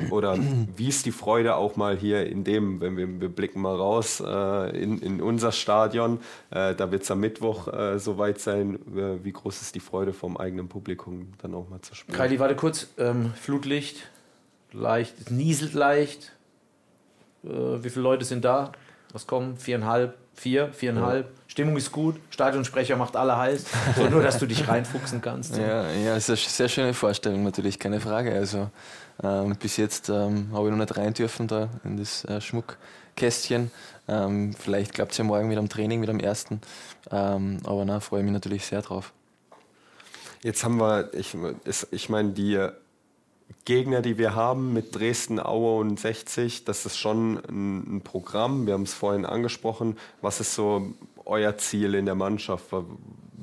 oder 0.10 0.38
wie 0.76 0.90
ist 0.90 1.06
die 1.06 1.12
Freude 1.12 1.56
auch 1.56 1.76
mal 1.76 1.96
hier 1.96 2.28
in 2.28 2.44
dem, 2.44 2.82
wenn 2.82 2.98
wir, 2.98 3.22
wir 3.22 3.30
blicken 3.30 3.62
mal 3.62 3.76
raus 3.76 4.22
äh, 4.26 4.78
in, 4.78 5.00
in 5.00 5.22
unser 5.22 5.52
Stadion, 5.52 6.20
äh, 6.50 6.76
da 6.76 6.92
wird 6.92 7.04
es 7.04 7.12
am 7.12 7.20
Mittwoch 7.20 7.68
äh, 7.68 8.00
soweit 8.00 8.40
sein. 8.40 8.76
Äh, 8.96 9.24
wie 9.24 9.32
groß 9.32 9.62
ist 9.62 9.76
die 9.76 9.80
Freude 9.80 10.14
vom 10.14 10.38
eigenen 10.38 10.68
Publikum 10.68 11.34
dann 11.42 11.54
auch 11.54 11.70
mal 11.70 11.82
zu 11.82 11.96
spielen? 11.96 12.18
Kylie, 12.18 12.40
warte 12.40 12.56
kurz. 12.56 12.88
Ähm, 12.98 13.34
Flutlicht, 13.40 14.10
leicht, 14.74 15.16
es 15.20 15.32
nieselt 15.32 15.74
leicht. 15.74 16.34
Äh, 17.44 17.50
wie 17.50 17.90
viele 17.90 18.04
Leute 18.04 18.26
sind 18.26 18.44
da? 18.44 18.72
Was 19.14 19.28
kommen? 19.28 19.58
Viereinhalb, 19.58 20.18
vier, 20.34 20.72
viereinhalb. 20.74 21.26
Ja. 21.26 21.32
Stimmung 21.48 21.76
ist 21.78 21.92
gut, 21.92 22.16
Stadionsprecher 22.30 22.96
macht 22.96 23.16
alle 23.16 23.38
heiß, 23.38 23.66
so 23.98 24.10
nur, 24.10 24.24
dass 24.24 24.40
du 24.40 24.46
dich 24.46 24.68
reinfuchsen 24.68 25.22
kannst. 25.22 25.58
Ja, 25.58 25.90
ja, 25.92 26.16
ist 26.16 26.30
eine 26.30 26.38
sehr 26.38 26.70
schöne 26.70 26.94
Vorstellung 26.94 27.44
natürlich, 27.44 27.78
keine 27.78 28.00
Frage. 28.00 28.34
Also 28.34 28.70
ähm, 29.22 29.56
bis 29.58 29.78
jetzt 29.78 30.10
ähm, 30.10 30.50
habe 30.54 30.68
ich 30.68 30.72
noch 30.72 30.78
nicht 30.78 30.98
rein 30.98 31.14
dürfen 31.14 31.48
da 31.48 31.70
in 31.84 31.98
das 31.98 32.26
äh, 32.26 32.40
Schmuckkästchen. 32.40 33.70
Ähm, 34.08 34.54
vielleicht 34.58 34.94
klappt 34.94 35.12
es 35.12 35.18
ja 35.18 35.24
morgen 35.24 35.50
wieder 35.50 35.60
am 35.60 35.70
Training, 35.70 36.02
wieder 36.02 36.14
am 36.14 36.20
ersten. 36.20 36.62
Ähm, 37.12 37.60
aber 37.66 37.84
na, 37.86 38.00
freue 38.00 38.24
mich 38.24 38.32
natürlich 38.32 38.66
sehr 38.66 38.82
drauf. 38.82 39.14
Jetzt 40.44 40.64
haben 40.64 40.80
wir, 40.80 41.14
ich, 41.14 41.36
ich 41.92 42.10
meine, 42.10 42.32
die 42.32 42.68
Gegner, 43.66 44.02
die 44.02 44.18
wir 44.18 44.36
haben 44.36 44.74
mit 44.74 44.96
Dresden, 44.96 45.40
Aue 45.40 45.80
und 45.80 46.00
60, 46.00 46.66
das 46.66 46.86
ist 46.86 46.98
schon 46.98 47.38
ein, 47.50 47.98
ein 47.98 48.02
Programm. 48.02 48.66
Wir 48.66 48.74
haben 48.74 48.84
es 48.84 48.94
vorhin 48.94 49.26
angesprochen. 49.26 49.98
Was 50.22 50.40
ist 50.40 50.56
so 50.56 50.94
euer 51.26 51.58
Ziel 51.58 51.96
in 51.96 52.06
der 52.06 52.16
Mannschaft? 52.16 52.66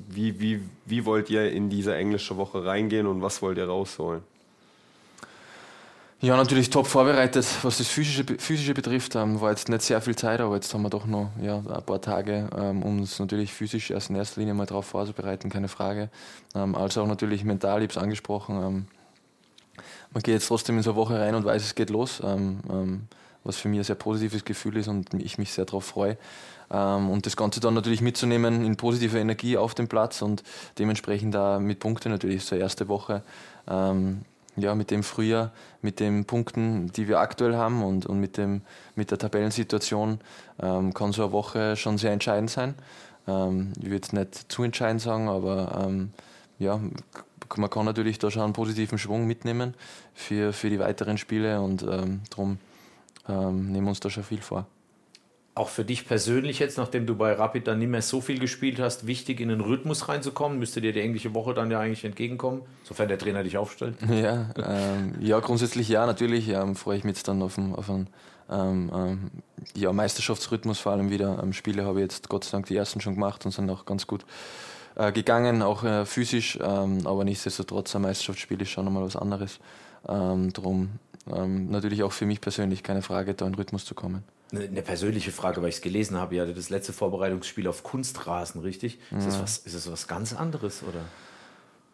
Wie, 0.09 0.41
wie, 0.41 0.61
wie 0.87 1.05
wollt 1.05 1.31
ihr 1.31 1.51
in 1.53 1.71
diese 1.71 1.95
englische 1.95 2.37
Woche 2.37 2.65
reingehen 2.65 3.07
und 3.07 3.23
was 3.23 3.43
wollt 3.43 3.59
ihr 3.59 3.67
rausholen? 3.67 4.23
Ja, 6.21 6.37
natürlich 6.37 6.69
top 6.69 6.89
vorbereitet, 6.89 7.47
was 7.63 7.79
das 7.79 7.87
Physische, 7.87 8.25
Physische 8.39 8.75
betrifft. 8.75 9.15
Ähm, 9.15 9.41
war 9.41 9.51
jetzt 9.51 9.69
nicht 9.69 9.83
sehr 9.83 10.01
viel 10.01 10.17
Zeit, 10.17 10.41
aber 10.41 10.57
jetzt 10.57 10.75
haben 10.75 10.83
wir 10.83 10.91
doch 10.91 11.07
noch 11.07 11.31
ja, 11.41 11.59
ein 11.59 11.83
paar 11.85 12.01
Tage, 12.01 12.51
ähm, 12.57 12.83
um 12.83 12.99
uns 12.99 13.21
natürlich 13.21 13.53
physisch 13.53 13.93
erst 13.93 14.11
in 14.11 14.17
erster 14.17 14.41
Linie 14.41 14.55
mal 14.55 14.67
darauf 14.67 14.87
vorzubereiten, 14.87 15.49
keine 15.49 15.69
Frage. 15.69 16.11
Ähm, 16.57 16.75
also 16.75 17.03
auch 17.03 17.07
natürlich 17.07 17.45
mental, 17.45 17.83
ich 17.83 17.91
habe 17.91 17.93
es 17.93 18.03
angesprochen. 18.03 18.89
Man 20.12 20.22
geht 20.22 20.35
jetzt 20.35 20.49
trotzdem 20.49 20.76
in 20.76 20.83
so 20.83 20.91
eine 20.91 20.97
Woche 20.97 21.18
rein 21.18 21.35
und 21.35 21.45
weiß, 21.45 21.62
es 21.62 21.74
geht 21.74 21.91
los, 21.91 22.20
ähm, 22.24 22.61
ähm, 22.70 23.03
was 23.45 23.57
für 23.57 23.68
mich 23.68 23.81
ein 23.81 23.85
sehr 23.85 23.97
positives 23.97 24.45
Gefühl 24.45 24.76
ist 24.76 24.89
und 24.89 25.14
ich 25.14 25.39
mich 25.39 25.53
sehr 25.53 25.64
darauf 25.64 25.85
freue. 25.85 26.16
Ähm, 26.70 27.11
und 27.11 27.26
das 27.26 27.37
Ganze 27.37 27.61
dann 27.61 27.74
natürlich 27.74 28.01
mitzunehmen 28.01 28.64
in 28.64 28.76
positive 28.76 29.18
Energie 29.18 29.57
auf 29.57 29.74
dem 29.74 29.89
Platz 29.89 30.22
und 30.22 30.43
dementsprechend 30.79 31.35
da 31.35 31.59
mit 31.59 31.81
Punkten 31.81 32.11
natürlich 32.11 32.45
so 32.45 32.57
erste 32.57 32.89
Woche. 32.89 33.22
Ähm, 33.68 34.22
ja, 34.57 34.74
mit 34.74 34.91
dem 34.91 35.05
Frühjahr, 35.05 35.53
mit 35.83 36.01
den 36.01 36.24
Punkten, 36.24 36.91
die 36.93 37.07
wir 37.07 37.20
aktuell 37.20 37.55
haben 37.55 37.85
und, 37.85 38.07
und 38.07 38.18
mit, 38.18 38.37
dem, 38.37 38.62
mit 38.97 39.12
der 39.12 39.18
Tabellensituation 39.18 40.18
ähm, 40.61 40.93
kann 40.93 41.12
so 41.12 41.22
eine 41.22 41.33
Woche 41.33 41.76
schon 41.76 41.97
sehr 41.97 42.11
entscheidend 42.12 42.51
sein. 42.51 42.74
Ähm, 43.29 43.72
ich 43.81 43.89
würde 43.89 44.05
es 44.05 44.12
nicht 44.12 44.51
zu 44.51 44.64
entscheidend 44.64 45.01
sagen, 45.01 45.29
aber 45.29 45.89
ja, 46.59 46.81
man 47.57 47.71
kann 47.71 47.85
natürlich 47.85 48.19
da 48.19 48.31
schon 48.31 48.43
einen 48.43 48.53
positiven 48.53 48.99
Schwung 48.99 49.27
mitnehmen 49.27 49.75
für, 50.15 50.53
für 50.53 50.71
die 50.71 50.79
weiteren 50.79 51.19
Spiele 51.19 51.61
und 51.61 51.83
ähm, 51.83 52.21
darum 52.31 52.59
ähm, 53.29 53.73
nehmen 53.73 53.87
wir 53.87 53.91
uns 53.91 54.01
da 54.01 54.11
schon 54.11 54.25
viel 54.25 54.41
vor. 54.41 54.67
Auch 55.55 55.69
für 55.69 55.85
dich 55.85 56.07
persönlich 56.07 56.61
jetzt, 56.61 56.79
nachdem 56.79 57.05
du 57.05 57.17
bei 57.17 57.33
Rapid 57.33 57.67
dann 57.67 57.81
nicht 57.81 57.89
mehr 57.89 58.03
so 58.03 58.21
viel 58.21 58.39
gespielt 58.39 58.79
hast, 58.79 59.09
wichtig 59.09 59.41
in 59.41 59.49
den 59.49 59.61
Rhythmus 59.61 60.09
reinzukommen? 60.09 60.61
Müsste 60.61 60.81
dir 60.81 60.93
die 60.93 61.01
englische 61.01 61.35
Woche 61.35 61.53
dann 61.53 61.69
ja 61.69 61.81
eigentlich 61.81 62.05
entgegenkommen, 62.05 62.63
sofern 62.85 63.09
der 63.09 63.19
Trainer 63.19 63.43
dich 63.43 63.59
aufstellt? 63.59 63.97
Ja, 64.09 64.51
ähm, 64.57 65.15
ja 65.21 65.41
grundsätzlich 65.41 65.89
ja, 65.89 66.07
natürlich 66.07 66.49
ähm, 66.49 66.77
freue 66.77 66.99
ich 66.99 67.03
mich 67.03 67.17
jetzt 67.17 67.27
dann 67.27 67.43
auf 67.43 67.59
einen, 67.59 67.75
auf 67.75 67.91
einen 67.91 68.07
ähm, 68.49 68.91
ähm, 68.95 69.31
ja, 69.75 69.93
Meisterschaftsrhythmus 69.93 70.79
vor 70.79 70.93
allem 70.93 71.11
wieder. 71.11 71.45
Spiele 71.53 71.85
habe 71.85 71.99
ich 71.99 72.05
jetzt 72.05 72.29
Gott 72.29 72.45
sei 72.45 72.53
Dank 72.53 72.67
die 72.67 72.77
ersten 72.77 73.01
schon 73.01 73.15
gemacht 73.15 73.45
und 73.45 73.51
sind 73.51 73.69
auch 73.69 73.85
ganz 73.85 74.07
gut 74.07 74.25
äh, 74.99 75.13
gegangen, 75.13 75.63
auch 75.63 75.85
äh, 75.85 76.05
physisch, 76.05 76.59
ähm, 76.61 77.07
aber 77.07 77.25
nichtsdestotrotz 77.25 77.95
ein 77.97 78.03
Meisterschaftsspiel 78.03 78.61
ist 78.61 78.71
schon 78.71 78.85
nochmal 78.85 79.05
was 79.05 79.17
anderes. 79.17 79.61
Ähm, 80.07 80.53
drum 80.53 80.91
ähm, 81.33 81.71
natürlich 81.71 82.03
auch 82.03 82.13
für 82.13 82.27
mich 82.27 82.41
persönlich 82.41 82.83
keine 82.83 83.03
Frage, 83.03 83.35
da 83.35 83.47
in 83.47 83.55
Rhythmus 83.55 83.85
zu 83.85 83.95
kommen. 83.95 84.25
Eine, 84.51 84.83
persönliche 84.83 85.31
Frage, 85.31 85.61
weil 85.61 85.69
ich 85.69 85.77
es 85.77 85.83
gelesen 85.83 86.17
habe, 86.17 86.35
ja, 86.35 86.47
das 86.47 86.71
letzte 86.71 86.93
Vorbereitungsspiel 86.93 87.69
auf 87.69 87.83
Kunstrasen, 87.83 88.63
richtig? 88.63 88.99
Ist, 89.17 89.27
das 89.27 89.43
was, 89.43 89.59
ist 89.59 89.77
das 89.77 89.93
was 89.93 90.09
ganz 90.09 90.33
anderes, 90.33 90.83
oder? 90.83 91.01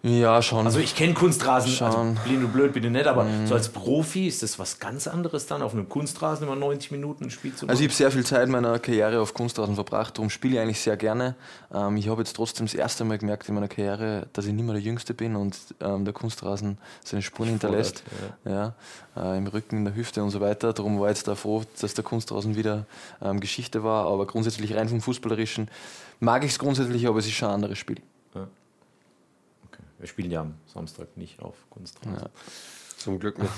Ja, 0.07 0.43
schon. 0.43 0.67
Also 0.67 0.81
ich 0.81 0.95
kenne 0.95 1.15
Kunstrasen, 1.15 1.73
Schon. 1.73 1.87
also 1.87 2.15
blind 2.25 2.45
und 2.45 2.53
blöd 2.53 2.75
bitte 2.75 2.91
nicht, 2.91 3.07
aber 3.07 3.27
so 3.47 3.55
als 3.55 3.71
Profi 3.71 4.29
ist 4.29 4.43
das 4.43 4.59
was 4.59 4.79
ganz 4.79 5.07
anderes 5.07 5.47
dann, 5.47 5.63
auf 5.63 5.73
einem 5.73 5.89
Kunstrasen 5.89 6.47
immer 6.47 6.57
90 6.57 6.91
Minuten 6.91 7.25
ein 7.25 7.31
Spiel 7.31 7.55
zu 7.55 7.65
machen. 7.65 7.71
Also 7.71 7.83
ich 7.83 7.89
habe 7.89 7.97
sehr 7.97 8.11
viel 8.11 8.23
Zeit 8.23 8.51
meiner 8.51 8.79
Karriere 8.79 9.19
auf 9.19 9.33
Kunstrasen 9.33 9.77
verbracht, 9.77 10.19
darum 10.19 10.29
spiele 10.29 10.57
ich 10.57 10.61
eigentlich 10.61 10.81
sehr 10.83 10.99
gerne. 10.99 11.37
Ähm, 11.73 11.97
ich 11.97 12.09
habe 12.09 12.21
jetzt 12.21 12.37
trotzdem 12.37 12.67
das 12.67 12.75
erste 12.75 13.05
Mal 13.05 13.17
gemerkt 13.17 13.49
in 13.49 13.55
meiner 13.55 13.69
Karriere, 13.69 14.27
dass 14.35 14.45
ich 14.45 14.53
nicht 14.53 14.63
mehr 14.67 14.75
der 14.75 14.83
Jüngste 14.83 15.15
bin 15.15 15.37
und 15.37 15.57
ähm, 15.81 16.05
der 16.05 16.13
Kunstrasen 16.13 16.77
seine 17.03 17.23
Spuren 17.23 17.49
hinterlässt. 17.49 18.03
Ja. 18.45 18.75
äh, 19.17 19.39
Im 19.39 19.47
Rücken, 19.47 19.79
in 19.79 19.85
der 19.87 19.95
Hüfte 19.95 20.23
und 20.23 20.29
so 20.29 20.43
weiter. 20.43 20.75
Darum 20.75 21.01
war 21.01 21.11
ich 21.11 21.17
jetzt 21.17 21.29
da 21.29 21.35
froh, 21.35 21.63
dass 21.81 21.95
der 21.95 22.05
Kunstrasen 22.05 22.57
wieder 22.57 22.85
ähm, 23.23 23.41
Geschichte 23.41 23.83
war. 23.85 24.07
Aber 24.07 24.27
grundsätzlich 24.27 24.75
rein 24.77 24.91
vom 24.91 25.01
Fußballerischen 25.01 25.69
mag 26.21 26.45
ich 26.45 26.51
es 26.51 26.59
grundsätzlich, 26.59 27.07
aber 27.07 27.21
es 27.21 27.25
ist 27.27 27.33
schon 27.33 27.49
ein 27.49 27.55
anderes 27.55 27.79
Spiel. 27.79 28.03
Wir 30.05 30.09
spielen 30.09 30.31
ja 30.31 30.43
am 30.43 30.53
Samstag 30.67 31.17
nicht 31.17 31.41
auf 31.41 31.55
Kunstrasen. 31.71 32.29
Zum 32.99 33.19
Glück 33.19 33.39
nicht. 33.39 33.51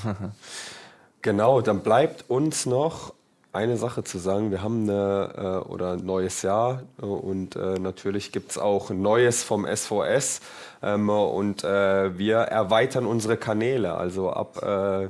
genau, 1.21 1.61
dann 1.61 1.81
bleibt 1.81 2.31
uns 2.31 2.67
noch 2.67 3.15
eine 3.53 3.77
Sache 3.77 4.05
zu 4.05 4.19
sagen. 4.19 4.53
Wir 4.53 4.63
haben 4.63 4.89
eine, 4.89 5.65
äh, 5.67 5.69
oder 5.69 5.95
ein 5.95 6.07
neues 6.07 6.43
Jahr 6.43 6.85
äh, 7.03 7.05
und 7.05 7.57
äh, 7.57 7.81
natürlich 7.81 8.31
gibt 8.31 8.53
es 8.53 8.59
auch 8.59 8.91
Neues 8.91 9.43
vom 9.43 9.67
SVS 9.67 10.41
ähm, 10.85 11.09
und 11.09 11.65
äh, 11.65 12.17
wir 12.17 12.37
erweitern 12.37 13.07
unsere 13.07 13.37
Kanäle. 13.37 13.95
Also 13.97 14.31
ab 14.31 14.63
äh, 14.63 15.09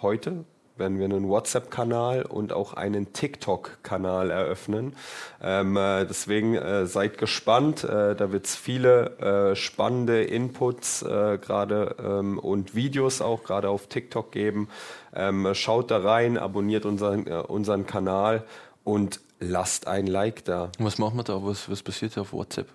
heute 0.00 0.46
werden 0.78 0.98
wir 0.98 1.04
einen 1.04 1.28
WhatsApp-Kanal 1.28 2.22
und 2.22 2.52
auch 2.52 2.74
einen 2.74 3.12
TikTok-Kanal 3.12 4.30
eröffnen. 4.30 4.94
Ähm, 5.42 5.76
äh, 5.76 6.04
deswegen 6.04 6.54
äh, 6.54 6.86
seid 6.86 7.18
gespannt. 7.18 7.84
Äh, 7.84 8.14
da 8.14 8.32
wird 8.32 8.46
es 8.46 8.56
viele 8.56 9.18
äh, 9.18 9.56
spannende 9.56 10.22
Inputs 10.24 11.02
äh, 11.02 11.38
gerade 11.38 11.96
ähm, 12.02 12.38
und 12.38 12.74
Videos 12.74 13.20
auch 13.20 13.42
gerade 13.44 13.70
auf 13.70 13.86
TikTok 13.86 14.32
geben. 14.32 14.68
Ähm, 15.14 15.48
schaut 15.54 15.90
da 15.90 15.98
rein, 15.98 16.38
abonniert 16.38 16.84
unseren, 16.84 17.26
äh, 17.26 17.34
unseren 17.34 17.86
Kanal 17.86 18.44
und 18.84 19.20
lasst 19.40 19.86
ein 19.86 20.06
Like 20.06 20.44
da. 20.44 20.70
Was 20.78 20.98
machen 20.98 21.16
wir 21.16 21.24
da? 21.24 21.42
Was, 21.44 21.70
was 21.70 21.82
passiert 21.82 22.16
auf 22.18 22.32
WhatsApp? 22.32 22.68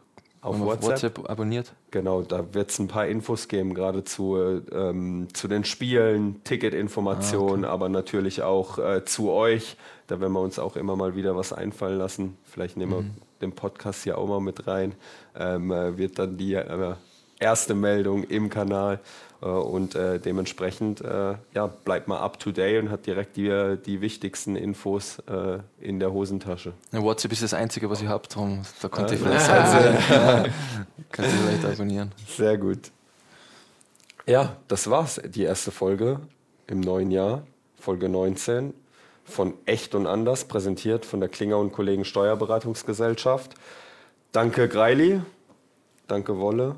Auf 0.43 0.57
man 0.57 0.67
WhatsApp? 0.67 1.29
abonniert? 1.29 1.73
Genau, 1.91 2.21
da 2.21 2.53
wird 2.53 2.69
es 2.69 2.77
ein 2.77 2.89
paar 2.89 3.07
Infos 3.07 3.47
geben, 3.47 3.73
gerade 3.73 4.03
zu, 4.03 4.35
äh, 4.35 4.61
ähm, 4.71 5.27
zu 5.33 5.47
den 5.47 5.63
Spielen, 5.63 6.43
Ticketinformationen, 6.43 7.63
aber 7.65 7.87
natürlich 7.87 8.41
auch 8.43 8.77
äh, 8.77 9.05
zu 9.05 9.31
euch. 9.31 9.77
Da 10.07 10.19
werden 10.19 10.33
wir 10.33 10.41
uns 10.41 10.59
auch 10.59 10.75
immer 10.75 10.97
mal 10.97 11.15
wieder 11.15 11.37
was 11.37 11.53
einfallen 11.53 11.97
lassen. 11.97 12.37
Vielleicht 12.43 12.75
nehmen 12.75 12.91
wir 12.91 13.05
den 13.41 13.53
Podcast 13.53 14.03
hier 14.03 14.17
auch 14.17 14.27
mal 14.27 14.41
mit 14.41 14.67
rein. 14.67 14.95
Ähm, 15.35 15.71
äh, 15.71 15.97
wird 15.97 16.19
dann 16.19 16.37
die 16.37 16.55
äh, 16.55 16.95
erste 17.43 17.75
Meldung 17.75 18.23
im 18.23 18.49
Kanal 18.49 18.99
äh, 19.41 19.45
und 19.45 19.95
äh, 19.95 20.19
dementsprechend 20.19 21.01
äh, 21.01 21.35
ja, 21.53 21.67
bleibt 21.67 22.07
mal 22.07 22.19
up 22.19 22.39
to 22.39 22.51
date 22.51 22.81
und 22.81 22.89
hat 22.89 23.05
direkt 23.05 23.35
die, 23.35 23.77
die 23.85 24.01
wichtigsten 24.01 24.55
Infos 24.55 25.21
in 25.79 25.99
der 25.99 26.11
Hosentasche. 26.11 26.73
Ja, 26.91 27.01
WhatsApp 27.01 27.31
ist 27.33 27.43
das 27.43 27.53
Einzige, 27.53 27.89
was 27.89 28.01
ich 28.01 28.07
habe, 28.07 28.27
darum 28.27 28.61
da 28.81 28.87
konnte 28.87 29.15
ich 29.15 29.21
vielleicht 29.21 29.47
ja. 29.47 30.43
könnt 31.11 31.27
ihr 31.27 31.33
vielleicht 31.33 31.65
abonnieren. 31.65 32.11
Sehr 32.27 32.57
gut. 32.57 32.91
Ja, 34.25 34.55
das 34.67 34.89
war's. 34.89 35.21
Die 35.25 35.43
erste 35.43 35.71
Folge 35.71 36.19
im 36.67 36.79
neuen 36.79 37.11
Jahr, 37.11 37.43
Folge 37.79 38.07
19 38.09 38.73
von 39.25 39.53
Echt 39.65 39.95
und 39.95 40.07
Anders, 40.07 40.45
präsentiert 40.45 41.05
von 41.05 41.19
der 41.19 41.29
Klinger 41.29 41.57
und 41.57 41.71
Kollegen 41.71 42.05
Steuerberatungsgesellschaft. 42.05 43.55
Danke 44.31 44.67
Greili, 44.67 45.21
danke 46.07 46.39
Wolle. 46.39 46.75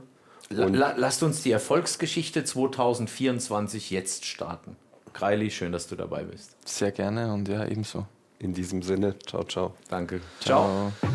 La, 0.49 0.65
Und- 0.65 0.75
la, 0.75 0.93
lasst 0.95 1.23
uns 1.23 1.41
die 1.41 1.51
Erfolgsgeschichte 1.51 2.43
2024 2.43 3.89
jetzt 3.89 4.25
starten. 4.25 4.75
Greili, 5.13 5.49
schön, 5.49 5.71
dass 5.71 5.87
du 5.87 5.95
dabei 5.95 6.23
bist. 6.23 6.55
Sehr 6.67 6.91
gerne 6.91 7.33
und 7.33 7.47
ja, 7.47 7.65
ebenso. 7.65 8.05
In 8.39 8.53
diesem 8.53 8.81
Sinne, 8.81 9.17
ciao, 9.25 9.43
ciao. 9.45 9.73
Danke. 9.89 10.19
Ciao. 10.41 10.91
Ciao. 11.01 11.09